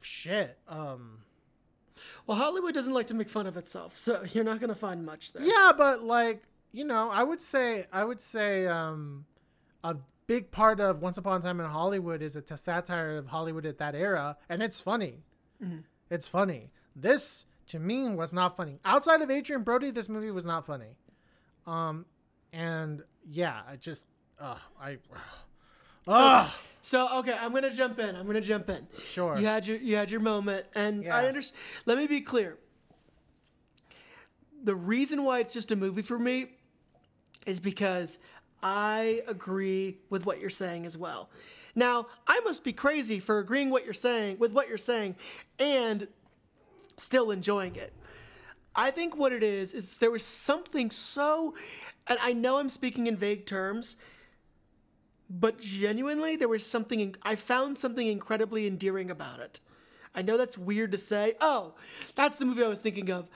shit. 0.01 0.59
Um, 0.69 1.19
Well, 2.27 2.37
Hollywood 2.39 2.75
doesn't 2.75 2.93
like 2.95 3.07
to 3.09 3.15
make 3.15 3.29
fun 3.29 3.47
of 3.47 3.57
itself, 3.57 3.97
so 3.97 4.25
you're 4.33 4.45
not 4.45 4.61
gonna 4.61 4.75
find 4.75 5.05
much 5.05 5.33
there. 5.33 5.43
Yeah, 5.45 5.73
but 5.77 6.03
like 6.03 6.43
you 6.73 6.85
know, 6.85 7.11
I 7.11 7.23
would 7.23 7.43
say 7.43 7.87
I 7.93 8.05
would 8.05 8.21
say 8.21 8.67
um, 8.67 9.27
a 9.85 9.97
big 10.27 10.51
part 10.51 10.81
of 10.81 11.03
Once 11.03 11.19
Upon 11.19 11.39
a 11.39 11.43
Time 11.43 11.61
in 11.61 11.67
Hollywood 11.67 12.23
is 12.23 12.35
a 12.37 12.41
t- 12.43 12.57
satire 12.57 13.17
of 13.19 13.27
Hollywood 13.27 13.67
at 13.67 13.79
that 13.79 13.95
era, 13.95 14.37
and 14.49 14.63
it's 14.63 14.81
funny. 14.81 15.23
Mhm. 15.63 15.85
It's 16.11 16.29
funny. 16.29 16.71
This 16.97 17.45
to 17.67 17.79
me 17.79 18.09
was 18.15 18.33
not 18.33 18.57
funny. 18.57 18.79
Outside 18.85 19.21
of 19.23 19.31
Adrien 19.31 19.63
Brody, 19.63 19.91
this 19.91 20.09
movie 20.09 20.31
was 20.31 20.45
not 20.47 20.67
funny. 20.67 20.97
Um, 21.67 22.07
and 22.53 23.03
yeah, 23.25 23.63
I 23.69 23.77
just, 23.77 24.07
uh, 24.39 24.57
I, 24.81 24.95
uh, 24.95 25.19
Okay. 26.07 26.51
So 26.85 27.19
okay, 27.21 27.37
I'm 27.41 27.53
gonna 27.55 27.71
jump 27.71 27.99
in. 28.01 28.17
I'm 28.17 28.27
gonna 28.27 28.41
jump 28.41 28.69
in. 28.69 28.87
Sure. 29.05 29.39
You 29.39 29.47
had 29.47 29.67
your 29.67 29.79
you 29.79 29.97
had 29.97 30.11
your 30.11 30.21
moment, 30.21 30.67
and 30.75 31.09
I 31.09 31.27
understand. 31.27 31.61
Let 31.87 31.97
me 31.97 32.07
be 32.07 32.21
clear. 32.21 32.59
The 34.65 34.75
reason 34.75 35.25
why 35.25 35.41
it's 35.41 35.53
just 35.53 35.71
a 35.71 35.77
movie 35.77 36.03
for 36.03 36.19
me 36.19 36.47
is 37.47 37.61
because 37.61 38.19
I 38.63 39.23
agree 39.27 39.99
with 40.11 40.27
what 40.27 40.41
you're 40.41 40.51
saying 40.51 40.87
as 40.87 40.97
well. 40.97 41.31
Now, 41.75 42.07
I 42.27 42.41
must 42.41 42.65
be 42.65 42.73
crazy 42.73 43.19
for 43.19 43.39
agreeing 43.39 43.71
what 43.71 43.85
you're 43.85 43.95
saying 43.95 44.39
with 44.39 44.53
what 44.53 44.69
you're 44.69 44.79
saying 44.79 45.17
and 45.59 46.07
still 46.97 47.31
enjoying 47.31 47.77
it. 47.77 47.93
I 48.75 48.91
think 48.91 49.17
what 49.17 49.33
it 49.33 49.43
is 49.43 49.75
is 49.75 49.97
there 49.97 50.11
was 50.11 50.25
something 50.25 50.91
so 50.91 51.55
and 52.07 52.19
I 52.21 52.33
know 52.33 52.59
I'm 52.59 52.69
speaking 52.69 53.07
in 53.07 53.17
vague 53.17 53.47
terms, 53.47 53.97
but 55.33 55.59
genuinely 55.59 56.37
there 56.37 56.49
was 56.49 56.67
something 56.67 57.01
in, 57.01 57.17
I 57.23 57.37
found 57.37 57.79
something 57.79 58.07
incredibly 58.07 58.67
endearing 58.67 59.11
about 59.11 59.41
it. 59.41 59.61
I 60.15 60.21
know 60.21 60.37
that's 60.37 60.59
weird 60.59 60.93
to 60.93 60.99
say. 60.99 61.35
Oh, 61.41 61.75
that's 62.15 62.37
the 62.37 62.45
movie 62.45 62.63
I 62.63 62.69
was 62.69 62.81
thinking 62.81 63.11
of. 63.11 63.29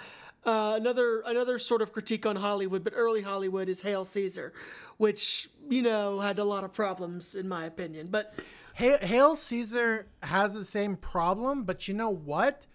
Uh, 0.44 0.74
another 0.76 1.22
another 1.22 1.58
sort 1.58 1.82
of 1.82 1.92
critique 1.92 2.24
on 2.26 2.36
Hollywood, 2.36 2.84
but 2.84 2.92
early 2.94 3.22
Hollywood 3.22 3.68
is 3.68 3.82
Hail 3.82 4.04
Caesar, 4.04 4.52
which 4.96 5.48
you 5.68 5.82
know 5.82 6.20
had 6.20 6.38
a 6.38 6.44
lot 6.44 6.62
of 6.62 6.72
problems 6.72 7.34
in 7.34 7.48
my 7.48 7.64
opinion. 7.64 8.08
But 8.10 8.32
Ha- 8.78 8.98
Hail 9.00 9.34
Caesar 9.34 10.06
has 10.22 10.54
the 10.54 10.64
same 10.64 10.96
problem, 10.96 11.64
but 11.64 11.88
you 11.88 11.94
know 11.94 12.10
what? 12.10 12.66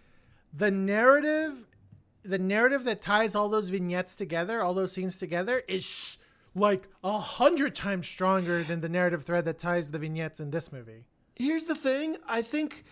The 0.52 0.72
narrative, 0.72 1.68
the 2.24 2.40
narrative 2.40 2.84
that 2.86 3.02
ties 3.02 3.36
all 3.36 3.48
those 3.50 3.70
vignettes 3.70 4.16
together, 4.16 4.62
all 4.62 4.74
those 4.74 4.92
scenes 4.92 5.18
together, 5.18 5.62
is 5.68 6.18
like 6.54 6.88
a 7.04 7.18
hundred 7.18 7.76
times 7.76 8.08
stronger 8.08 8.64
than 8.64 8.82
the 8.82 8.90
narrative 8.90 9.24
thread 9.24 9.46
that 9.46 9.58
ties 9.58 9.92
the 9.92 10.00
vignettes 10.00 10.40
in 10.40 10.52
this 10.52 10.72
movie. 10.72 11.06
Here's 11.36 11.66
the 11.66 11.76
thing. 11.76 12.18
I 12.28 12.42
think, 12.42 12.84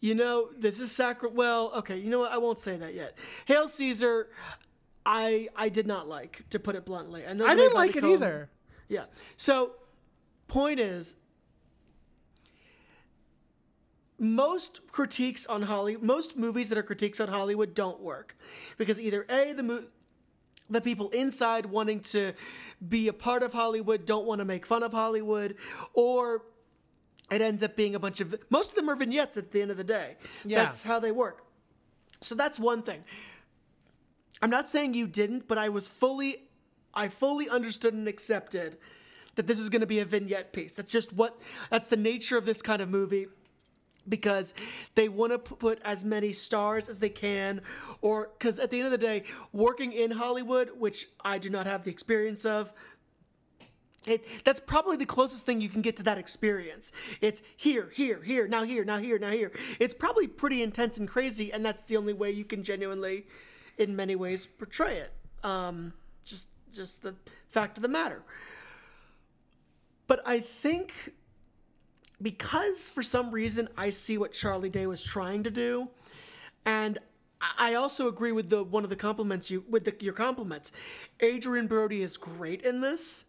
you 0.00 0.14
know, 0.14 0.50
this 0.56 0.80
is 0.80 0.92
sacred. 0.92 1.34
Well, 1.34 1.72
okay. 1.76 1.96
You 1.96 2.10
know 2.10 2.20
what? 2.20 2.32
I 2.32 2.38
won't 2.38 2.58
say 2.58 2.76
that 2.76 2.94
yet. 2.94 3.16
Hail 3.46 3.68
Caesar, 3.68 4.28
I 5.06 5.48
I 5.56 5.68
did 5.70 5.86
not 5.86 6.08
like, 6.08 6.44
to 6.50 6.58
put 6.58 6.76
it 6.76 6.84
bluntly. 6.84 7.24
And 7.24 7.42
I 7.42 7.54
didn't 7.54 7.74
like 7.74 7.96
it 7.96 8.04
either. 8.04 8.50
Yeah. 8.88 9.04
So, 9.36 9.72
point 10.46 10.80
is, 10.80 11.16
most 14.18 14.80
critiques 14.90 15.46
on 15.46 15.62
Hollywood, 15.62 16.04
most 16.04 16.36
movies 16.36 16.68
that 16.68 16.78
are 16.78 16.82
critiques 16.82 17.20
on 17.20 17.28
Hollywood 17.28 17.74
don't 17.74 18.00
work 18.00 18.36
because 18.76 19.00
either 19.00 19.24
a 19.30 19.52
the 19.52 19.62
mo- 19.62 19.84
the 20.70 20.80
people 20.80 21.08
inside 21.10 21.66
wanting 21.66 22.00
to 22.00 22.32
be 22.86 23.08
a 23.08 23.12
part 23.12 23.42
of 23.42 23.52
Hollywood 23.52 24.04
don't 24.04 24.26
want 24.26 24.40
to 24.40 24.44
make 24.44 24.66
fun 24.66 24.82
of 24.82 24.92
Hollywood, 24.92 25.56
or 25.94 26.42
it 27.30 27.40
ends 27.40 27.62
up 27.62 27.76
being 27.76 27.94
a 27.94 27.98
bunch 27.98 28.20
of 28.20 28.34
most 28.50 28.70
of 28.70 28.76
them 28.76 28.88
are 28.88 28.96
vignettes 28.96 29.36
at 29.36 29.52
the 29.52 29.62
end 29.62 29.70
of 29.70 29.76
the 29.76 29.84
day. 29.84 30.16
Yeah. 30.44 30.64
That's 30.64 30.82
how 30.82 30.98
they 30.98 31.12
work. 31.12 31.44
So 32.20 32.34
that's 32.34 32.58
one 32.58 32.82
thing. 32.82 33.04
I'm 34.40 34.50
not 34.50 34.68
saying 34.68 34.94
you 34.94 35.06
didn't, 35.06 35.48
but 35.48 35.58
I 35.58 35.68
was 35.68 35.88
fully 35.88 36.48
I 36.94 37.08
fully 37.08 37.48
understood 37.48 37.94
and 37.94 38.08
accepted 38.08 38.78
that 39.34 39.46
this 39.46 39.58
was 39.58 39.68
going 39.68 39.80
to 39.80 39.86
be 39.86 40.00
a 40.00 40.04
vignette 40.04 40.52
piece. 40.52 40.74
That's 40.74 40.90
just 40.90 41.12
what 41.12 41.40
that's 41.70 41.88
the 41.88 41.96
nature 41.96 42.36
of 42.36 42.44
this 42.44 42.62
kind 42.62 42.82
of 42.82 42.88
movie 42.88 43.28
because 44.08 44.54
they 44.94 45.08
want 45.08 45.32
to 45.32 45.38
put 45.38 45.80
as 45.84 46.04
many 46.04 46.32
stars 46.32 46.88
as 46.88 46.98
they 46.98 47.08
can 47.08 47.60
or 48.00 48.30
cuz 48.38 48.58
at 48.58 48.70
the 48.70 48.78
end 48.78 48.86
of 48.86 48.92
the 48.92 48.98
day 48.98 49.24
working 49.52 49.92
in 49.92 50.10
Hollywood, 50.10 50.70
which 50.76 51.08
I 51.24 51.38
do 51.38 51.50
not 51.50 51.66
have 51.66 51.84
the 51.84 51.90
experience 51.90 52.44
of, 52.44 52.72
it, 54.06 54.24
that's 54.44 54.60
probably 54.60 54.96
the 54.96 55.06
closest 55.06 55.44
thing 55.44 55.60
you 55.60 55.68
can 55.68 55.82
get 55.82 55.96
to 55.98 56.02
that 56.04 56.18
experience. 56.18 56.92
It's 57.20 57.42
here, 57.56 57.90
here, 57.92 58.22
here, 58.22 58.48
now 58.48 58.62
here, 58.62 58.84
now 58.84 58.98
here, 58.98 59.18
now 59.18 59.30
here. 59.30 59.52
It's 59.78 59.92
probably 59.92 60.26
pretty 60.26 60.62
intense 60.62 60.98
and 60.98 61.06
crazy, 61.08 61.52
and 61.52 61.64
that's 61.64 61.82
the 61.82 61.96
only 61.96 62.14
way 62.14 62.30
you 62.30 62.44
can 62.44 62.62
genuinely, 62.62 63.26
in 63.76 63.94
many 63.94 64.16
ways, 64.16 64.46
portray 64.46 64.98
it. 64.98 65.12
Um, 65.44 65.92
just, 66.24 66.46
just 66.72 67.02
the 67.02 67.16
fact 67.50 67.76
of 67.76 67.82
the 67.82 67.88
matter. 67.88 68.22
But 70.06 70.22
I 70.26 70.40
think 70.40 71.12
because 72.20 72.88
for 72.88 73.02
some 73.02 73.30
reason 73.30 73.68
I 73.76 73.90
see 73.90 74.18
what 74.18 74.32
Charlie 74.32 74.68
Day 74.70 74.86
was 74.86 75.02
trying 75.04 75.42
to 75.44 75.50
do, 75.50 75.88
and 76.64 76.98
I 77.58 77.74
also 77.74 78.08
agree 78.08 78.32
with 78.32 78.50
the 78.50 78.64
one 78.64 78.82
of 78.84 78.90
the 78.90 78.96
compliments 78.96 79.50
you 79.50 79.64
with 79.68 79.84
the, 79.84 79.94
your 80.00 80.12
compliments. 80.14 80.72
Adrien 81.22 81.66
Brody 81.68 82.02
is 82.02 82.16
great 82.16 82.62
in 82.62 82.80
this, 82.80 83.26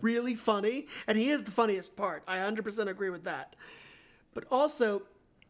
really 0.00 0.34
funny, 0.34 0.86
and 1.06 1.18
he 1.18 1.28
is 1.30 1.42
the 1.42 1.50
funniest 1.50 1.96
part. 1.96 2.22
I 2.26 2.38
100% 2.38 2.88
agree 2.88 3.10
with 3.10 3.24
that. 3.24 3.56
But 4.32 4.44
also, 4.50 5.02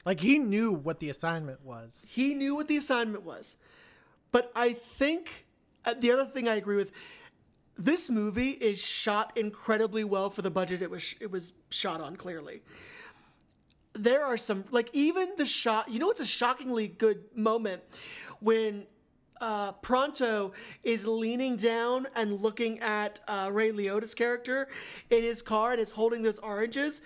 Like 0.04 0.20
he 0.20 0.38
knew 0.38 0.72
what 0.72 0.98
the 0.98 1.10
assignment 1.10 1.64
was. 1.64 2.06
he 2.10 2.34
knew 2.34 2.56
what 2.56 2.66
the 2.68 2.76
assignment 2.76 3.24
was. 3.24 3.56
But 4.32 4.50
I 4.56 4.72
think 4.72 5.46
uh, 5.84 5.94
the 5.94 6.10
other 6.12 6.24
thing 6.24 6.48
I 6.48 6.54
agree 6.56 6.76
with 6.76 6.92
this 7.78 8.10
movie 8.10 8.50
is 8.50 8.82
shot 8.82 9.36
incredibly 9.36 10.04
well 10.04 10.30
for 10.30 10.42
the 10.42 10.50
budget 10.50 10.82
it 10.82 10.90
was 10.90 11.14
it 11.20 11.30
was 11.30 11.52
shot 11.70 12.00
on 12.00 12.16
clearly. 12.16 12.62
There 13.94 14.24
are 14.24 14.36
some 14.36 14.64
like 14.70 14.90
even 14.92 15.30
the 15.36 15.46
shot, 15.46 15.90
you 15.90 15.98
know 15.98 16.10
it's 16.10 16.20
a 16.20 16.26
shockingly 16.26 16.88
good 16.88 17.24
moment 17.34 17.82
when 18.40 18.86
uh, 19.40 19.72
Pronto 19.72 20.52
is 20.82 21.06
leaning 21.06 21.56
down 21.56 22.06
and 22.14 22.40
looking 22.40 22.78
at 22.80 23.20
uh, 23.26 23.48
Ray 23.50 23.72
Liotta's 23.72 24.14
character 24.14 24.68
in 25.08 25.22
his 25.22 25.42
car 25.42 25.72
and 25.72 25.80
is 25.80 25.90
holding 25.90 26.22
those 26.22 26.38
oranges. 26.38 27.02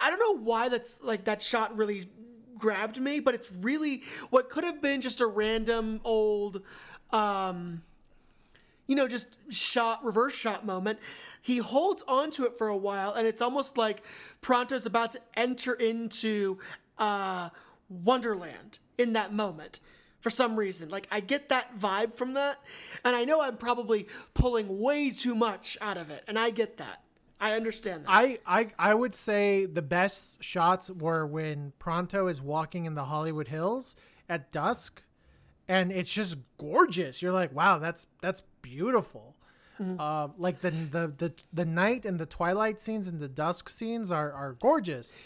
I 0.00 0.10
don't 0.10 0.18
know 0.18 0.42
why 0.42 0.68
that's 0.68 1.02
like 1.02 1.24
that 1.24 1.40
shot 1.42 1.76
really 1.76 2.08
grabbed 2.58 3.00
me, 3.00 3.20
but 3.20 3.34
it's 3.34 3.50
really 3.50 4.02
what 4.30 4.48
could 4.50 4.64
have 4.64 4.80
been 4.80 5.00
just 5.00 5.20
a 5.20 5.26
random 5.26 6.00
old, 6.04 6.62
um, 7.10 7.82
you 8.92 8.96
know, 8.96 9.08
just 9.08 9.34
shot 9.48 10.04
reverse 10.04 10.34
shot 10.34 10.66
moment. 10.66 10.98
He 11.40 11.56
holds 11.56 12.04
onto 12.06 12.44
it 12.44 12.58
for 12.58 12.68
a 12.68 12.76
while, 12.76 13.14
and 13.14 13.26
it's 13.26 13.40
almost 13.40 13.78
like 13.78 14.02
Pronto's 14.42 14.84
about 14.84 15.12
to 15.12 15.20
enter 15.32 15.72
into 15.72 16.58
uh, 16.98 17.48
Wonderland 17.88 18.80
in 18.98 19.14
that 19.14 19.32
moment 19.32 19.80
for 20.20 20.28
some 20.28 20.56
reason. 20.56 20.90
Like 20.90 21.08
I 21.10 21.20
get 21.20 21.48
that 21.48 21.74
vibe 21.78 22.14
from 22.14 22.34
that, 22.34 22.58
and 23.02 23.16
I 23.16 23.24
know 23.24 23.40
I'm 23.40 23.56
probably 23.56 24.08
pulling 24.34 24.78
way 24.78 25.08
too 25.08 25.34
much 25.34 25.78
out 25.80 25.96
of 25.96 26.10
it, 26.10 26.22
and 26.28 26.38
I 26.38 26.50
get 26.50 26.76
that. 26.76 27.02
I 27.40 27.54
understand 27.54 28.04
that. 28.04 28.10
I, 28.10 28.36
I 28.46 28.68
I 28.78 28.94
would 28.94 29.14
say 29.14 29.64
the 29.64 29.80
best 29.80 30.44
shots 30.44 30.90
were 30.90 31.26
when 31.26 31.72
Pronto 31.78 32.26
is 32.26 32.42
walking 32.42 32.84
in 32.84 32.94
the 32.94 33.04
Hollywood 33.04 33.48
Hills 33.48 33.96
at 34.28 34.52
dusk, 34.52 35.00
and 35.66 35.90
it's 35.90 36.12
just 36.12 36.36
gorgeous. 36.58 37.22
You're 37.22 37.32
like, 37.32 37.54
wow, 37.54 37.78
that's 37.78 38.06
that's 38.20 38.42
beautiful. 38.76 39.36
Uh, 39.98 40.28
like 40.38 40.60
the, 40.60 40.70
the 40.70 41.12
the 41.18 41.32
the 41.52 41.64
night 41.64 42.06
and 42.06 42.16
the 42.16 42.26
twilight 42.26 42.78
scenes 42.80 43.08
and 43.08 43.18
the 43.18 43.28
dusk 43.28 43.68
scenes 43.68 44.12
are 44.12 44.32
are 44.32 44.52
gorgeous. 44.60 45.18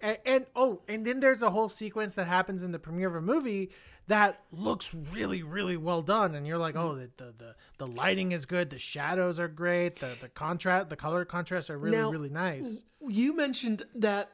And, 0.00 0.18
and 0.26 0.46
oh, 0.56 0.80
and 0.88 1.06
then 1.06 1.20
there's 1.20 1.42
a 1.42 1.50
whole 1.50 1.68
sequence 1.68 2.16
that 2.16 2.26
happens 2.26 2.64
in 2.64 2.72
the 2.72 2.78
premiere 2.80 3.08
of 3.08 3.14
a 3.14 3.20
movie 3.20 3.70
that 4.08 4.40
looks 4.50 4.92
really 5.12 5.42
really 5.42 5.76
well 5.76 6.02
done 6.02 6.34
and 6.34 6.46
you're 6.46 6.58
like 6.58 6.76
oh 6.76 6.94
the 6.94 7.08
the 7.16 7.32
the, 7.38 7.54
the 7.78 7.86
lighting 7.86 8.32
is 8.32 8.44
good 8.44 8.68
the 8.68 8.78
shadows 8.78 9.40
are 9.40 9.48
great 9.48 9.96
the 9.96 10.10
the 10.20 10.28
contrast 10.28 10.90
the 10.90 10.96
color 10.96 11.24
contrasts 11.24 11.70
are 11.70 11.78
really 11.78 11.96
Now, 11.96 12.10
really 12.10 12.28
nice 12.28 12.82
You 13.08 13.34
mentioned 13.34 13.84
that 13.94 14.30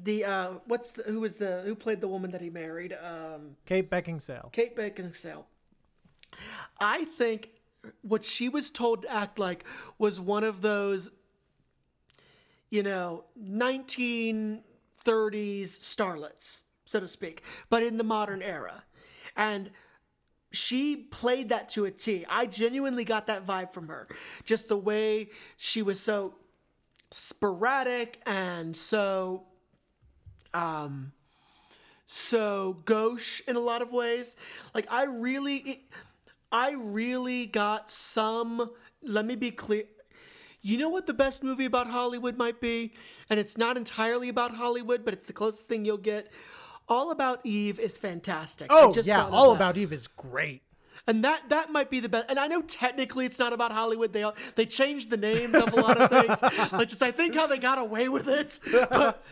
the 0.00 0.24
uh, 0.24 0.50
what's 0.66 0.90
the, 0.92 1.02
who 1.04 1.20
was 1.20 1.36
the 1.36 1.62
who 1.64 1.74
played 1.74 2.00
the 2.00 2.08
woman 2.08 2.30
that 2.30 2.40
he 2.40 2.50
married? 2.50 2.92
Um, 2.92 3.56
Kate 3.66 3.90
Beckinsale. 3.90 4.50
Kate 4.52 4.74
Beckinsale. 4.74 5.44
I 6.80 7.04
think 7.04 7.50
what 8.02 8.24
she 8.24 8.48
was 8.48 8.70
told 8.70 9.02
to 9.02 9.12
act 9.12 9.38
like 9.38 9.64
was 9.98 10.20
one 10.20 10.44
of 10.44 10.62
those 10.62 11.10
you 12.72 12.82
know, 12.82 13.24
1930s 13.38 14.62
starlets, 15.04 16.62
so 16.86 16.98
to 16.98 17.06
speak, 17.06 17.42
but 17.68 17.82
in 17.82 17.98
the 17.98 18.04
modern 18.04 18.40
era. 18.40 18.82
And 19.36 19.70
she 20.52 20.96
played 20.96 21.50
that 21.50 21.68
to 21.70 21.84
a 21.84 21.90
T. 21.90 22.24
I 22.30 22.46
genuinely 22.46 23.04
got 23.04 23.26
that 23.26 23.46
vibe 23.46 23.74
from 23.74 23.88
her. 23.88 24.08
Just 24.46 24.68
the 24.68 24.78
way 24.78 25.28
she 25.58 25.82
was 25.82 26.00
so 26.00 26.34
sporadic 27.10 28.22
and 28.24 28.74
so 28.74 29.44
um 30.54 31.12
so 32.06 32.78
gauche 32.86 33.42
in 33.46 33.56
a 33.56 33.60
lot 33.60 33.82
of 33.82 33.92
ways. 33.92 34.36
Like 34.74 34.86
I 34.90 35.04
really 35.04 35.56
it, 35.56 35.80
I 36.52 36.74
really 36.78 37.46
got 37.46 37.90
some 37.90 38.70
let 39.02 39.24
me 39.24 39.34
be 39.34 39.50
clear 39.50 39.84
you 40.62 40.78
know 40.78 40.88
what 40.88 41.06
the 41.06 41.14
best 41.14 41.42
movie 41.42 41.64
about 41.64 41.88
Hollywood 41.88 42.36
might 42.36 42.60
be? 42.60 42.94
And 43.28 43.40
it's 43.40 43.58
not 43.58 43.76
entirely 43.76 44.28
about 44.28 44.54
Hollywood, 44.54 45.04
but 45.04 45.12
it's 45.12 45.26
the 45.26 45.32
closest 45.32 45.66
thing 45.66 45.84
you'll 45.84 45.96
get. 45.96 46.28
All 46.88 47.10
About 47.10 47.40
Eve 47.44 47.80
is 47.80 47.98
fantastic. 47.98 48.68
Oh 48.70 48.92
just 48.92 49.08
yeah, 49.08 49.26
All 49.26 49.50
that. 49.50 49.56
About 49.56 49.76
Eve 49.76 49.92
is 49.92 50.06
great. 50.06 50.62
And 51.06 51.24
that 51.24 51.48
that 51.48 51.72
might 51.72 51.90
be 51.90 51.98
the 51.98 52.08
best. 52.08 52.26
And 52.30 52.38
I 52.38 52.46
know 52.46 52.62
technically 52.62 53.26
it's 53.26 53.38
not 53.38 53.52
about 53.52 53.72
Hollywood. 53.72 54.12
They 54.12 54.22
all, 54.22 54.36
they 54.54 54.66
changed 54.66 55.10
the 55.10 55.16
names 55.16 55.54
of 55.54 55.72
a 55.72 55.76
lot 55.80 56.00
of 56.00 56.10
things. 56.10 56.42
like 56.72 56.88
just 56.88 57.02
I 57.02 57.10
think 57.10 57.34
how 57.34 57.48
they 57.48 57.58
got 57.58 57.78
away 57.78 58.08
with 58.08 58.28
it. 58.28 58.60
But 58.70 59.24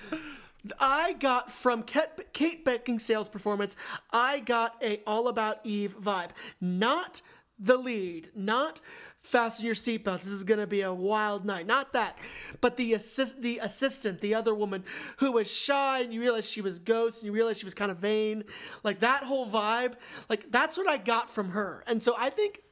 I 0.79 1.15
got 1.15 1.51
from 1.51 1.83
Kate, 1.83 2.65
Beckinsale's 2.65 3.29
performance. 3.29 3.77
I 4.11 4.41
got 4.41 4.77
a 4.83 5.01
All 5.07 5.29
About 5.29 5.61
Eve 5.65 5.97
vibe, 6.01 6.31
not 6.61 7.23
the 7.59 7.77
lead, 7.77 8.31
not 8.35 8.81
fasten 9.21 9.67
your 9.67 9.75
seatbelts. 9.75 10.21
This 10.21 10.29
is 10.29 10.45
gonna 10.45 10.67
be 10.67 10.81
a 10.81 10.93
wild 10.93 11.45
night. 11.45 11.67
Not 11.67 11.93
that, 11.93 12.19
but 12.61 12.77
the 12.77 12.95
assist, 12.95 13.43
the 13.43 13.59
assistant, 13.59 14.21
the 14.21 14.35
other 14.35 14.55
woman 14.55 14.85
who 15.19 15.33
was 15.33 15.51
shy, 15.51 16.01
and 16.01 16.13
you 16.13 16.21
realize 16.21 16.49
she 16.49 16.63
was 16.63 16.79
ghost, 16.79 17.23
and 17.23 17.27
you 17.27 17.33
realize 17.33 17.59
she 17.59 17.67
was 17.67 17.75
kind 17.75 17.91
of 17.91 17.99
vain. 17.99 18.45
Like 18.83 19.01
that 19.01 19.25
whole 19.25 19.47
vibe. 19.47 19.95
Like 20.29 20.51
that's 20.51 20.77
what 20.77 20.89
I 20.89 20.97
got 20.97 21.29
from 21.29 21.51
her. 21.51 21.85
And 21.87 22.03
so 22.03 22.15
I 22.19 22.31
think, 22.31 22.63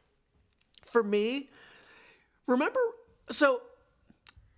for 0.85 1.03
me, 1.03 1.51
remember. 2.47 2.81
So 3.31 3.61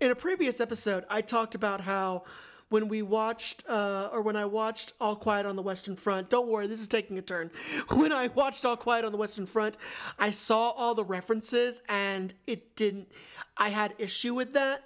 in 0.00 0.10
a 0.10 0.14
previous 0.14 0.60
episode, 0.60 1.04
I 1.10 1.20
talked 1.20 1.54
about 1.56 1.80
how 1.80 2.22
when 2.70 2.88
we 2.88 3.02
watched, 3.02 3.64
uh, 3.68 4.08
or 4.12 4.22
when 4.22 4.36
I 4.36 4.46
watched 4.46 4.94
All 5.00 5.16
Quiet 5.16 5.44
on 5.44 5.56
the 5.56 5.62
Western 5.62 5.96
Front, 5.96 6.30
don't 6.30 6.48
worry, 6.48 6.66
this 6.66 6.80
is 6.80 6.88
taking 6.88 7.18
a 7.18 7.22
turn. 7.22 7.50
When 7.90 8.12
I 8.12 8.28
watched 8.28 8.64
All 8.64 8.76
Quiet 8.76 9.04
on 9.04 9.12
the 9.12 9.18
Western 9.18 9.46
Front, 9.46 9.76
I 10.18 10.30
saw 10.30 10.70
all 10.70 10.94
the 10.94 11.04
references 11.04 11.82
and 11.88 12.32
it 12.46 12.76
didn't, 12.76 13.10
I 13.56 13.68
had 13.68 13.94
issue 13.98 14.34
with 14.34 14.54
that. 14.54 14.84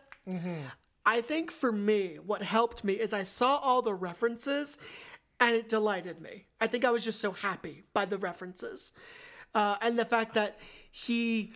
I 1.06 1.20
think 1.20 1.50
for 1.50 1.70
me, 1.70 2.18
what 2.24 2.42
helped 2.42 2.82
me 2.82 2.94
is 2.94 3.12
I 3.12 3.22
saw 3.22 3.58
all 3.58 3.82
the 3.82 3.92
references 3.94 4.78
and 5.38 5.54
it 5.54 5.68
delighted 5.68 6.22
me. 6.22 6.46
I 6.60 6.66
think 6.66 6.86
I 6.86 6.90
was 6.90 7.04
just 7.04 7.20
so 7.20 7.32
happy 7.32 7.84
by 7.92 8.06
the 8.06 8.16
references. 8.16 8.92
Uh, 9.54 9.76
and 9.82 9.98
the 9.98 10.06
fact 10.06 10.34
that 10.34 10.58
he 10.90 11.52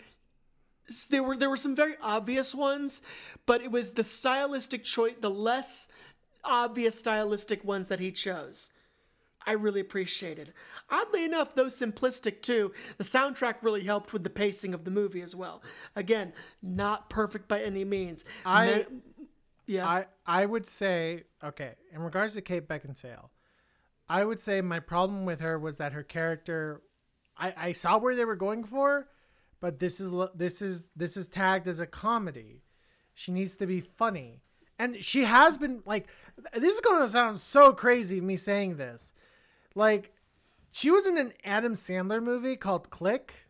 there 1.11 1.23
were 1.23 1.37
there 1.37 1.51
were 1.51 1.57
some 1.57 1.75
very 1.75 1.97
obvious 2.03 2.55
ones, 2.55 3.03
but 3.47 3.63
it 3.63 3.71
was 3.71 3.93
the 3.93 4.05
stylistic 4.05 4.85
choice, 4.85 5.15
the 5.21 5.31
less 5.31 5.89
obvious 6.49 6.99
stylistic 6.99 7.63
ones 7.63 7.89
that 7.89 8.01
he 8.01 8.11
chose. 8.11 8.71
I 9.47 9.53
really 9.53 9.81
appreciated. 9.81 10.53
Oddly 10.91 11.25
enough, 11.25 11.55
though 11.55 11.67
simplistic 11.67 12.43
too, 12.43 12.73
the 12.97 13.05
soundtrack 13.05 13.57
really 13.63 13.85
helped 13.85 14.13
with 14.13 14.25
the 14.25 14.31
pacing 14.31 14.75
of 14.75 14.85
the 14.85 14.91
movie 14.91 15.23
as 15.23 15.35
well. 15.35 15.63
Again, 15.97 16.33
not 16.61 17.09
perfect 17.09 17.49
by 17.49 17.63
any 17.63 17.85
means. 17.85 18.25
I 18.45 18.87
yeah. 19.67 19.87
I 19.87 20.07
I 20.27 20.45
would 20.45 20.67
say 20.67 21.25
okay, 21.43 21.75
in 21.93 22.03
regards 22.03 22.35
to 22.35 22.43
Kate 22.43 22.69
Beckinsale, 22.69 23.31
I 24.09 24.25
would 24.25 24.41
say 24.41 24.61
my 24.61 24.81
problem 24.81 25.25
with 25.25 25.41
her 25.41 25.59
was 25.59 25.77
that 25.79 25.93
her 25.93 26.03
character 26.03 26.83
I 27.37 27.55
I 27.57 27.73
saw 27.73 27.99
where 27.99 28.17
they 28.17 28.25
were 28.25 28.37
going 28.37 28.65
for, 28.65 29.09
but 29.61 29.79
this 29.79 30.01
is 30.01 30.15
this 30.35 30.61
is 30.61 30.91
this 30.97 31.17
is 31.17 31.29
tagged 31.29 31.69
as 31.69 31.81
a 31.81 31.87
comedy. 31.87 32.65
She 33.15 33.33
needs 33.33 33.57
to 33.57 33.67
be 33.67 33.81
funny. 33.81 34.43
And 34.79 35.03
she 35.03 35.25
has 35.25 35.59
been 35.59 35.83
like 35.85 36.07
this 36.55 36.75
is 36.75 36.81
going 36.81 37.01
to 37.01 37.09
sound 37.09 37.39
so 37.39 37.73
crazy 37.73 38.21
me 38.21 38.37
saying 38.37 38.77
this. 38.77 39.13
Like 39.75 40.13
she 40.71 40.91
was 40.91 41.07
in 41.07 41.19
an 41.19 41.33
Adam 41.45 41.75
Sandler 41.75 42.23
movie 42.23 42.57
called 42.57 42.91
Click 42.91 43.49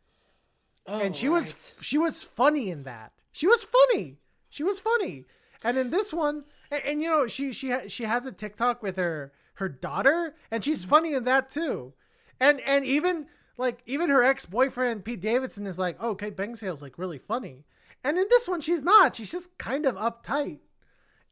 oh, 0.87 1.01
and 1.01 1.15
she 1.15 1.29
was 1.29 1.75
she 1.81 1.99
was 1.99 2.23
funny 2.23 2.71
in 2.71 2.85
that. 2.85 3.13
She 3.33 3.47
was 3.47 3.65
funny. 3.65 4.17
She 4.49 4.65
was 4.65 4.81
funny. 4.81 5.27
And 5.63 5.77
in 5.77 5.91
this 5.91 6.13
one, 6.13 6.45
and, 6.71 6.83
and 6.85 7.03
you 7.03 7.09
know, 7.09 7.27
she 7.27 7.53
she 7.53 7.71
ha- 7.71 7.89
she 7.89 8.05
has 8.05 8.27
a 8.27 8.33
TikTok 8.33 8.83
with 8.83 8.97
her 8.97 9.33
her 9.55 9.69
daughter, 9.69 10.35
and 10.51 10.65
she's 10.65 10.83
mm-hmm. 10.83 10.91
funny 10.91 11.15
in 11.15 11.25
that 11.25 11.51
too. 11.51 11.93
And 12.41 12.61
and 12.61 12.85
even 12.85 13.27
like 13.57 13.83
even 13.87 14.11
her 14.11 14.25
ex 14.25 14.47
boyfriend 14.47 15.05
Pete 15.05 15.21
Davidson 15.21 15.67
is 15.67 15.79
like, 15.79 15.97
oh, 16.01 16.15
Kate 16.15 16.37
Beckinsale's 16.37 16.83
like 16.83 16.99
really 16.99 17.19
funny. 17.19 17.65
And 18.05 18.17
in 18.17 18.27
this 18.31 18.49
one, 18.49 18.61
she's 18.61 18.85
not. 18.85 19.17
She's 19.17 19.33
just 19.33 19.59
kind 19.59 19.85
of 19.85 19.97
uptight. 19.97 20.61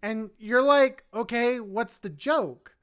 And 0.02 0.30
you're 0.38 0.62
like, 0.62 1.04
okay, 1.14 1.60
what's 1.60 1.98
the 1.98 2.10
joke? 2.10 2.76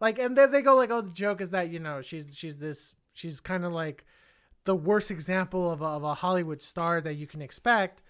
Like, 0.00 0.18
and 0.18 0.36
then 0.36 0.50
they 0.50 0.62
go 0.62 0.76
like, 0.76 0.90
oh, 0.90 1.00
the 1.00 1.12
joke 1.12 1.40
is 1.40 1.50
that 1.52 1.70
you 1.70 1.80
know 1.80 2.02
she's 2.02 2.36
she's 2.36 2.60
this 2.60 2.94
she's 3.14 3.40
kind 3.40 3.64
of 3.64 3.72
like 3.72 4.04
the 4.64 4.74
worst 4.74 5.10
example 5.10 5.70
of 5.70 5.80
a, 5.80 5.86
of 5.86 6.02
a 6.02 6.14
Hollywood 6.14 6.60
star 6.60 7.00
that 7.00 7.14
you 7.14 7.26
can 7.26 7.40
expect. 7.40 8.02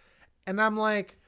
And 0.47 0.61
I'm 0.61 0.77
like, 0.77 1.19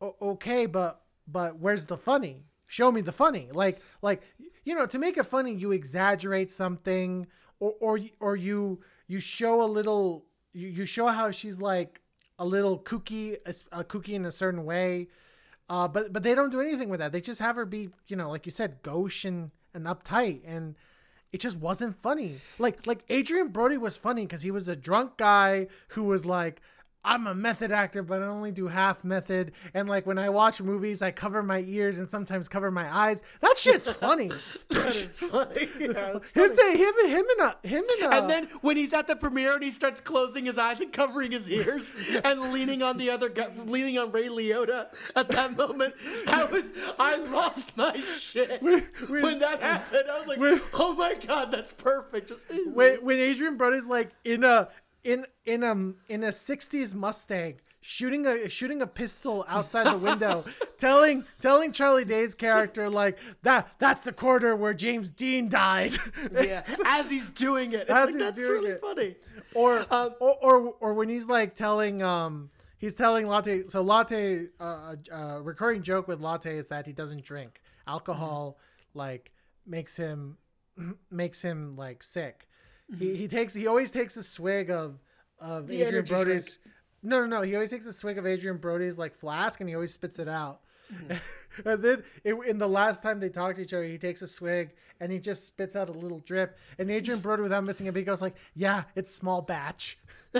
okay, 0.00 0.66
but 0.66 1.02
but 1.26 1.58
where's 1.58 1.86
the 1.86 1.96
funny? 1.96 2.42
Show 2.66 2.92
me 2.92 3.00
the 3.00 3.12
funny. 3.12 3.48
Like 3.52 3.80
like 4.02 4.22
you 4.64 4.74
know, 4.74 4.86
to 4.86 4.98
make 4.98 5.16
it 5.16 5.26
funny, 5.26 5.54
you 5.54 5.72
exaggerate 5.72 6.50
something, 6.50 7.26
or 7.58 7.74
or 7.80 7.98
or 8.20 8.36
you 8.36 8.80
you 9.08 9.20
show 9.20 9.62
a 9.62 9.66
little 9.66 10.26
you, 10.52 10.68
you 10.68 10.86
show 10.86 11.06
how 11.06 11.30
she's 11.30 11.60
like 11.60 12.00
a 12.38 12.44
little 12.44 12.78
kooky 12.78 13.36
a, 13.46 13.80
a 13.80 13.84
kooky 13.84 14.10
in 14.10 14.26
a 14.26 14.32
certain 14.32 14.64
way. 14.64 15.08
Uh, 15.68 15.88
but 15.88 16.12
but 16.12 16.22
they 16.22 16.34
don't 16.34 16.50
do 16.50 16.60
anything 16.60 16.88
with 16.88 17.00
that. 17.00 17.12
They 17.12 17.20
just 17.20 17.40
have 17.40 17.56
her 17.56 17.64
be, 17.64 17.90
you 18.08 18.16
know, 18.16 18.30
like 18.30 18.46
you 18.46 18.52
said, 18.52 18.82
gauche 18.82 19.24
and, 19.24 19.50
and 19.74 19.86
uptight, 19.86 20.42
and 20.46 20.76
it 21.32 21.40
just 21.40 21.58
wasn't 21.58 21.96
funny. 21.96 22.40
Like 22.58 22.86
like 22.86 23.04
Adrien 23.10 23.48
Brody 23.48 23.76
was 23.76 23.96
funny 23.96 24.22
because 24.22 24.42
he 24.42 24.50
was 24.50 24.68
a 24.68 24.76
drunk 24.76 25.16
guy 25.16 25.66
who 25.88 26.04
was 26.04 26.24
like, 26.24 26.60
I'm 27.06 27.28
a 27.28 27.34
method 27.34 27.70
actor, 27.70 28.02
but 28.02 28.20
I 28.20 28.26
only 28.26 28.50
do 28.50 28.66
half 28.66 29.04
method. 29.04 29.52
And 29.74 29.88
like 29.88 30.06
when 30.06 30.18
I 30.18 30.28
watch 30.28 30.60
movies, 30.60 31.02
I 31.02 31.12
cover 31.12 31.40
my 31.40 31.64
ears 31.66 31.98
and 31.98 32.10
sometimes 32.10 32.48
cover 32.48 32.72
my 32.72 32.92
eyes. 32.94 33.22
That 33.40 33.56
shit's 33.56 33.88
funny. 33.92 34.32
that 34.70 34.86
is 34.88 35.18
funny. 35.18 35.68
Yeah, 35.86 36.12
that's 36.14 36.30
him, 36.30 36.54
funny. 36.54 36.54
to, 36.54 36.78
him, 36.78 37.10
him, 37.10 37.24
and 37.38 37.40
a, 37.40 37.68
him 37.68 37.84
and 38.00 38.02
uh, 38.02 38.08
a, 38.08 38.16
And 38.16 38.24
uh, 38.24 38.26
then 38.26 38.48
when 38.60 38.76
he's 38.76 38.92
at 38.92 39.06
the 39.06 39.14
premiere 39.14 39.54
and 39.54 39.62
he 39.62 39.70
starts 39.70 40.00
closing 40.00 40.46
his 40.46 40.58
eyes 40.58 40.80
and 40.80 40.92
covering 40.92 41.30
his 41.30 41.48
ears 41.48 41.94
and 42.24 42.52
leaning 42.52 42.82
on 42.82 42.96
the 42.96 43.10
other 43.10 43.28
guy, 43.28 43.48
leaning 43.66 43.98
on 43.98 44.10
Ray 44.10 44.28
Liotta 44.28 44.88
at 45.14 45.28
that 45.28 45.56
moment, 45.56 45.94
I 46.26 46.44
was, 46.44 46.72
I 46.98 47.16
lost 47.16 47.76
my 47.76 48.00
shit 48.00 48.60
when 48.62 49.38
that 49.38 49.62
happened. 49.62 50.04
I 50.10 50.18
was 50.18 50.26
like, 50.26 50.38
oh 50.74 50.94
my 50.94 51.14
god, 51.14 51.52
that's 51.52 51.72
perfect. 51.72 52.28
Just 52.28 52.46
when, 52.72 53.04
when 53.04 53.20
Adrien 53.20 53.56
Brody's 53.56 53.86
like 53.86 54.10
in 54.24 54.42
a 54.42 54.68
in 55.06 55.26
in 55.44 55.62
a 55.62 55.72
in 56.12 56.24
a 56.24 56.28
'60s 56.28 56.94
Mustang 56.94 57.54
shooting 57.80 58.26
a 58.26 58.48
shooting 58.48 58.82
a 58.82 58.86
pistol 58.86 59.44
outside 59.48 59.86
the 59.86 59.96
window, 59.98 60.44
telling 60.78 61.24
telling 61.40 61.72
Charlie 61.72 62.04
Day's 62.04 62.34
character 62.34 62.90
like 62.90 63.16
that 63.42 63.68
that's 63.78 64.02
the 64.04 64.12
quarter 64.12 64.56
where 64.56 64.74
James 64.74 65.12
Dean 65.12 65.48
died. 65.48 65.92
yeah, 66.32 66.62
as 66.84 67.08
he's 67.08 67.30
doing 67.30 67.72
it, 67.72 67.82
it's 67.88 67.90
As 67.90 68.06
like, 68.06 68.14
he's 68.14 68.24
that's 68.24 68.36
doing 68.40 68.50
really 68.62 68.70
it. 68.70 68.80
funny. 68.80 69.16
or, 69.54 69.86
Um, 69.90 70.14
or 70.20 70.34
or 70.42 70.74
or 70.80 70.94
when 70.94 71.08
he's 71.08 71.28
like 71.28 71.54
telling 71.54 72.02
um 72.02 72.48
he's 72.78 72.96
telling 72.96 73.26
Latte 73.28 73.66
so 73.68 73.82
Latte 73.82 74.48
uh, 74.60 74.96
uh 75.12 75.38
recurring 75.42 75.82
joke 75.82 76.08
with 76.08 76.20
Latte 76.20 76.56
is 76.58 76.66
that 76.68 76.86
he 76.86 76.92
doesn't 76.92 77.22
drink 77.22 77.60
alcohol 77.86 78.58
like 78.94 79.30
makes 79.64 79.96
him 79.96 80.36
makes 81.10 81.40
him 81.42 81.76
like 81.76 82.02
sick. 82.02 82.48
He 82.98 83.16
he 83.16 83.28
takes 83.28 83.54
he 83.54 83.66
always 83.66 83.90
takes 83.90 84.16
a 84.16 84.22
swig 84.22 84.70
of 84.70 84.98
of 85.40 85.68
The 85.68 85.82
Adrien 85.82 86.04
Brody's 86.04 86.58
no 87.02 87.20
no 87.20 87.26
no 87.26 87.42
he 87.42 87.54
always 87.54 87.70
takes 87.70 87.86
a 87.86 87.92
swig 87.92 88.18
of 88.18 88.26
Adrien 88.26 88.58
Brody's 88.58 88.98
like 88.98 89.14
flask 89.16 89.60
and 89.60 89.68
he 89.68 89.74
always 89.74 89.92
spits 89.92 90.18
it 90.18 90.28
out. 90.28 90.60
Mm-hmm. 90.92 91.14
and 91.68 91.82
then 91.82 92.04
it, 92.24 92.34
in 92.46 92.58
the 92.58 92.68
last 92.68 93.02
time 93.02 93.18
they 93.20 93.28
talk 93.28 93.56
to 93.56 93.62
each 93.62 93.74
other, 93.74 93.84
he 93.84 93.98
takes 93.98 94.22
a 94.22 94.26
swig 94.26 94.74
and 95.00 95.10
he 95.10 95.18
just 95.18 95.46
spits 95.46 95.74
out 95.76 95.88
a 95.88 95.92
little 95.92 96.20
drip. 96.20 96.58
And 96.78 96.90
Adrian 96.90 97.20
Brody, 97.22 97.42
without 97.42 97.64
missing 97.64 97.88
a 97.88 97.92
beat, 97.92 98.06
goes 98.06 98.22
like, 98.22 98.36
"Yeah, 98.54 98.84
it's 98.94 99.12
small 99.12 99.42
batch." 99.42 99.98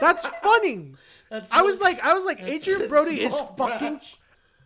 That's 0.00 0.26
funny. 0.26 0.94
That's 1.30 1.50
I 1.52 1.62
was 1.62 1.80
like, 1.80 2.00
I 2.04 2.14
was 2.14 2.24
like, 2.24 2.38
That's 2.40 2.68
Adrien 2.68 2.88
Brody 2.88 3.20
is 3.22 3.38
fucking. 3.56 3.94
batch. 3.94 4.16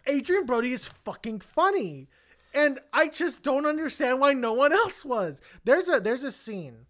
Adrien 0.09 0.45
Brody 0.47 0.73
is 0.73 0.87
fucking 0.87 1.41
funny, 1.41 2.09
and 2.55 2.79
I 2.93 3.09
just 3.09 3.43
don't 3.43 3.67
understand 3.67 4.21
why 4.21 4.33
no 4.33 4.53
one 4.53 4.73
else 4.73 5.05
was. 5.05 5.41
There's 5.65 5.89
a 5.89 6.01
there's 6.01 6.25
a 6.25 6.33
scene 6.33 6.87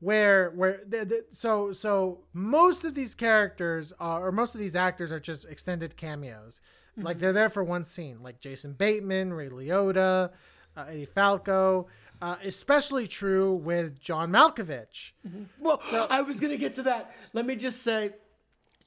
where 0.00 0.50
where 0.50 0.80
the, 0.86 1.04
the, 1.04 1.24
so 1.30 1.72
so 1.72 2.20
most 2.32 2.84
of 2.84 2.94
these 2.94 3.14
characters 3.14 3.92
are, 4.00 4.26
or 4.26 4.32
most 4.32 4.54
of 4.54 4.60
these 4.60 4.76
actors 4.76 5.12
are 5.12 5.20
just 5.20 5.44
extended 5.46 5.96
cameos. 5.96 6.60
Like 6.96 7.18
they're 7.18 7.32
there 7.32 7.48
for 7.48 7.64
one 7.64 7.84
scene, 7.84 8.18
like 8.22 8.40
Jason 8.40 8.74
Bateman, 8.74 9.32
Ray 9.32 9.48
Liotta, 9.48 10.30
uh, 10.76 10.84
Eddie 10.88 11.06
Falco. 11.06 11.86
Uh, 12.20 12.36
especially 12.44 13.08
true 13.08 13.52
with 13.52 13.98
John 13.98 14.30
Malkovich. 14.30 15.10
Well, 15.58 15.80
so, 15.80 16.06
I 16.08 16.22
was 16.22 16.38
gonna 16.38 16.56
get 16.56 16.74
to 16.74 16.82
that. 16.82 17.10
Let 17.32 17.46
me 17.46 17.56
just 17.56 17.82
say, 17.82 18.12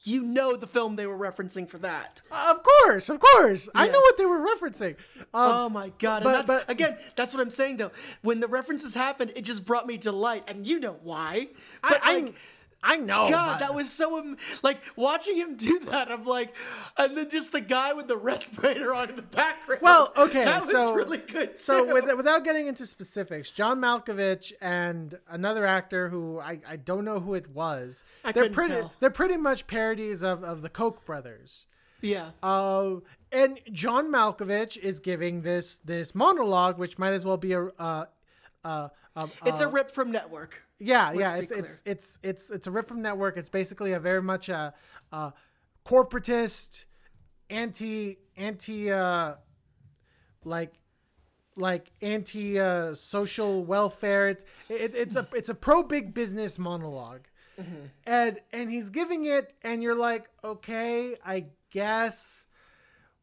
you 0.02 0.22
know 0.22 0.56
the 0.56 0.66
film 0.66 0.96
they 0.96 1.06
were 1.06 1.16
referencing 1.18 1.68
for 1.68 1.78
that. 1.78 2.20
Of 2.30 2.62
course, 2.62 3.08
of 3.08 3.20
course, 3.20 3.68
I 3.74 3.88
know 3.88 3.98
what 4.00 4.18
they 4.18 4.26
were 4.26 4.38
referencing. 4.40 4.96
Um, 5.18 5.24
oh 5.34 5.68
my 5.68 5.90
god! 5.98 6.22
but- 6.22 6.46
that's, 6.46 6.64
but- 6.64 6.70
again, 6.70 6.96
that's 7.16 7.34
what 7.34 7.40
I'm 7.42 7.50
saying 7.50 7.76
though. 7.78 7.90
When 8.22 8.40
the 8.40 8.48
references 8.48 8.94
happened, 8.94 9.32
it 9.36 9.42
just 9.42 9.64
brought 9.66 9.86
me 9.86 9.96
delight, 9.96 10.44
and 10.48 10.66
you 10.66 10.78
know 10.80 10.96
why. 11.02 11.48
But 11.82 12.00
I- 12.04 12.14
like, 12.20 12.26
I 12.28 12.32
know. 12.96 13.28
God, 13.30 13.60
that 13.60 13.74
was 13.74 13.92
so 13.92 14.18
am- 14.18 14.36
like 14.62 14.80
watching 14.96 15.36
him 15.36 15.56
do 15.56 15.78
that. 15.80 16.10
I'm 16.10 16.24
like, 16.24 16.54
and 16.96 17.16
then 17.16 17.28
just 17.30 17.52
the 17.52 17.60
guy 17.60 17.92
with 17.94 18.06
the 18.08 18.16
respirator 18.16 18.94
on 18.94 19.10
in 19.10 19.16
the 19.16 19.22
background. 19.22 19.82
Well, 19.82 20.12
okay, 20.16 20.44
that 20.44 20.60
was 20.62 20.70
so 20.70 20.94
really 20.94 21.18
good. 21.18 21.58
so 21.58 21.92
with, 21.92 22.04
without 22.16 22.44
getting 22.44 22.66
into 22.68 22.86
specifics, 22.86 23.50
John 23.50 23.80
Malkovich 23.80 24.52
and 24.60 25.18
another 25.28 25.66
actor 25.66 26.08
who 26.08 26.38
I, 26.40 26.60
I 26.68 26.76
don't 26.76 27.04
know 27.04 27.18
who 27.20 27.34
it 27.34 27.48
was. 27.50 28.02
I 28.24 28.32
they're 28.32 28.50
pretty 28.50 28.74
tell. 28.74 28.92
they're 29.00 29.10
pretty 29.10 29.36
much 29.36 29.66
parodies 29.66 30.22
of, 30.22 30.44
of 30.44 30.62
the 30.62 30.68
Koch 30.70 31.04
brothers. 31.04 31.66
yeah, 32.02 32.30
Uh, 32.42 32.96
and 33.32 33.58
John 33.72 34.12
Malkovich 34.12 34.76
is 34.78 35.00
giving 35.00 35.42
this 35.42 35.78
this 35.78 36.14
monologue, 36.14 36.78
which 36.78 36.98
might 36.98 37.12
as 37.14 37.24
well 37.24 37.36
be 37.36 37.52
a 37.52 37.64
uh, 37.78 38.04
uh, 38.66 38.88
uh, 39.14 39.26
it's 39.46 39.60
uh, 39.60 39.68
a 39.68 39.68
rip 39.68 39.90
from 39.90 40.10
Network. 40.10 40.60
yeah, 40.80 41.08
Let's 41.08 41.20
yeah. 41.20 41.36
It's 41.36 41.52
it's 41.52 41.82
it's 41.86 42.18
it's 42.22 42.50
it's 42.50 42.66
a 42.66 42.70
rip 42.70 42.88
from 42.88 43.00
Network. 43.00 43.36
It's 43.36 43.48
basically 43.48 43.92
a 43.92 44.00
very 44.00 44.22
much 44.22 44.48
a, 44.48 44.74
a 45.12 45.32
corporatist, 45.86 46.86
anti 47.48 48.18
anti 48.36 48.90
uh, 48.90 49.36
like 50.44 50.74
like 51.54 51.92
anti 52.02 52.58
uh, 52.58 52.94
social 52.94 53.64
welfare. 53.64 54.28
It's 54.28 54.44
it, 54.68 54.94
it's 54.94 55.14
a 55.14 55.28
it's 55.32 55.48
a 55.48 55.54
pro 55.54 55.84
big 55.84 56.12
business 56.12 56.58
monologue, 56.58 57.26
and 58.04 58.40
and 58.52 58.68
he's 58.68 58.90
giving 58.90 59.26
it, 59.26 59.54
and 59.62 59.82
you're 59.82 59.94
like, 59.94 60.28
okay, 60.44 61.16
I 61.24 61.46
guess. 61.70 62.46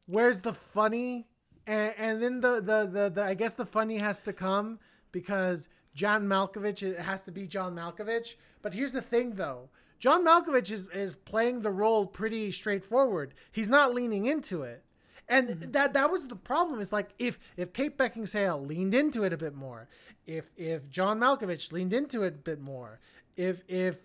Where's 0.06 0.42
the 0.42 0.52
funny? 0.52 1.28
And, 1.66 1.94
and 1.98 2.22
then 2.22 2.42
the, 2.42 2.56
the 2.56 2.90
the 2.92 3.10
the 3.10 3.24
I 3.24 3.36
guess 3.36 3.54
the 3.54 3.66
funny 3.66 3.98
has 3.98 4.22
to 4.24 4.34
come 4.34 4.80
because 5.14 5.70
John 5.96 6.28
Malkovich 6.28 6.84
it 6.84 7.00
has 7.00 7.24
to 7.24 7.32
be 7.32 7.48
John 7.48 7.74
Malkovich. 7.74 8.36
But 8.62 8.74
here's 8.74 8.92
the 8.92 9.02
thing, 9.02 9.36
though. 9.36 9.70
John 10.00 10.26
Malkovich 10.26 10.70
is, 10.70 10.90
is 10.90 11.14
playing 11.14 11.62
the 11.62 11.72
role 11.72 12.06
pretty 12.06 12.52
straightforward. 12.52 13.34
He's 13.54 13.70
not 13.70 13.94
leaning 13.94 14.26
into 14.26 14.64
it. 14.64 14.84
And 15.30 15.48
mm-hmm. 15.48 15.72
that 15.72 15.94
that 15.94 16.12
was 16.12 16.28
the 16.28 16.36
problem. 16.36 16.82
Is 16.82 16.92
like 16.92 17.12
if 17.18 17.40
if 17.56 17.72
Kate 17.72 17.98
Beckinsale 17.98 18.68
leaned 18.68 18.94
into 18.94 19.24
it 19.24 19.32
a 19.32 19.38
bit 19.38 19.56
more, 19.56 19.88
if 20.28 20.50
if 20.58 20.90
John 20.90 21.22
Malkovich 21.22 21.72
leaned 21.72 21.94
into 21.94 22.24
it 22.24 22.36
a 22.36 22.38
bit 22.38 22.60
more, 22.60 23.00
if 23.38 23.64
if 23.70 23.96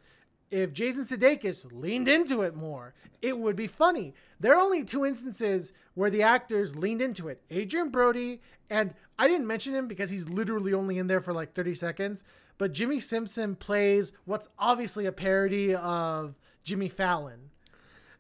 if 0.51 0.73
Jason 0.73 1.05
Sudeikis 1.05 1.67
leaned 1.73 2.09
into 2.09 2.43
it 2.43 2.55
more, 2.55 2.95
it 3.21 3.39
would 3.39 3.57
be 3.57 3.67
funny. 3.67 4.15
There 4.41 4.55
are 4.55 4.61
only 4.61 4.85
two 4.85 5.05
instances 5.05 5.73
where 5.95 6.11
the 6.11 6.23
actors 6.23 6.77
leaned 6.77 7.03
into 7.03 7.29
it. 7.29 7.43
Adrien 7.51 7.91
Brody 7.91 8.41
and 8.71 8.95
I 9.19 9.27
didn't 9.29 9.47
mention 9.47 9.75
him 9.75 9.89
because 9.89 10.11
he's 10.11 10.29
literally 10.29 10.73
only 10.75 10.99
in 10.99 11.07
there 11.07 11.21
for 11.21 11.33
like 11.33 11.55
30 11.55 11.75
seconds, 11.75 12.25
but 12.59 12.73
Jimmy 12.73 13.01
Simpson 13.01 13.57
plays 13.57 14.13
what's 14.27 14.49
obviously 14.59 15.07
a 15.07 15.13
parody 15.13 15.75
of 15.75 16.35
Jimmy 16.65 16.89
Fallon. 16.89 17.51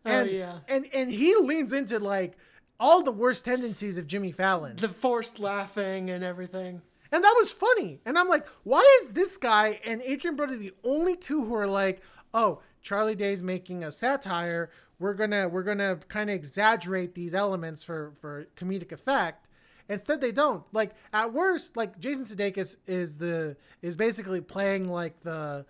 Oh, 0.06 0.10
And, 0.10 0.30
yeah. 0.30 0.58
and 0.68 0.86
and 0.92 1.10
he 1.10 1.34
leans 1.36 1.72
into 1.72 1.98
like 1.98 2.36
all 2.80 3.02
the 3.02 3.12
worst 3.12 3.44
tendencies 3.44 3.98
of 3.98 4.06
Jimmy 4.06 4.32
Fallon. 4.32 4.76
The 4.76 4.88
forced 4.88 5.38
laughing 5.38 6.10
and 6.10 6.24
everything. 6.24 6.82
And 7.10 7.24
that 7.24 7.34
was 7.38 7.52
funny. 7.52 8.00
And 8.04 8.18
I'm 8.18 8.28
like, 8.28 8.46
why 8.64 8.84
is 9.00 9.12
this 9.12 9.36
guy 9.38 9.80
and 9.84 10.02
Adrian 10.02 10.36
Brody 10.36 10.56
the 10.56 10.74
only 10.84 11.16
two 11.16 11.44
who 11.44 11.54
are 11.54 11.66
like, 11.66 12.02
oh, 12.34 12.60
Charlie 12.82 13.14
Day's 13.14 13.42
making 13.42 13.84
a 13.84 13.90
satire. 13.90 14.70
We're 14.98 15.14
gonna 15.14 15.48
we're 15.48 15.62
gonna 15.62 15.98
kind 16.08 16.30
of 16.30 16.36
exaggerate 16.36 17.14
these 17.14 17.34
elements 17.34 17.82
for 17.82 18.12
for 18.20 18.46
comedic 18.56 18.92
effect. 18.92 19.46
Instead, 19.88 20.20
they 20.20 20.32
don't. 20.32 20.64
Like 20.72 20.92
at 21.12 21.32
worst, 21.32 21.76
like 21.76 21.98
Jason 21.98 22.24
Sudeikis 22.24 22.76
is 22.86 23.18
the 23.18 23.56
is 23.80 23.96
basically 23.96 24.40
playing 24.40 24.88
like 24.88 25.20
the 25.20 25.64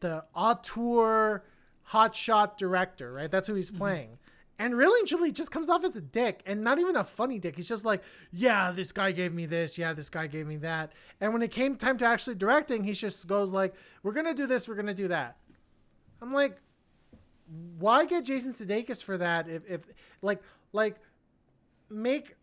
the 0.00 0.24
auteur 0.34 1.44
hotshot 1.90 2.56
director, 2.56 3.12
right? 3.12 3.30
That's 3.30 3.46
who 3.46 3.54
he's 3.54 3.70
mm-hmm. 3.70 3.78
playing. 3.78 4.18
And 4.58 4.76
really 4.76 5.00
and 5.00 5.08
truly 5.08 5.32
just 5.32 5.50
comes 5.50 5.68
off 5.68 5.82
as 5.82 5.96
a 5.96 6.00
dick 6.00 6.40
and 6.46 6.62
not 6.62 6.78
even 6.78 6.94
a 6.94 7.02
funny 7.02 7.40
dick. 7.40 7.56
He's 7.56 7.68
just 7.68 7.84
like, 7.84 8.02
yeah, 8.30 8.70
this 8.70 8.92
guy 8.92 9.10
gave 9.10 9.32
me 9.32 9.44
this. 9.44 9.76
Yeah, 9.76 9.92
this 9.92 10.08
guy 10.08 10.28
gave 10.28 10.46
me 10.46 10.56
that. 10.58 10.92
And 11.20 11.32
when 11.32 11.42
it 11.42 11.50
came 11.50 11.74
time 11.74 11.98
to 11.98 12.06
actually 12.06 12.36
directing, 12.36 12.84
he 12.84 12.92
just 12.92 13.26
goes 13.26 13.52
like, 13.52 13.74
we're 14.04 14.12
going 14.12 14.26
to 14.26 14.34
do 14.34 14.46
this. 14.46 14.68
We're 14.68 14.76
going 14.76 14.86
to 14.86 14.94
do 14.94 15.08
that. 15.08 15.36
I'm 16.22 16.32
like, 16.32 16.56
why 17.78 18.06
get 18.06 18.24
Jason 18.24 18.52
Sudeikis 18.52 19.02
for 19.02 19.18
that? 19.18 19.48
If, 19.48 19.68
if 19.68 19.86
like, 20.22 20.40
like 20.72 20.96
make, 21.90 22.36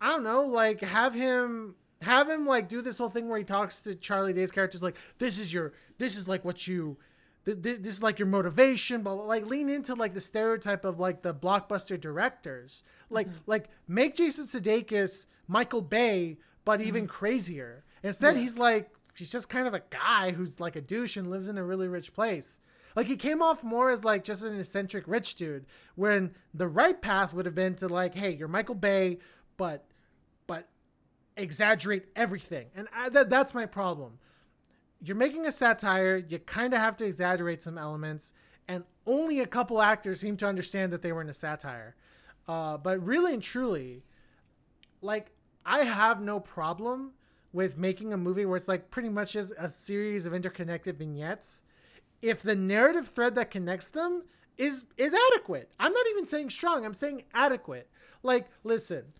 I 0.00 0.12
don't 0.12 0.22
know, 0.22 0.42
like 0.42 0.82
have 0.82 1.14
him, 1.14 1.74
have 2.02 2.28
him 2.28 2.44
like 2.44 2.68
do 2.68 2.82
this 2.82 2.98
whole 2.98 3.08
thing 3.08 3.28
where 3.28 3.38
he 3.38 3.44
talks 3.44 3.82
to 3.82 3.94
Charlie 3.94 4.34
Day's 4.34 4.52
characters 4.52 4.82
like, 4.82 4.96
this 5.18 5.38
is 5.38 5.52
your, 5.52 5.72
this 5.98 6.16
is 6.16 6.28
like 6.28 6.44
what 6.44 6.68
you, 6.68 6.98
this, 7.44 7.56
this, 7.56 7.78
this 7.78 7.96
is 7.96 8.02
like 8.02 8.18
your 8.18 8.28
motivation, 8.28 9.02
but 9.02 9.14
like 9.14 9.46
lean 9.46 9.68
into 9.68 9.94
like 9.94 10.14
the 10.14 10.20
stereotype 10.20 10.84
of 10.84 11.00
like 11.00 11.22
the 11.22 11.34
blockbuster 11.34 11.98
directors. 11.98 12.82
Like 13.10 13.26
mm-hmm. 13.26 13.38
like 13.46 13.68
make 13.88 14.16
Jason 14.16 14.44
Sudeikis 14.44 15.26
Michael 15.48 15.82
Bay, 15.82 16.38
but 16.64 16.80
even 16.80 17.04
mm-hmm. 17.04 17.10
crazier. 17.10 17.84
Instead, 18.02 18.36
Yeah. 18.36 18.42
he's 18.42 18.58
like 18.58 18.90
he's 19.16 19.30
just 19.30 19.48
kind 19.48 19.66
of 19.66 19.74
a 19.74 19.82
guy 19.90 20.32
who's 20.32 20.60
like 20.60 20.76
a 20.76 20.80
douche 20.80 21.16
and 21.16 21.30
lives 21.30 21.48
in 21.48 21.58
a 21.58 21.64
really 21.64 21.88
rich 21.88 22.12
place. 22.12 22.58
Like 22.94 23.06
he 23.06 23.16
came 23.16 23.42
off 23.42 23.64
more 23.64 23.90
as 23.90 24.04
like 24.04 24.24
just 24.24 24.44
an 24.44 24.58
eccentric 24.58 25.04
rich 25.06 25.34
dude, 25.34 25.66
when 25.94 26.34
the 26.52 26.68
right 26.68 27.00
path 27.00 27.34
would 27.34 27.46
have 27.46 27.54
been 27.54 27.74
to 27.76 27.88
like, 27.88 28.14
hey, 28.14 28.34
you're 28.34 28.48
Michael 28.48 28.74
Bay, 28.74 29.18
but 29.56 29.86
but 30.46 30.68
exaggerate 31.36 32.06
everything, 32.14 32.66
and 32.74 32.88
I, 32.94 33.08
that 33.08 33.30
that's 33.30 33.54
my 33.54 33.66
problem 33.66 34.18
you're 35.04 35.16
making 35.16 35.46
a 35.46 35.52
satire, 35.52 36.16
you 36.16 36.38
kind 36.38 36.72
of 36.72 36.80
have 36.80 36.96
to 36.96 37.04
exaggerate 37.04 37.62
some 37.62 37.76
elements, 37.76 38.32
and 38.66 38.84
only 39.06 39.40
a 39.40 39.46
couple 39.46 39.82
actors 39.82 40.20
seem 40.20 40.36
to 40.38 40.46
understand 40.46 40.92
that 40.92 41.02
they 41.02 41.12
were 41.12 41.20
in 41.20 41.28
a 41.28 41.34
satire. 41.34 41.94
Uh, 42.48 42.78
but 42.78 43.04
really 43.04 43.34
and 43.34 43.42
truly, 43.42 44.02
like, 45.02 45.30
I 45.66 45.80
have 45.80 46.22
no 46.22 46.40
problem 46.40 47.12
with 47.52 47.76
making 47.76 48.12
a 48.12 48.16
movie 48.16 48.46
where 48.46 48.56
it's 48.56 48.68
like 48.68 48.90
pretty 48.90 49.10
much 49.10 49.36
as 49.36 49.52
a 49.58 49.68
series 49.68 50.24
of 50.26 50.34
interconnected 50.34 50.98
vignettes 50.98 51.62
if 52.24 52.42
the 52.42 52.56
narrative 52.56 53.06
thread 53.06 53.34
that 53.34 53.50
connects 53.50 53.90
them 53.90 54.22
is 54.56 54.86
is 54.96 55.14
adequate. 55.32 55.70
I'm 55.78 55.92
not 55.92 56.06
even 56.10 56.24
saying 56.24 56.50
strong, 56.50 56.84
I'm 56.84 56.94
saying 56.94 57.24
adequate. 57.34 57.88
Like, 58.22 58.48
listen, 58.64 59.12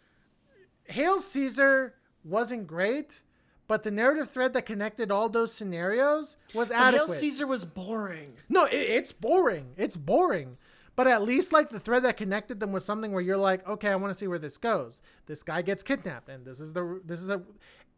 Hail 0.85 1.21
Caesar 1.21 1.95
wasn't 2.25 2.67
great, 2.67 3.23
but 3.69 3.83
the 3.83 3.91
narrative 3.91 4.31
thread 4.31 4.55
that 4.55 4.65
connected 4.65 5.11
all 5.11 5.29
those 5.29 5.53
scenarios 5.53 6.39
was 6.55 6.71
But 6.71 6.79
Hail. 7.09 7.09
Caesar 7.09 7.47
was 7.47 7.67
boring. 7.67 8.33
No, 8.49 8.65
it, 8.65 8.75
it's 8.77 9.13
boring. 9.13 9.73
It's 9.77 9.99
boring. 9.99 10.57
But 10.97 11.07
at 11.07 11.23
least 11.23 11.53
like 11.53 11.69
the 11.69 11.81
thread 11.81 12.05
that 12.05 12.17
connected 12.17 12.61
them 12.61 12.73
was 12.73 12.85
something 12.85 13.13
where 13.13 13.23
you're 13.23 13.37
like, 13.37 13.69
okay, 13.69 13.89
I 13.91 13.97
want 13.97 14.13
to 14.13 14.15
see 14.15 14.29
where 14.29 14.39
this 14.39 14.57
goes. 14.57 15.03
This 15.27 15.43
guy 15.43 15.61
gets 15.61 15.83
kidnapped, 15.83 16.31
and 16.31 16.47
this 16.47 16.59
is 16.59 16.73
the 16.73 17.03
this 17.05 17.21
is 17.21 17.29
a. 17.29 17.43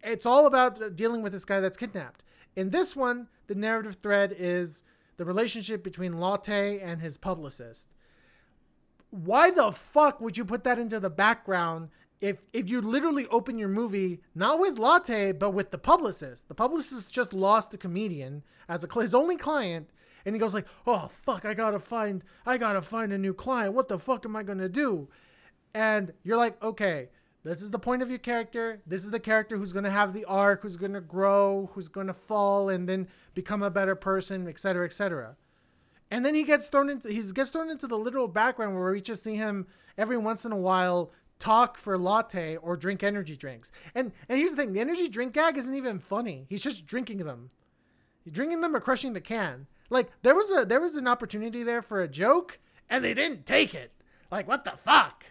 It's 0.02 0.26
all 0.26 0.46
about 0.46 0.96
dealing 0.96 1.22
with 1.22 1.32
this 1.32 1.44
guy 1.44 1.60
that's 1.60 1.76
kidnapped. 1.76 2.24
In 2.56 2.70
this 2.70 2.96
one, 2.96 3.28
the 3.46 3.54
narrative 3.54 3.98
thread 4.02 4.34
is 4.36 4.82
the 5.16 5.24
relationship 5.24 5.82
between 5.82 6.20
Latte 6.20 6.78
and 6.80 7.00
his 7.00 7.16
publicist. 7.16 7.94
Why 9.10 9.50
the 9.50 9.72
fuck 9.72 10.20
would 10.20 10.36
you 10.36 10.44
put 10.44 10.64
that 10.64 10.78
into 10.78 11.00
the 11.00 11.10
background 11.10 11.88
if 12.20 12.38
if 12.52 12.68
you 12.68 12.80
literally 12.80 13.26
open 13.28 13.58
your 13.58 13.68
movie 13.68 14.20
not 14.34 14.58
with 14.58 14.78
Latte 14.78 15.32
but 15.32 15.50
with 15.50 15.70
the 15.70 15.78
publicist? 15.78 16.48
The 16.48 16.54
publicist 16.54 17.12
just 17.12 17.32
lost 17.32 17.74
a 17.74 17.78
comedian 17.78 18.42
as 18.68 18.84
a 18.84 19.00
his 19.00 19.14
only 19.14 19.36
client, 19.36 19.90
and 20.24 20.34
he 20.34 20.40
goes 20.40 20.54
like, 20.54 20.66
"Oh 20.86 21.08
fuck, 21.22 21.44
I 21.44 21.54
gotta 21.54 21.78
find 21.78 22.24
I 22.44 22.58
gotta 22.58 22.82
find 22.82 23.12
a 23.12 23.18
new 23.18 23.32
client. 23.32 23.74
What 23.74 23.88
the 23.88 23.98
fuck 23.98 24.24
am 24.26 24.36
I 24.36 24.42
gonna 24.42 24.68
do?" 24.68 25.08
And 25.76 26.14
you're 26.24 26.38
like, 26.38 26.62
okay, 26.64 27.10
this 27.44 27.60
is 27.60 27.70
the 27.70 27.78
point 27.78 28.00
of 28.00 28.08
your 28.08 28.18
character. 28.18 28.80
This 28.86 29.04
is 29.04 29.10
the 29.10 29.20
character 29.20 29.58
who's 29.58 29.74
gonna 29.74 29.90
have 29.90 30.14
the 30.14 30.24
arc, 30.24 30.62
who's 30.62 30.78
gonna 30.78 31.02
grow, 31.02 31.68
who's 31.74 31.86
gonna 31.88 32.14
fall, 32.14 32.70
and 32.70 32.88
then 32.88 33.06
become 33.36 33.62
a 33.62 33.70
better 33.70 33.94
person, 33.94 34.48
etc., 34.48 34.86
etc. 34.86 35.36
And 36.10 36.24
then 36.24 36.34
he 36.34 36.42
gets 36.42 36.68
thrown 36.68 36.90
into 36.90 37.08
he 37.12 37.22
gets 37.32 37.50
thrown 37.50 37.70
into 37.70 37.86
the 37.86 37.98
literal 37.98 38.26
background 38.26 38.74
where 38.74 38.90
we 38.90 39.00
just 39.00 39.22
see 39.22 39.36
him 39.36 39.66
every 39.96 40.16
once 40.16 40.44
in 40.44 40.50
a 40.50 40.56
while 40.56 41.12
talk 41.38 41.76
for 41.76 41.98
latte 41.98 42.56
or 42.56 42.76
drink 42.76 43.02
energy 43.04 43.36
drinks. 43.36 43.70
And 43.94 44.10
and 44.28 44.38
here's 44.38 44.52
the 44.52 44.56
thing, 44.56 44.72
the 44.72 44.80
energy 44.80 45.06
drink 45.06 45.34
gag 45.34 45.56
isn't 45.56 45.74
even 45.74 46.00
funny. 46.00 46.46
He's 46.48 46.62
just 46.64 46.86
drinking 46.86 47.18
them. 47.18 47.50
Drinking 48.28 48.62
them 48.62 48.74
or 48.74 48.80
crushing 48.80 49.12
the 49.12 49.20
can. 49.20 49.66
Like 49.90 50.10
there 50.22 50.34
was 50.34 50.50
a 50.50 50.64
there 50.64 50.80
was 50.80 50.96
an 50.96 51.06
opportunity 51.06 51.62
there 51.62 51.82
for 51.82 52.00
a 52.00 52.08
joke 52.08 52.58
and 52.88 53.04
they 53.04 53.14
didn't 53.14 53.46
take 53.46 53.74
it. 53.74 53.92
Like 54.30 54.48
what 54.48 54.64
the 54.64 54.72
fuck? 54.72 55.26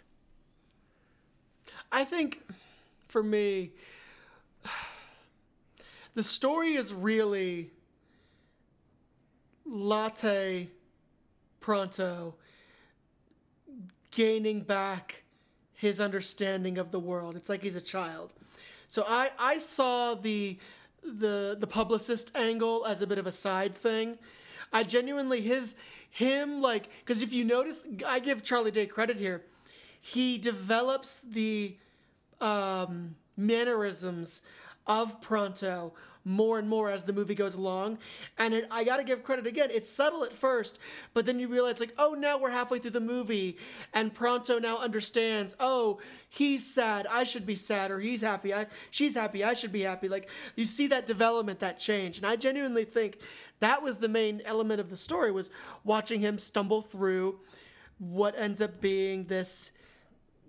I 1.91 2.03
think 2.03 2.41
for 3.07 3.23
me, 3.23 3.71
the 6.13 6.23
story 6.23 6.75
is 6.75 6.93
really 6.93 7.71
Latte 9.65 10.69
Pronto 11.59 12.35
gaining 14.11 14.61
back 14.61 15.23
his 15.73 15.99
understanding 15.99 16.77
of 16.77 16.91
the 16.91 16.99
world. 16.99 17.35
It's 17.35 17.49
like 17.49 17.61
he's 17.61 17.75
a 17.75 17.81
child. 17.81 18.31
So 18.87 19.03
I 19.07 19.31
I 19.37 19.57
saw 19.57 20.15
the 20.15 20.57
the 21.03 21.55
the 21.59 21.67
publicist 21.67 22.31
angle 22.35 22.85
as 22.85 23.01
a 23.01 23.07
bit 23.07 23.17
of 23.17 23.27
a 23.27 23.31
side 23.31 23.75
thing. 23.75 24.17
I 24.71 24.83
genuinely 24.83 25.41
his 25.41 25.75
him 26.09 26.61
like 26.61 26.89
because 26.99 27.21
if 27.21 27.33
you 27.33 27.43
notice, 27.43 27.85
I 28.05 28.19
give 28.19 28.43
Charlie 28.43 28.71
Day 28.71 28.85
credit 28.85 29.17
here. 29.17 29.43
He 29.99 30.37
develops 30.37 31.21
the 31.21 31.77
um, 32.39 33.15
mannerisms 33.35 34.41
of 34.85 35.19
Pronto 35.19 35.93
more 36.25 36.57
and 36.57 36.67
more 36.67 36.89
as 36.89 37.03
the 37.03 37.13
movie 37.13 37.35
goes 37.35 37.55
along. 37.55 37.99
And 38.37 38.55
it, 38.55 38.67
I 38.71 38.83
got 38.83 38.97
to 38.97 39.03
give 39.03 39.23
credit 39.23 39.45
again. 39.45 39.69
It's 39.71 39.89
subtle 39.89 40.23
at 40.23 40.33
first, 40.33 40.79
but 41.13 41.25
then 41.25 41.39
you 41.39 41.47
realize, 41.47 41.79
like, 41.79 41.93
oh, 41.97 42.15
now 42.15 42.37
we're 42.37 42.49
halfway 42.49 42.79
through 42.79 42.91
the 42.91 42.99
movie, 42.99 43.57
and 43.93 44.13
Pronto 44.13 44.59
now 44.59 44.79
understands. 44.79 45.55
Oh, 45.59 46.01
he's 46.27 46.65
sad. 46.65 47.05
I 47.07 47.23
should 47.23 47.45
be 47.45 47.55
sad, 47.55 47.91
or 47.91 47.99
he's 47.99 48.21
happy. 48.21 48.53
I 48.53 48.65
she's 48.89 49.15
happy. 49.15 49.43
I 49.43 49.53
should 49.53 49.71
be 49.71 49.81
happy. 49.81 50.09
Like 50.09 50.27
you 50.55 50.65
see 50.65 50.87
that 50.87 51.05
development, 51.05 51.59
that 51.59 51.77
change, 51.77 52.17
and 52.17 52.25
I 52.25 52.35
genuinely 52.35 52.85
think 52.85 53.19
that 53.59 53.81
was 53.81 53.97
the 53.97 54.09
main 54.09 54.41
element 54.45 54.81
of 54.81 54.89
the 54.89 54.97
story 54.97 55.31
was 55.31 55.49
watching 55.83 56.19
him 56.19 56.39
stumble 56.39 56.81
through 56.81 57.39
what 57.99 58.37
ends 58.37 58.61
up 58.61 58.81
being 58.81 59.25
this 59.25 59.71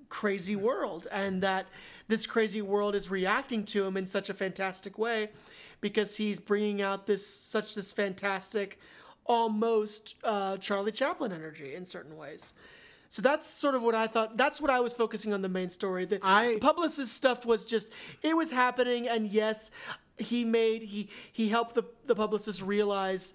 crazy 0.09 0.57
world 0.57 1.07
and 1.13 1.43
that 1.43 1.67
this 2.09 2.27
crazy 2.27 2.63
world 2.63 2.95
is 2.95 3.11
reacting 3.11 3.65
to 3.65 3.85
him 3.85 3.97
in 3.97 4.07
such 4.07 4.31
a 4.31 4.35
fantastic 4.35 4.99
way 4.99 5.29
because 5.81 6.17
he's 6.17 6.41
bringing 6.41 6.81
out 6.83 7.07
this 7.07 7.27
such 7.27 7.75
this 7.75 7.93
fantastic 7.93 8.79
almost 9.25 10.15
uh, 10.25 10.57
charlie 10.59 10.93
chaplin 10.93 11.33
energy 11.33 11.75
in 11.75 11.85
certain 11.85 12.17
ways. 12.17 12.53
So 13.09 13.23
that's 13.23 13.49
sort 13.49 13.75
of 13.75 13.83
what 13.83 13.95
i 13.95 14.07
thought 14.07 14.37
that's 14.37 14.61
what 14.61 14.71
i 14.71 14.81
was 14.81 14.93
focusing 14.95 15.33
on 15.33 15.43
the 15.43 15.49
main 15.49 15.71
story. 15.71 16.05
The, 16.05 16.19
I- 16.23 16.59
publicist 16.61 17.15
stuff 17.15 17.47
was 17.47 17.65
just 17.65 17.91
it 18.23 18.37
was 18.37 18.51
happening 18.53 19.09
and 19.09 19.29
yes 19.29 19.71
he 20.19 20.45
made 20.45 20.83
he 20.83 21.09
he 21.33 21.49
helped 21.49 21.75
the, 21.75 21.85
the 22.07 22.15
publicist 22.15 22.63
realize 22.63 23.35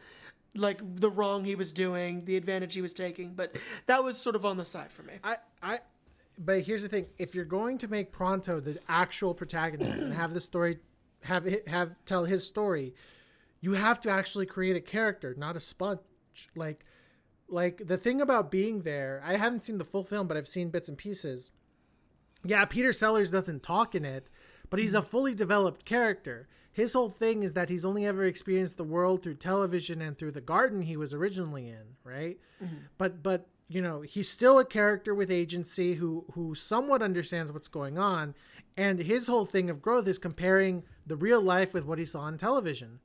like 0.55 0.81
the 0.99 1.09
wrong 1.09 1.45
he 1.45 1.55
was 1.55 1.71
doing 1.71 2.25
the 2.25 2.35
advantage 2.35 2.73
he 2.73 2.81
was 2.81 2.93
taking 2.93 3.33
but 3.33 3.55
that 3.85 4.03
was 4.03 4.17
sort 4.17 4.35
of 4.35 4.45
on 4.45 4.57
the 4.57 4.65
side 4.65 4.91
for 4.91 5.03
me. 5.03 5.13
I, 5.23 5.37
I, 5.63 5.79
but 6.37 6.61
here's 6.61 6.81
the 6.83 6.89
thing: 6.89 7.05
if 7.17 7.35
you're 7.35 7.45
going 7.45 7.77
to 7.79 7.87
make 7.87 8.11
Pronto 8.11 8.59
the 8.59 8.79
actual 8.89 9.33
protagonist 9.33 10.01
and 10.01 10.13
have 10.13 10.33
the 10.33 10.41
story, 10.41 10.79
have 11.23 11.47
it, 11.47 11.67
have 11.67 11.95
tell 12.05 12.25
his 12.25 12.45
story, 12.45 12.93
you 13.59 13.73
have 13.73 13.99
to 14.01 14.09
actually 14.09 14.45
create 14.45 14.75
a 14.75 14.81
character, 14.81 15.35
not 15.37 15.55
a 15.55 15.59
sponge. 15.59 15.99
Like, 16.55 16.83
like 17.47 17.83
the 17.85 17.97
thing 17.97 18.21
about 18.21 18.51
being 18.51 18.81
there, 18.81 19.21
I 19.25 19.35
haven't 19.35 19.61
seen 19.61 19.77
the 19.77 19.85
full 19.85 20.03
film, 20.03 20.27
but 20.27 20.37
I've 20.37 20.47
seen 20.47 20.69
bits 20.69 20.87
and 20.87 20.97
pieces. 20.97 21.51
Yeah, 22.43 22.65
Peter 22.65 22.91
Sellers 22.91 23.29
doesn't 23.29 23.61
talk 23.61 23.93
in 23.93 24.05
it, 24.05 24.27
but 24.69 24.79
he's 24.79 24.95
a 24.95 25.01
fully 25.01 25.35
developed 25.35 25.85
character. 25.85 26.47
His 26.71 26.93
whole 26.93 27.09
thing 27.09 27.43
is 27.43 27.53
that 27.53 27.69
he's 27.69 27.85
only 27.85 28.05
ever 28.05 28.23
experienced 28.23 28.77
the 28.77 28.83
world 28.83 29.21
through 29.21 29.35
television 29.35 30.01
and 30.01 30.17
through 30.17 30.31
the 30.31 30.41
garden 30.41 30.81
he 30.81 30.95
was 30.95 31.13
originally 31.13 31.67
in, 31.67 31.97
right? 32.03 32.39
Mm-hmm. 32.63 32.75
But 32.97 33.21
but 33.21 33.47
you 33.73 33.81
know, 33.81 34.01
he's 34.01 34.29
still 34.29 34.59
a 34.59 34.65
character 34.65 35.15
with 35.15 35.31
agency 35.31 35.95
who 35.95 36.25
who 36.33 36.53
somewhat 36.53 37.01
understands 37.01 37.51
what's 37.51 37.67
going 37.67 37.97
on, 37.97 38.35
and 38.75 38.99
his 38.99 39.27
whole 39.27 39.45
thing 39.45 39.69
of 39.69 39.81
growth 39.81 40.07
is 40.07 40.17
comparing 40.17 40.83
the 41.05 41.15
real 41.15 41.41
life 41.41 41.73
with 41.73 41.85
what 41.85 41.97
he 41.97 42.05
saw 42.05 42.21
on 42.21 42.37
television. 42.37 42.99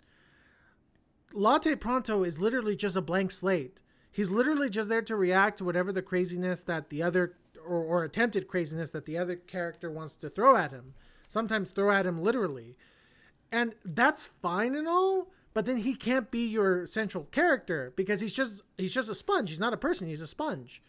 Latte 1.32 1.74
Pronto 1.74 2.24
is 2.24 2.40
literally 2.40 2.76
just 2.76 2.96
a 2.96 3.02
blank 3.02 3.30
slate. 3.30 3.80
He's 4.10 4.30
literally 4.30 4.70
just 4.70 4.88
there 4.88 5.02
to 5.02 5.16
react 5.16 5.58
to 5.58 5.64
whatever 5.64 5.92
the 5.92 6.02
craziness 6.02 6.62
that 6.64 6.90
the 6.90 7.02
other 7.02 7.34
or, 7.66 7.82
or 7.82 8.04
attempted 8.04 8.48
craziness 8.48 8.90
that 8.90 9.06
the 9.06 9.18
other 9.18 9.36
character 9.36 9.90
wants 9.90 10.16
to 10.16 10.30
throw 10.30 10.56
at 10.56 10.70
him. 10.70 10.94
Sometimes 11.28 11.70
throw 11.70 11.90
at 11.90 12.06
him 12.06 12.20
literally. 12.20 12.76
And 13.52 13.74
that's 13.84 14.26
fine 14.26 14.74
and 14.74 14.88
all, 14.88 15.28
but 15.57 15.64
then 15.64 15.78
he 15.78 15.94
can't 15.94 16.30
be 16.30 16.46
your 16.46 16.84
central 16.84 17.24
character 17.32 17.94
because 17.96 18.20
he's 18.20 18.34
just 18.34 18.61
he's 18.76 18.92
just 18.92 19.09
a 19.09 19.14
sponge. 19.14 19.48
He's 19.48 19.59
not 19.59 19.72
a 19.72 19.78
person, 19.78 20.07
he's 20.07 20.20
a 20.20 20.26
sponge. 20.26 20.82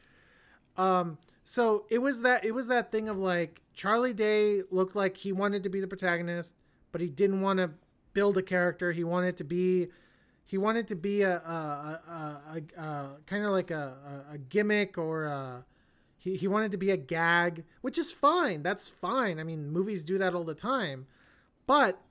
Um 0.76 1.20
so 1.46 1.86
it 1.90 2.00
was 2.00 2.22
that 2.24 2.44
it 2.44 2.54
was 2.54 2.68
that 2.68 2.92
thing 2.92 3.08
of 3.08 3.18
like 3.18 3.62
Charlie 3.74 4.12
Day 4.12 4.64
looked 4.70 4.94
like 4.94 5.16
he 5.16 5.32
wanted 5.32 5.64
to 5.64 5.70
be 5.70 5.80
the 5.80 5.88
protagonist, 5.88 6.54
but 6.92 7.00
he 7.00 7.08
didn't 7.08 7.40
want 7.40 7.60
to 7.60 7.72
build 8.12 8.38
a 8.38 8.42
character. 8.42 8.92
He 8.92 9.06
wanted 9.06 9.38
to 9.38 9.46
be 9.46 9.88
he 10.46 10.58
wanted 10.58 10.90
to 10.90 10.98
be 10.98 11.22
a 11.22 11.38
a, 11.38 12.42
a, 12.52 12.82
a, 12.82 13.10
kind 13.26 13.46
of 13.46 13.52
like 13.52 13.72
a, 13.72 14.38
gimmick 14.50 14.98
or 14.98 15.64
he, 16.18 16.36
he 16.36 16.50
wanted 16.50 16.74
to 16.74 16.78
be 16.78 16.92
a 16.92 16.98
gag, 16.98 17.64
which 17.80 17.98
is 17.98 18.12
fine. 18.12 18.64
That's 18.64 18.90
fine. 18.90 19.40
I 19.40 19.46
mean, 19.46 19.72
movies 19.72 20.04
do 20.04 20.18
that 20.18 20.36
all 20.36 20.44
the 20.44 20.54
time. 20.54 21.08
But 21.68 22.02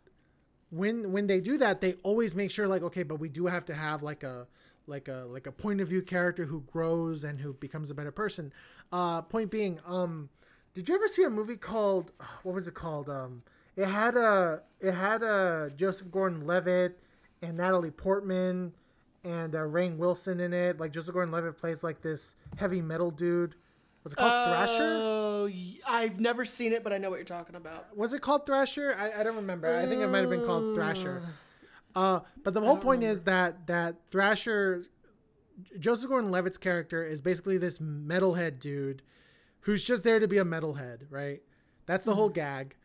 when 0.70 1.12
when 1.12 1.26
they 1.26 1.40
do 1.40 1.58
that, 1.58 1.80
they 1.80 1.94
always 2.02 2.34
make 2.34 2.50
sure 2.50 2.68
like 2.68 2.82
okay, 2.82 3.02
but 3.02 3.20
we 3.20 3.28
do 3.28 3.46
have 3.46 3.64
to 3.66 3.74
have 3.74 4.02
like 4.02 4.22
a 4.22 4.46
like 4.86 5.08
a 5.08 5.26
like 5.28 5.46
a 5.46 5.52
point 5.52 5.80
of 5.80 5.88
view 5.88 6.02
character 6.02 6.44
who 6.44 6.60
grows 6.60 7.24
and 7.24 7.40
who 7.40 7.54
becomes 7.54 7.90
a 7.90 7.94
better 7.94 8.12
person. 8.12 8.52
Uh 8.92 9.22
point 9.22 9.50
being, 9.50 9.80
um 9.86 10.28
did 10.74 10.88
you 10.88 10.94
ever 10.94 11.08
see 11.08 11.22
a 11.22 11.30
movie 11.30 11.56
called 11.56 12.12
what 12.42 12.54
was 12.54 12.68
it 12.68 12.74
called? 12.74 13.08
Um 13.08 13.42
it 13.76 13.86
had 13.86 14.16
a 14.16 14.62
it 14.80 14.92
had 14.92 15.22
a 15.22 15.70
Joseph 15.76 16.10
Gordon-Levitt 16.10 16.98
and 17.42 17.56
Natalie 17.56 17.90
Portman 17.90 18.72
and 19.22 19.54
uh, 19.54 19.58
Rainn 19.58 19.96
Wilson 19.96 20.40
in 20.40 20.52
it. 20.52 20.80
Like 20.80 20.92
Joseph 20.92 21.14
Gordon-Levitt 21.14 21.58
plays 21.58 21.84
like 21.84 22.00
this 22.00 22.34
heavy 22.56 22.80
metal 22.80 23.10
dude. 23.10 23.54
Was 24.06 24.12
it 24.12 24.16
called 24.18 24.48
Thrasher? 24.48 25.00
Oh, 25.02 25.50
y- 25.52 25.78
I've 25.84 26.20
never 26.20 26.44
seen 26.44 26.72
it, 26.72 26.84
but 26.84 26.92
I 26.92 26.98
know 26.98 27.10
what 27.10 27.16
you're 27.16 27.24
talking 27.24 27.56
about. 27.56 27.96
Was 27.96 28.12
it 28.12 28.22
called 28.22 28.46
Thrasher? 28.46 28.94
I, 28.96 29.20
I 29.20 29.22
don't 29.24 29.34
remember. 29.34 29.74
I 29.76 29.84
think 29.84 30.00
it 30.00 30.06
might 30.06 30.20
have 30.20 30.30
been 30.30 30.46
called 30.46 30.76
Thrasher. 30.76 31.24
Uh, 31.92 32.20
but 32.44 32.54
the 32.54 32.60
whole 32.60 32.76
point 32.76 33.02
is 33.02 33.24
that 33.24 33.66
that 33.66 33.96
Thrasher, 34.12 34.84
Joseph 35.80 36.08
Gordon-Levitt's 36.08 36.56
character 36.56 37.04
is 37.04 37.20
basically 37.20 37.58
this 37.58 37.78
metalhead 37.78 38.60
dude, 38.60 39.02
who's 39.62 39.84
just 39.84 40.04
there 40.04 40.20
to 40.20 40.28
be 40.28 40.38
a 40.38 40.44
metalhead, 40.44 41.00
right? 41.10 41.42
That's 41.86 42.04
the 42.04 42.14
whole 42.14 42.28
gag. 42.28 42.76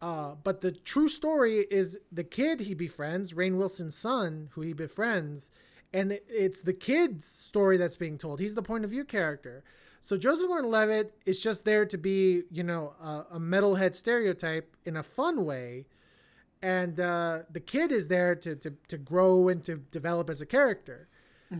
Uh, 0.00 0.34
but 0.42 0.62
the 0.62 0.72
true 0.72 1.08
story 1.08 1.66
is 1.70 1.98
the 2.10 2.24
kid 2.24 2.60
he 2.60 2.72
befriends, 2.72 3.34
Rainn 3.34 3.58
Wilson's 3.58 3.96
son, 3.96 4.48
who 4.52 4.62
he 4.62 4.72
befriends, 4.72 5.50
and 5.92 6.18
it's 6.26 6.62
the 6.62 6.72
kid's 6.72 7.26
story 7.26 7.76
that's 7.76 7.96
being 7.96 8.16
told. 8.16 8.40
He's 8.40 8.54
the 8.54 8.62
point 8.62 8.84
of 8.84 8.90
view 8.90 9.04
character. 9.04 9.62
So 10.00 10.16
Joseph 10.16 10.48
Gordon-Levitt 10.48 11.14
is 11.26 11.40
just 11.40 11.64
there 11.64 11.84
to 11.86 11.98
be, 11.98 12.42
you 12.50 12.62
know, 12.62 12.94
a, 13.02 13.36
a 13.36 13.40
metalhead 13.40 13.94
stereotype 13.94 14.74
in 14.84 14.96
a 14.96 15.02
fun 15.02 15.44
way, 15.44 15.86
and 16.62 16.98
uh, 16.98 17.40
the 17.50 17.60
kid 17.60 17.92
is 17.92 18.08
there 18.08 18.34
to, 18.34 18.56
to 18.56 18.74
to 18.88 18.98
grow 18.98 19.48
and 19.48 19.64
to 19.64 19.76
develop 19.90 20.30
as 20.30 20.40
a 20.40 20.46
character. 20.46 21.08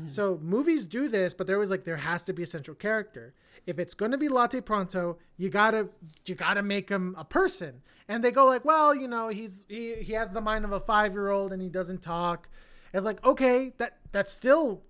So 0.07 0.39
movies 0.41 0.87
do 0.87 1.09
this, 1.09 1.35
but 1.35 1.49
there 1.49 1.59
was 1.59 1.69
like 1.69 1.83
there 1.83 1.97
has 1.97 2.25
to 2.27 2.33
be 2.33 2.45
a 2.45 2.47
central 2.47 2.77
character. 2.77 3.35
If 3.67 3.81
it's 3.81 3.93
going 3.93 4.13
to 4.13 4.19
be 4.19 4.29
Latte 4.29 4.61
Pronto, 4.61 5.19
you 5.37 5.49
gotta 5.51 5.89
you 6.27 6.37
gotta 6.37 6.63
make 6.63 6.89
him 6.89 7.17
a 7.19 7.25
person. 7.25 7.83
And 8.07 8.23
they 8.23 8.31
go 8.31 8.47
like, 8.47 8.65
well, 8.65 8.95
you 8.95 9.09
know, 9.09 9.31
he's 9.31 9.65
he, 9.69 9.95
he 9.97 10.13
has 10.13 10.31
the 10.31 10.41
mind 10.41 10.65
of 10.65 10.71
a 10.71 10.79
five 10.79 11.13
year 11.13 11.31
old 11.31 11.53
and 11.53 11.61
he 11.61 11.69
doesn't 11.69 12.03
talk. 12.03 12.49
It's 12.95 13.05
like 13.05 13.25
okay, 13.25 13.73
that 13.79 13.99
that's 14.13 14.33
still 14.33 14.83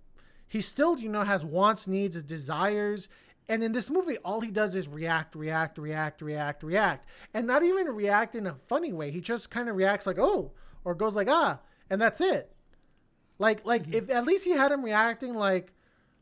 he 0.46 0.61
still 0.61 0.98
you 0.98 1.09
know 1.09 1.22
has 1.22 1.46
wants, 1.46 1.88
needs, 1.88 2.22
desires. 2.22 3.09
And 3.51 3.62
in 3.64 3.72
this 3.72 3.90
movie, 3.90 4.16
all 4.24 4.40
he 4.40 4.51
does 4.51 4.74
is 4.74 4.86
react, 4.88 5.34
react, 5.34 5.76
react, 5.76 6.22
react, 6.22 6.62
react, 6.62 7.07
and 7.34 7.46
not 7.46 7.62
even 7.62 7.88
react 7.88 8.34
in 8.36 8.46
a 8.46 8.55
funny 8.68 8.92
way. 8.92 9.11
He 9.11 9.20
just 9.20 9.51
kind 9.51 9.68
of 9.68 9.74
reacts 9.76 10.07
like 10.07 10.18
oh, 10.18 10.53
or 10.84 10.94
goes 10.94 11.16
like 11.16 11.28
ah, 11.28 11.59
and 11.90 12.01
that's 12.01 12.20
it. 12.20 12.53
Like 13.38 13.66
like 13.66 13.92
if 13.92 14.09
at 14.09 14.24
least 14.24 14.44
he 14.44 14.53
had 14.53 14.70
him 14.70 14.84
reacting 14.84 15.34
like 15.34 15.72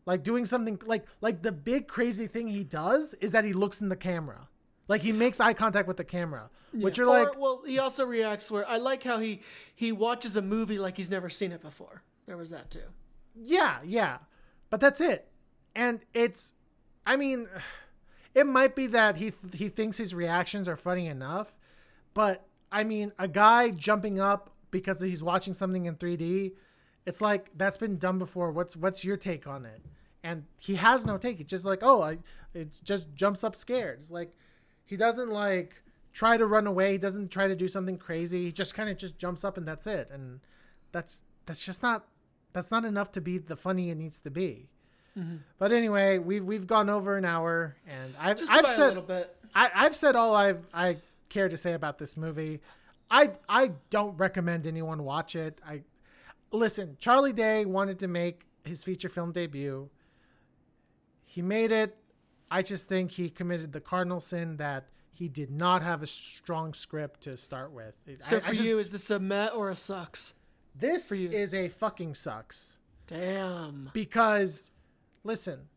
like 0.07 0.23
doing 0.23 0.45
something 0.45 0.81
like 0.87 1.07
like 1.21 1.43
the 1.43 1.53
big 1.53 1.87
crazy 1.87 2.27
thing 2.27 2.49
he 2.49 2.65
does 2.65 3.15
is 3.21 3.33
that 3.33 3.45
he 3.45 3.53
looks 3.53 3.81
in 3.81 3.89
the 3.89 3.97
camera. 3.97 4.49
Like 4.89 5.03
he 5.03 5.13
makes 5.13 5.39
eye 5.39 5.53
contact 5.53 5.87
with 5.87 5.99
the 5.99 6.05
camera. 6.05 6.49
Which 6.73 6.97
you're 6.99 7.09
Or- 7.09 7.25
like 7.25 7.39
well, 7.39 7.63
he 7.67 7.79
also 7.79 8.05
reacts 8.07 8.51
where 8.51 8.67
I 8.69 8.79
like 8.79 9.03
how 9.03 9.19
he 9.19 9.43
he 9.75 9.93
watches 9.93 10.37
a 10.37 10.43
movie 10.43 10.79
like 10.79 10.97
he's 10.97 11.11
never 11.11 11.29
seen 11.29 11.53
it 11.53 11.61
before. 11.61 12.03
There 12.27 12.37
was 12.39 12.51
that 12.51 12.71
too. 12.71 12.89
yeah, 13.35 13.79
yeah. 13.85 14.19
But 14.71 14.81
that's 14.81 15.01
it. 15.01 15.29
And 15.75 16.01
it's 16.15 16.55
I 17.09 17.17
mean 17.17 17.49
it 18.35 18.47
might 18.47 18.77
be 18.77 18.87
that 18.89 19.17
he 19.17 19.33
he 19.55 19.69
thinks 19.69 19.97
his 19.97 20.15
reactions 20.15 20.69
are 20.69 20.77
funny 20.77 21.07
enough, 21.07 21.57
but 22.15 22.47
I 22.71 22.85
mean 22.85 23.13
a 23.19 23.27
guy 23.27 23.71
jumping 23.71 24.21
up 24.21 24.51
because 24.71 25.01
he's 25.01 25.23
watching 25.23 25.55
something 25.55 25.87
in 25.87 25.97
3D, 25.97 26.53
it's 27.07 27.23
like 27.23 27.51
that's 27.57 27.79
been 27.79 27.97
done 27.97 28.19
before. 28.19 28.53
What's 28.53 28.77
what's 28.77 29.05
your 29.05 29.17
take 29.17 29.47
on 29.47 29.65
it? 29.65 29.81
And 30.23 30.45
he 30.61 30.75
has 30.75 31.07
no 31.07 31.17
take. 31.17 31.41
It's 31.41 31.49
just 31.49 31.65
like, 31.65 31.79
oh, 31.83 32.03
I, 32.03 32.19
it 32.53 32.79
just 32.85 33.15
jumps 33.15 33.43
up 33.43 33.57
scared. 33.57 34.01
It's 34.01 34.11
like 34.11 34.35
he 34.85 34.97
doesn't 34.97 35.31
like 35.31 35.83
try 36.13 36.37
to 36.37 36.45
run 36.45 36.67
away. 36.67 36.93
He 36.93 36.99
doesn't 36.99 37.31
try 37.31 37.49
to 37.49 37.57
do 37.57 37.69
something 37.69 37.97
crazy. 37.97 38.45
He 38.45 38.53
just 38.53 38.75
kind 38.75 38.91
of 38.91 38.99
just 38.99 39.19
jumps 39.19 39.45
up 39.45 39.57
and 39.57 39.67
that's 39.67 39.87
it. 39.87 40.11
And 40.13 40.41
that's 40.93 41.25
that's 41.47 41.65
just 41.65 41.83
not 41.83 42.07
that's 42.53 42.71
not 42.71 42.85
enough 42.85 43.11
to 43.13 43.23
be 43.23 43.39
the 43.39 43.57
funny 43.57 43.89
it 43.89 43.95
needs 43.95 44.21
to 44.21 44.31
be. 44.31 44.69
Mhm. 45.19 45.41
But 45.59 45.73
anyway, 45.73 46.19
we've 46.19 46.45
we've 46.45 46.67
gone 46.67 46.89
over 46.89 47.17
an 47.17 47.25
hour, 47.25 47.77
and 47.87 48.15
I've 48.19 48.41
I've 48.51 48.67
said 48.69 48.89
little 48.89 49.03
bit. 49.03 49.35
I, 49.55 49.71
I've 49.75 49.97
said 49.97 50.15
all 50.17 50.35
I've 50.35 50.67
I 50.73 50.99
care 51.29 51.49
to 51.49 51.57
say 51.57 51.73
about 51.73 51.99
this 51.99 52.17
movie. 52.17 52.61
I 53.11 53.33
I 53.49 53.73
don't 53.91 54.17
recommend 54.17 54.67
anyone 54.67 55.03
watch 55.03 55.35
it. 55.35 55.61
I 55.67 55.83
listen. 56.53 56.97
Charlie 57.01 57.33
Day 57.33 57.65
wanted 57.65 57.99
to 58.01 58.09
make 58.09 58.47
his 58.65 58.85
feature 58.85 59.09
film 59.09 59.33
debut. 59.33 59.89
He 61.25 61.43
made 61.43 61.73
it. 61.73 61.97
I 62.51 62.63
just 62.63 62.89
think 62.89 63.11
he 63.13 63.29
committed 63.29 63.73
the 63.73 63.81
cardinal 63.81 64.21
sin 64.21 64.57
that 64.59 64.89
he 65.13 65.29
did 65.29 65.51
not 65.51 65.83
have 65.83 66.03
a 66.03 66.07
strong 66.07 66.73
script 66.73 67.23
to 67.23 67.37
start 67.37 67.73
with. 67.73 67.95
So 68.21 68.37
I- 68.37 68.41
for 68.41 68.47
I 68.47 68.51
just- 68.55 68.63
you, 68.69 68.79
is 68.79 68.91
this 68.91 69.11
a 69.11 69.19
met 69.19 69.53
or 69.55 69.69
a 69.71 69.77
sucks? 69.77 70.35
this 70.75 71.11
is 71.11 71.53
a 71.55 71.69
fucking 71.69 72.15
sucks. 72.15 72.79
Damn. 73.09 73.91
Because, 73.93 74.71
listen, 75.29 75.69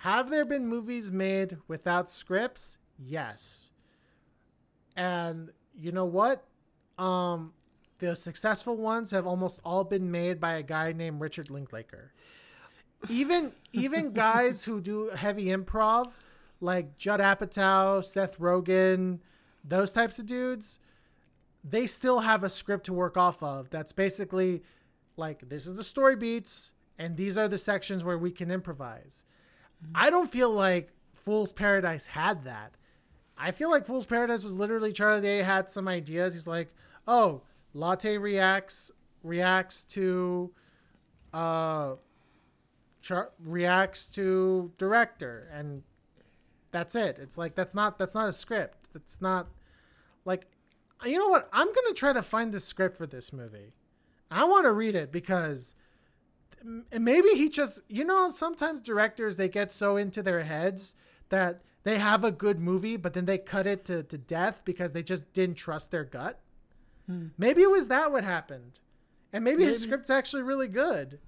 have 0.00 0.30
there 0.30 0.44
been 0.44 0.68
movies 0.68 1.10
made 1.10 1.56
without 1.66 2.10
scripts? 2.10 2.76
Yes. 2.98 3.70
And 4.94 5.50
you 5.74 5.90
know 5.92 6.04
what? 6.04 6.44
Um, 6.98 7.54
the 7.98 8.14
successful 8.14 8.76
ones 8.76 9.10
have 9.10 9.26
almost 9.26 9.60
all 9.64 9.82
been 9.82 10.10
made 10.10 10.38
by 10.38 10.52
a 10.54 10.62
guy 10.62 10.92
named 10.92 11.20
Richard 11.22 11.50
Linklater. 11.50 12.12
Even 13.08 13.52
even 13.72 14.12
guys 14.12 14.64
who 14.64 14.80
do 14.82 15.08
heavy 15.08 15.46
improv, 15.46 16.12
like 16.60 16.98
Judd 16.98 17.20
Apatow, 17.20 18.04
Seth 18.04 18.38
Rogen, 18.38 19.20
those 19.64 19.90
types 19.92 20.18
of 20.18 20.26
dudes, 20.26 20.78
they 21.64 21.86
still 21.86 22.20
have 22.20 22.44
a 22.44 22.50
script 22.50 22.84
to 22.86 22.92
work 22.92 23.16
off 23.16 23.42
of. 23.42 23.70
That's 23.70 23.92
basically 23.92 24.62
like 25.16 25.48
this 25.48 25.66
is 25.66 25.76
the 25.76 25.84
story 25.84 26.16
beats, 26.16 26.74
and 26.98 27.16
these 27.16 27.36
are 27.36 27.48
the 27.48 27.58
sections 27.58 28.04
where 28.04 28.18
we 28.18 28.30
can 28.30 28.50
improvise. 28.50 29.24
I 29.94 30.10
don't 30.10 30.30
feel 30.30 30.50
like 30.50 30.90
Fool's 31.12 31.52
Paradise 31.52 32.06
had 32.06 32.44
that. 32.44 32.76
I 33.36 33.50
feel 33.50 33.70
like 33.70 33.86
Fool's 33.86 34.06
Paradise 34.06 34.44
was 34.44 34.56
literally 34.56 34.92
Charlie 34.92 35.20
Day 35.20 35.38
had 35.38 35.68
some 35.68 35.88
ideas. 35.88 36.32
He's 36.32 36.46
like, 36.46 36.72
oh, 37.06 37.42
Latte 37.74 38.16
reacts 38.16 38.90
reacts 39.22 39.84
to 39.84 40.52
uh 41.34 41.96
char- 43.02 43.32
reacts 43.44 44.08
to 44.08 44.72
director 44.78 45.50
and 45.52 45.82
that's 46.70 46.94
it. 46.94 47.18
It's 47.20 47.36
like 47.36 47.54
that's 47.54 47.74
not 47.74 47.98
that's 47.98 48.14
not 48.14 48.28
a 48.28 48.32
script. 48.32 48.88
That's 48.92 49.20
not 49.20 49.48
like 50.24 50.46
you 51.04 51.18
know 51.18 51.28
what? 51.28 51.48
I'm 51.52 51.66
gonna 51.66 51.94
try 51.94 52.12
to 52.12 52.22
find 52.22 52.52
the 52.52 52.60
script 52.60 52.96
for 52.96 53.06
this 53.06 53.32
movie. 53.32 53.72
I 54.30 54.44
want 54.44 54.64
to 54.64 54.72
read 54.72 54.94
it 54.94 55.12
because 55.12 55.74
maybe 56.98 57.28
he 57.30 57.48
just 57.48 57.80
you 57.88 58.04
know 58.04 58.30
sometimes 58.30 58.80
directors 58.80 59.36
they 59.36 59.48
get 59.48 59.72
so 59.72 59.96
into 59.96 60.22
their 60.22 60.42
heads 60.42 60.94
that 61.28 61.62
they 61.84 61.98
have 61.98 62.24
a 62.24 62.30
good 62.32 62.58
movie 62.58 62.96
but 62.96 63.14
then 63.14 63.24
they 63.26 63.38
cut 63.38 63.66
it 63.66 63.84
to, 63.84 64.02
to 64.02 64.18
death 64.18 64.62
because 64.64 64.92
they 64.92 65.02
just 65.02 65.32
didn't 65.32 65.56
trust 65.56 65.90
their 65.90 66.04
gut. 66.04 66.40
Hmm. 67.06 67.28
Maybe 67.38 67.62
it 67.62 67.70
was 67.70 67.86
that 67.88 68.10
what 68.10 68.24
happened, 68.24 68.80
and 69.32 69.44
maybe, 69.44 69.64
his 69.64 69.80
script's 69.80 70.10
actually 70.10 70.42
really 70.42 70.66
good. 70.68 71.20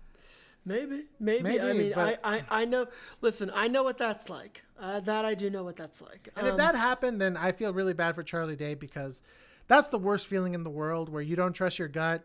Maybe, 0.64 1.05
maybe. 1.20 1.61
I 1.61 1.72
mean, 1.72 1.93
but- 1.95 2.20
I, 2.22 2.36
I, 2.36 2.43
I 2.51 2.64
know. 2.64 2.86
Listen, 3.20 3.51
I 3.55 3.68
know 3.68 3.84
what 3.84 3.97
that's 3.97 4.28
like. 4.28 4.64
Uh, 4.78 5.01
that 5.01 5.24
I 5.24 5.34
do 5.34 5.49
know 5.51 5.62
what 5.62 5.76
that's 5.76 6.03
like. 6.03 6.28
And 6.36 6.47
if 6.47 6.53
Um, 6.53 6.59
that 6.59 6.74
happened, 6.74 7.20
then 7.20 7.36
I 7.36 7.53
feel 7.53 7.72
really 7.72 7.95
bad 7.95 8.14
for 8.16 8.22
Charlie 8.22 8.57
Day 8.57 8.74
because 8.74 9.22
that's 9.66 9.89
the 9.89 9.99
worst 9.99 10.26
feeling 10.26 10.55
in 10.55 10.64
the 10.64 10.70
world 10.70 11.09
where 11.09 11.22
you 11.22 11.36
don't 11.36 11.53
trust 11.53 11.78
your 11.78 11.89
gut. 11.89 12.24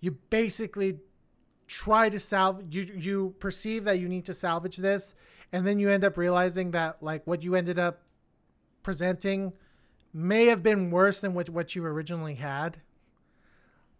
You 0.00 0.18
basically 0.28 0.98
try 1.68 2.08
to 2.08 2.18
salvage 2.18 2.74
you 2.74 2.82
you 2.96 3.34
perceive 3.38 3.84
that 3.84 4.00
you 4.00 4.08
need 4.08 4.24
to 4.24 4.34
salvage 4.34 4.76
this 4.78 5.14
and 5.52 5.66
then 5.66 5.78
you 5.78 5.88
end 5.90 6.02
up 6.02 6.16
realizing 6.16 6.70
that 6.72 7.00
like 7.02 7.24
what 7.26 7.42
you 7.44 7.54
ended 7.54 7.78
up 7.78 8.00
presenting 8.82 9.52
may 10.12 10.46
have 10.46 10.62
been 10.62 10.90
worse 10.90 11.20
than 11.20 11.34
what 11.34 11.48
what 11.50 11.76
you 11.76 11.84
originally 11.84 12.34
had. 12.34 12.80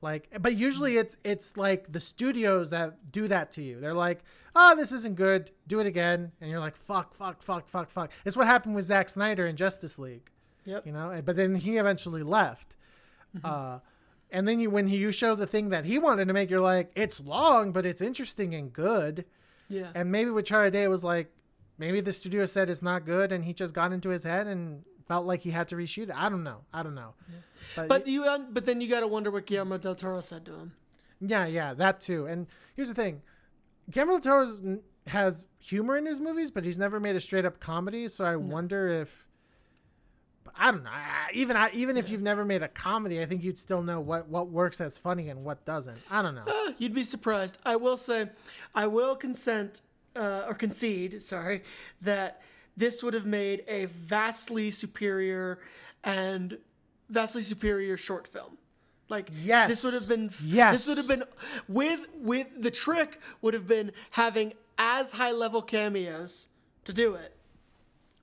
Like 0.01 0.29
but 0.41 0.55
usually 0.55 0.97
it's 0.97 1.17
it's 1.25 1.57
like 1.57 1.93
the 1.93 2.01
studios 2.01 2.71
that 2.71 3.11
do 3.13 3.29
that 3.29 3.51
to 3.53 3.63
you. 3.63 3.81
They're 3.81 3.95
like, 3.95 4.21
"Oh, 4.55 4.77
this 4.77 4.93
isn't 4.93 5.17
good. 5.17 5.51
Do 5.67 5.81
it 5.81 5.87
again." 5.87 6.31
And 6.41 6.49
you're 6.51 6.61
like, 6.61 6.77
"Fuck, 6.77 7.15
fuck, 7.15 7.43
fuck, 7.43 7.69
fuck, 7.69 7.91
fuck." 7.91 8.13
It's 8.25 8.37
what 8.37 8.47
happened 8.47 8.77
with 8.77 8.85
Zack 8.85 9.09
Snyder 9.09 9.47
in 9.47 9.57
Justice 9.57 9.99
League. 9.99 10.31
Yep. 10.65 10.87
You 10.87 10.93
know, 10.93 11.11
and- 11.11 11.25
but 11.25 11.35
then 11.37 11.55
he 11.57 11.77
eventually 11.79 12.23
left. 12.23 12.77
Uh 13.45 13.81
and 14.31 14.47
then 14.47 14.61
you 14.61 14.71
when 14.71 14.89
he, 14.89 14.97
you 14.99 15.13
show 15.13 15.35
the 15.35 15.47
thing 15.47 15.71
that 15.71 15.85
he 15.85 15.99
wanted 15.99 16.29
to 16.29 16.35
make, 16.35 16.51
you're 16.51 16.61
like, 16.61 16.91
"It's 16.95 17.21
long, 17.21 17.73
but 17.73 17.87
it's 17.87 18.01
interesting 18.01 18.55
and 18.55 18.73
good." 18.73 19.25
Yeah. 19.69 19.89
And 19.95 20.11
maybe 20.11 20.31
with 20.31 20.47
Charlie 20.47 20.71
Day 20.71 20.85
it 20.85 20.91
was 20.91 21.05
like 21.05 21.31
maybe 21.79 22.01
the 22.01 22.13
studio 22.13 22.47
said 22.47 22.71
it's 22.71 22.83
not 22.83 23.05
good 23.05 23.33
and 23.33 23.45
he 23.45 23.53
just 23.53 23.75
got 23.75 23.93
into 23.93 24.09
his 24.09 24.25
head 24.25 24.47
and 24.47 24.83
felt 25.07 25.27
like 25.27 25.41
he 25.43 25.51
had 25.51 25.69
to 25.69 25.77
reshoot 25.77 26.05
it. 26.05 26.15
I 26.15 26.29
don't 26.29 26.43
know. 26.43 26.63
I 26.73 26.83
don't 26.83 26.95
know. 26.95 27.15
But, 27.77 27.89
But 27.89 28.07
you, 28.07 28.25
um, 28.25 28.49
but 28.53 28.65
then 28.67 28.81
you 28.81 28.89
got 28.89 29.01
to 29.01 29.07
wonder 29.07 29.31
what 29.31 29.47
Guillermo 29.47 29.79
del 29.79 29.95
Toro 29.95 30.21
said 30.21 30.45
to 30.47 30.53
him. 30.53 30.73
yeah, 31.21 31.47
yeah, 31.47 31.75
that 31.75 32.01
too. 32.01 32.27
And 32.27 32.47
here's 32.77 32.89
the 32.89 32.95
thing. 32.95 33.23
Guillermo 33.91 34.19
del 34.19 34.47
Toro 34.47 34.79
has 35.07 35.47
humor 35.61 35.97
in 35.97 36.05
his 36.07 36.21
movies, 36.21 36.51
but 36.51 36.65
he's 36.65 36.79
never 36.79 36.99
made 36.99 37.17
a 37.17 37.21
straight 37.21 37.45
up 37.45 37.61
comedy, 37.61 38.09
so 38.09 38.25
I 38.25 38.37
wonder 38.37 38.89
if 38.89 39.28
I 40.57 40.71
don't 40.71 40.85
know. 40.85 40.91
I- 40.91 41.31
Even 41.33 41.57
I, 41.57 41.71
even 41.75 41.97
if 41.97 42.09
you've 42.11 42.23
never 42.23 42.45
made 42.45 42.63
a 42.63 42.69
comedy, 42.69 43.21
I 43.21 43.27
think 43.27 43.43
you'd 43.43 43.59
still 43.59 43.83
know 43.83 44.01
what 44.01 44.29
what 44.29 44.49
works 44.49 44.81
as 44.81 44.97
funny 44.99 45.29
and 45.29 45.45
what 45.45 45.65
doesn't. 45.65 45.99
I 46.11 46.23
don't 46.23 46.35
know. 46.35 46.45
Uh, 46.47 46.73
you'd 46.79 46.95
be 46.95 47.05
surprised. 47.05 47.59
I 47.65 47.77
will 47.77 47.97
say, 47.97 48.29
I 48.75 48.87
will 48.87 49.15
consent 49.17 49.83
uh, 50.17 50.45
or 50.49 50.55
concede, 50.55 51.23
sorry, 51.23 51.63
that 52.03 52.43
this 52.77 53.03
would 53.03 53.15
have 53.15 53.27
made 53.27 53.65
a 53.69 53.87
vastly 53.87 54.71
superior 54.71 55.59
and 56.05 56.59
vastly 57.11 57.43
superior 57.43 57.97
short 57.97 58.27
film. 58.29 58.57
Like 59.09 59.31
Yes. 59.43 59.69
this 59.71 59.85
would 59.85 59.95
have 59.95 60.09
been 60.09 60.31
Yes. 60.45 60.73
this 60.75 60.89
would 60.89 60.97
have 60.99 61.09
been 61.09 61.25
with 61.69 62.09
with 62.15 62.47
the 62.61 62.71
trick 62.71 63.21
would 63.43 63.55
have 63.55 63.67
been 63.67 63.93
having 64.13 64.53
as 64.77 65.13
high 65.13 65.33
level 65.33 65.63
cameos 65.63 66.47
to 66.85 66.93
do 66.93 67.15
it, 67.15 67.35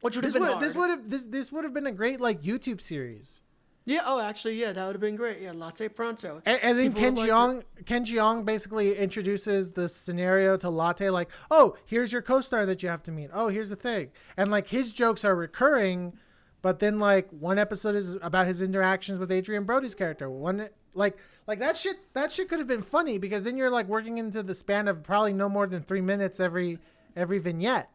which 0.01 0.15
would 0.15 0.23
have 0.25 0.33
been 0.33 0.41
would 0.41 0.51
hard. 0.51 0.63
this 0.63 0.75
would 0.75 0.89
have 0.89 1.09
this 1.09 1.25
this 1.27 1.51
would 1.51 1.63
have 1.63 1.73
been 1.73 1.87
a 1.87 1.91
great 1.91 2.19
like 2.19 2.41
YouTube 2.41 2.81
series. 2.81 3.41
yeah. 3.85 4.01
Oh, 4.05 4.19
actually, 4.19 4.59
yeah, 4.59 4.71
that 4.71 4.85
would 4.85 4.93
have 4.93 5.01
been 5.01 5.15
great. 5.15 5.41
Yeah, 5.41 5.51
Latte 5.53 5.87
Pronto. 5.89 6.41
And, 6.45 6.59
and 6.61 6.79
then 6.79 6.93
People 6.93 7.23
Ken 7.23 7.27
Jeong, 7.27 7.63
Ken 7.85 8.05
Jeong 8.05 8.45
basically 8.45 8.97
introduces 8.97 9.71
the 9.73 9.87
scenario 9.87 10.57
to 10.57 10.69
Latte, 10.69 11.09
like, 11.09 11.29
"Oh, 11.51 11.75
here's 11.85 12.11
your 12.11 12.21
co-star 12.21 12.65
that 12.65 12.81
you 12.83 12.89
have 12.89 13.03
to 13.03 13.11
meet. 13.11 13.29
Oh, 13.33 13.47
here's 13.49 13.69
the 13.69 13.75
thing," 13.75 14.11
and 14.37 14.49
like 14.51 14.67
his 14.67 14.93
jokes 14.93 15.23
are 15.25 15.35
recurring, 15.35 16.13
but 16.61 16.79
then 16.79 16.97
like 16.99 17.29
one 17.29 17.59
episode 17.59 17.95
is 17.95 18.15
about 18.21 18.47
his 18.47 18.61
interactions 18.61 19.19
with 19.19 19.31
Adrien 19.31 19.65
Brody's 19.65 19.95
character. 19.95 20.29
One 20.29 20.69
like 20.95 21.17
like 21.47 21.59
that 21.59 21.77
shit 21.77 21.97
that 22.13 22.31
shit 22.31 22.49
could 22.49 22.59
have 22.59 22.67
been 22.67 22.81
funny 22.81 23.17
because 23.17 23.43
then 23.43 23.55
you're 23.57 23.69
like 23.69 23.87
working 23.87 24.17
into 24.17 24.41
the 24.41 24.55
span 24.55 24.87
of 24.87 25.03
probably 25.03 25.33
no 25.33 25.47
more 25.49 25.67
than 25.67 25.83
three 25.83 26.01
minutes 26.01 26.39
every 26.39 26.79
every 27.15 27.37
vignette. 27.39 27.89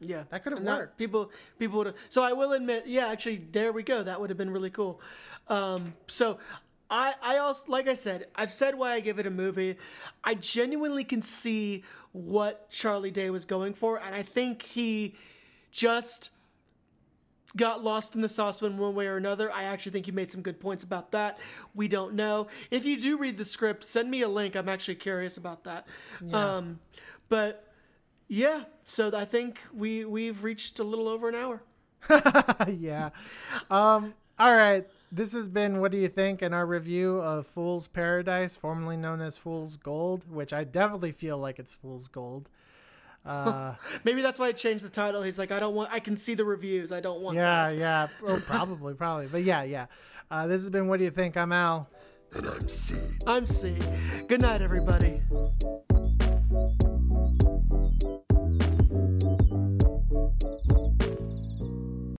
Yeah, 0.00 0.24
That 0.30 0.42
could 0.42 0.52
have 0.52 0.58
And 0.58 0.66
worked. 0.68 0.98
people, 0.98 1.30
people 1.58 1.78
would 1.78 1.86
have. 1.86 1.96
So 2.08 2.22
I 2.22 2.32
will 2.32 2.52
admit, 2.52 2.84
yeah, 2.86 3.06
actually, 3.08 3.36
there 3.52 3.72
we 3.72 3.82
go. 3.82 4.02
That 4.02 4.20
would 4.20 4.28
have 4.30 4.36
been 4.36 4.50
really 4.50 4.70
cool. 4.70 5.00
Um, 5.48 5.94
so 6.06 6.38
I, 6.90 7.14
I 7.22 7.38
also, 7.38 7.64
like 7.68 7.88
I 7.88 7.94
said, 7.94 8.26
I've 8.34 8.52
said 8.52 8.74
why 8.76 8.92
I 8.92 9.00
give 9.00 9.18
it 9.18 9.26
a 9.26 9.30
movie. 9.30 9.76
I 10.22 10.34
genuinely 10.34 11.02
can 11.04 11.22
see 11.22 11.82
what 12.12 12.68
Charlie 12.70 13.10
Day 13.10 13.30
was 13.30 13.44
going 13.44 13.74
for, 13.74 14.00
and 14.00 14.14
I 14.14 14.22
think 14.22 14.62
he 14.62 15.14
just 15.72 16.30
got 17.56 17.82
lost 17.82 18.14
in 18.14 18.20
the 18.20 18.28
sauce 18.28 18.60
in 18.62 18.76
one 18.76 18.94
way 18.94 19.06
or 19.06 19.16
another. 19.16 19.50
I 19.50 19.64
actually 19.64 19.92
think 19.92 20.06
you 20.06 20.12
made 20.12 20.30
some 20.30 20.42
good 20.42 20.60
points 20.60 20.84
about 20.84 21.12
that. 21.12 21.38
We 21.74 21.88
don't 21.88 22.14
know. 22.14 22.48
If 22.70 22.84
you 22.84 23.00
do 23.00 23.16
read 23.16 23.38
the 23.38 23.44
script, 23.46 23.84
send 23.84 24.10
me 24.10 24.20
a 24.22 24.28
link. 24.28 24.54
I'm 24.56 24.68
actually 24.68 24.96
curious 24.96 25.38
about 25.38 25.64
that. 25.64 25.86
Yeah. 26.22 26.56
Um, 26.56 26.80
but 27.28 27.65
yeah, 28.28 28.64
so 28.82 29.16
I 29.16 29.24
think 29.24 29.60
we 29.74 30.04
we've 30.04 30.42
reached 30.42 30.78
a 30.78 30.84
little 30.84 31.08
over 31.08 31.28
an 31.28 31.34
hour. 31.34 31.62
yeah. 32.68 33.10
Um, 33.70 34.14
all 34.38 34.54
right. 34.54 34.86
This 35.12 35.32
has 35.34 35.48
been 35.48 35.80
What 35.80 35.92
Do 35.92 35.98
You 35.98 36.08
Think? 36.08 36.42
in 36.42 36.52
our 36.52 36.66
review 36.66 37.18
of 37.18 37.46
Fool's 37.46 37.86
Paradise, 37.88 38.56
formerly 38.56 38.96
known 38.96 39.20
as 39.20 39.38
Fool's 39.38 39.76
Gold, 39.76 40.30
which 40.30 40.52
I 40.52 40.64
definitely 40.64 41.12
feel 41.12 41.38
like 41.38 41.58
it's 41.58 41.74
Fool's 41.74 42.08
Gold. 42.08 42.50
Uh, 43.26 43.74
Maybe 44.04 44.22
that's 44.22 44.38
why 44.38 44.46
I 44.46 44.52
changed 44.52 44.84
the 44.84 44.88
title. 44.88 45.20
He's 45.20 45.36
like, 45.36 45.50
I 45.50 45.58
don't 45.58 45.74
want. 45.74 45.92
I 45.92 45.98
can 45.98 46.16
see 46.16 46.34
the 46.34 46.44
reviews. 46.44 46.92
I 46.92 47.00
don't 47.00 47.20
want. 47.20 47.36
yeah, 47.36 47.68
that. 47.68 47.76
yeah. 47.76 48.06
Oh, 48.24 48.40
probably, 48.46 48.94
probably. 48.94 49.26
But 49.26 49.42
yeah, 49.42 49.64
yeah. 49.64 49.86
Uh, 50.30 50.46
this 50.46 50.60
has 50.60 50.70
been 50.70 50.86
What 50.86 50.98
Do 50.98 51.04
You 51.06 51.10
Think? 51.10 51.36
I'm 51.36 51.50
Al. 51.50 51.88
And 52.34 52.46
I'm 52.46 52.68
C. 52.68 52.94
I'm 53.26 53.44
C. 53.44 53.76
Good 54.28 54.42
night, 54.42 54.62
everybody. 54.62 55.22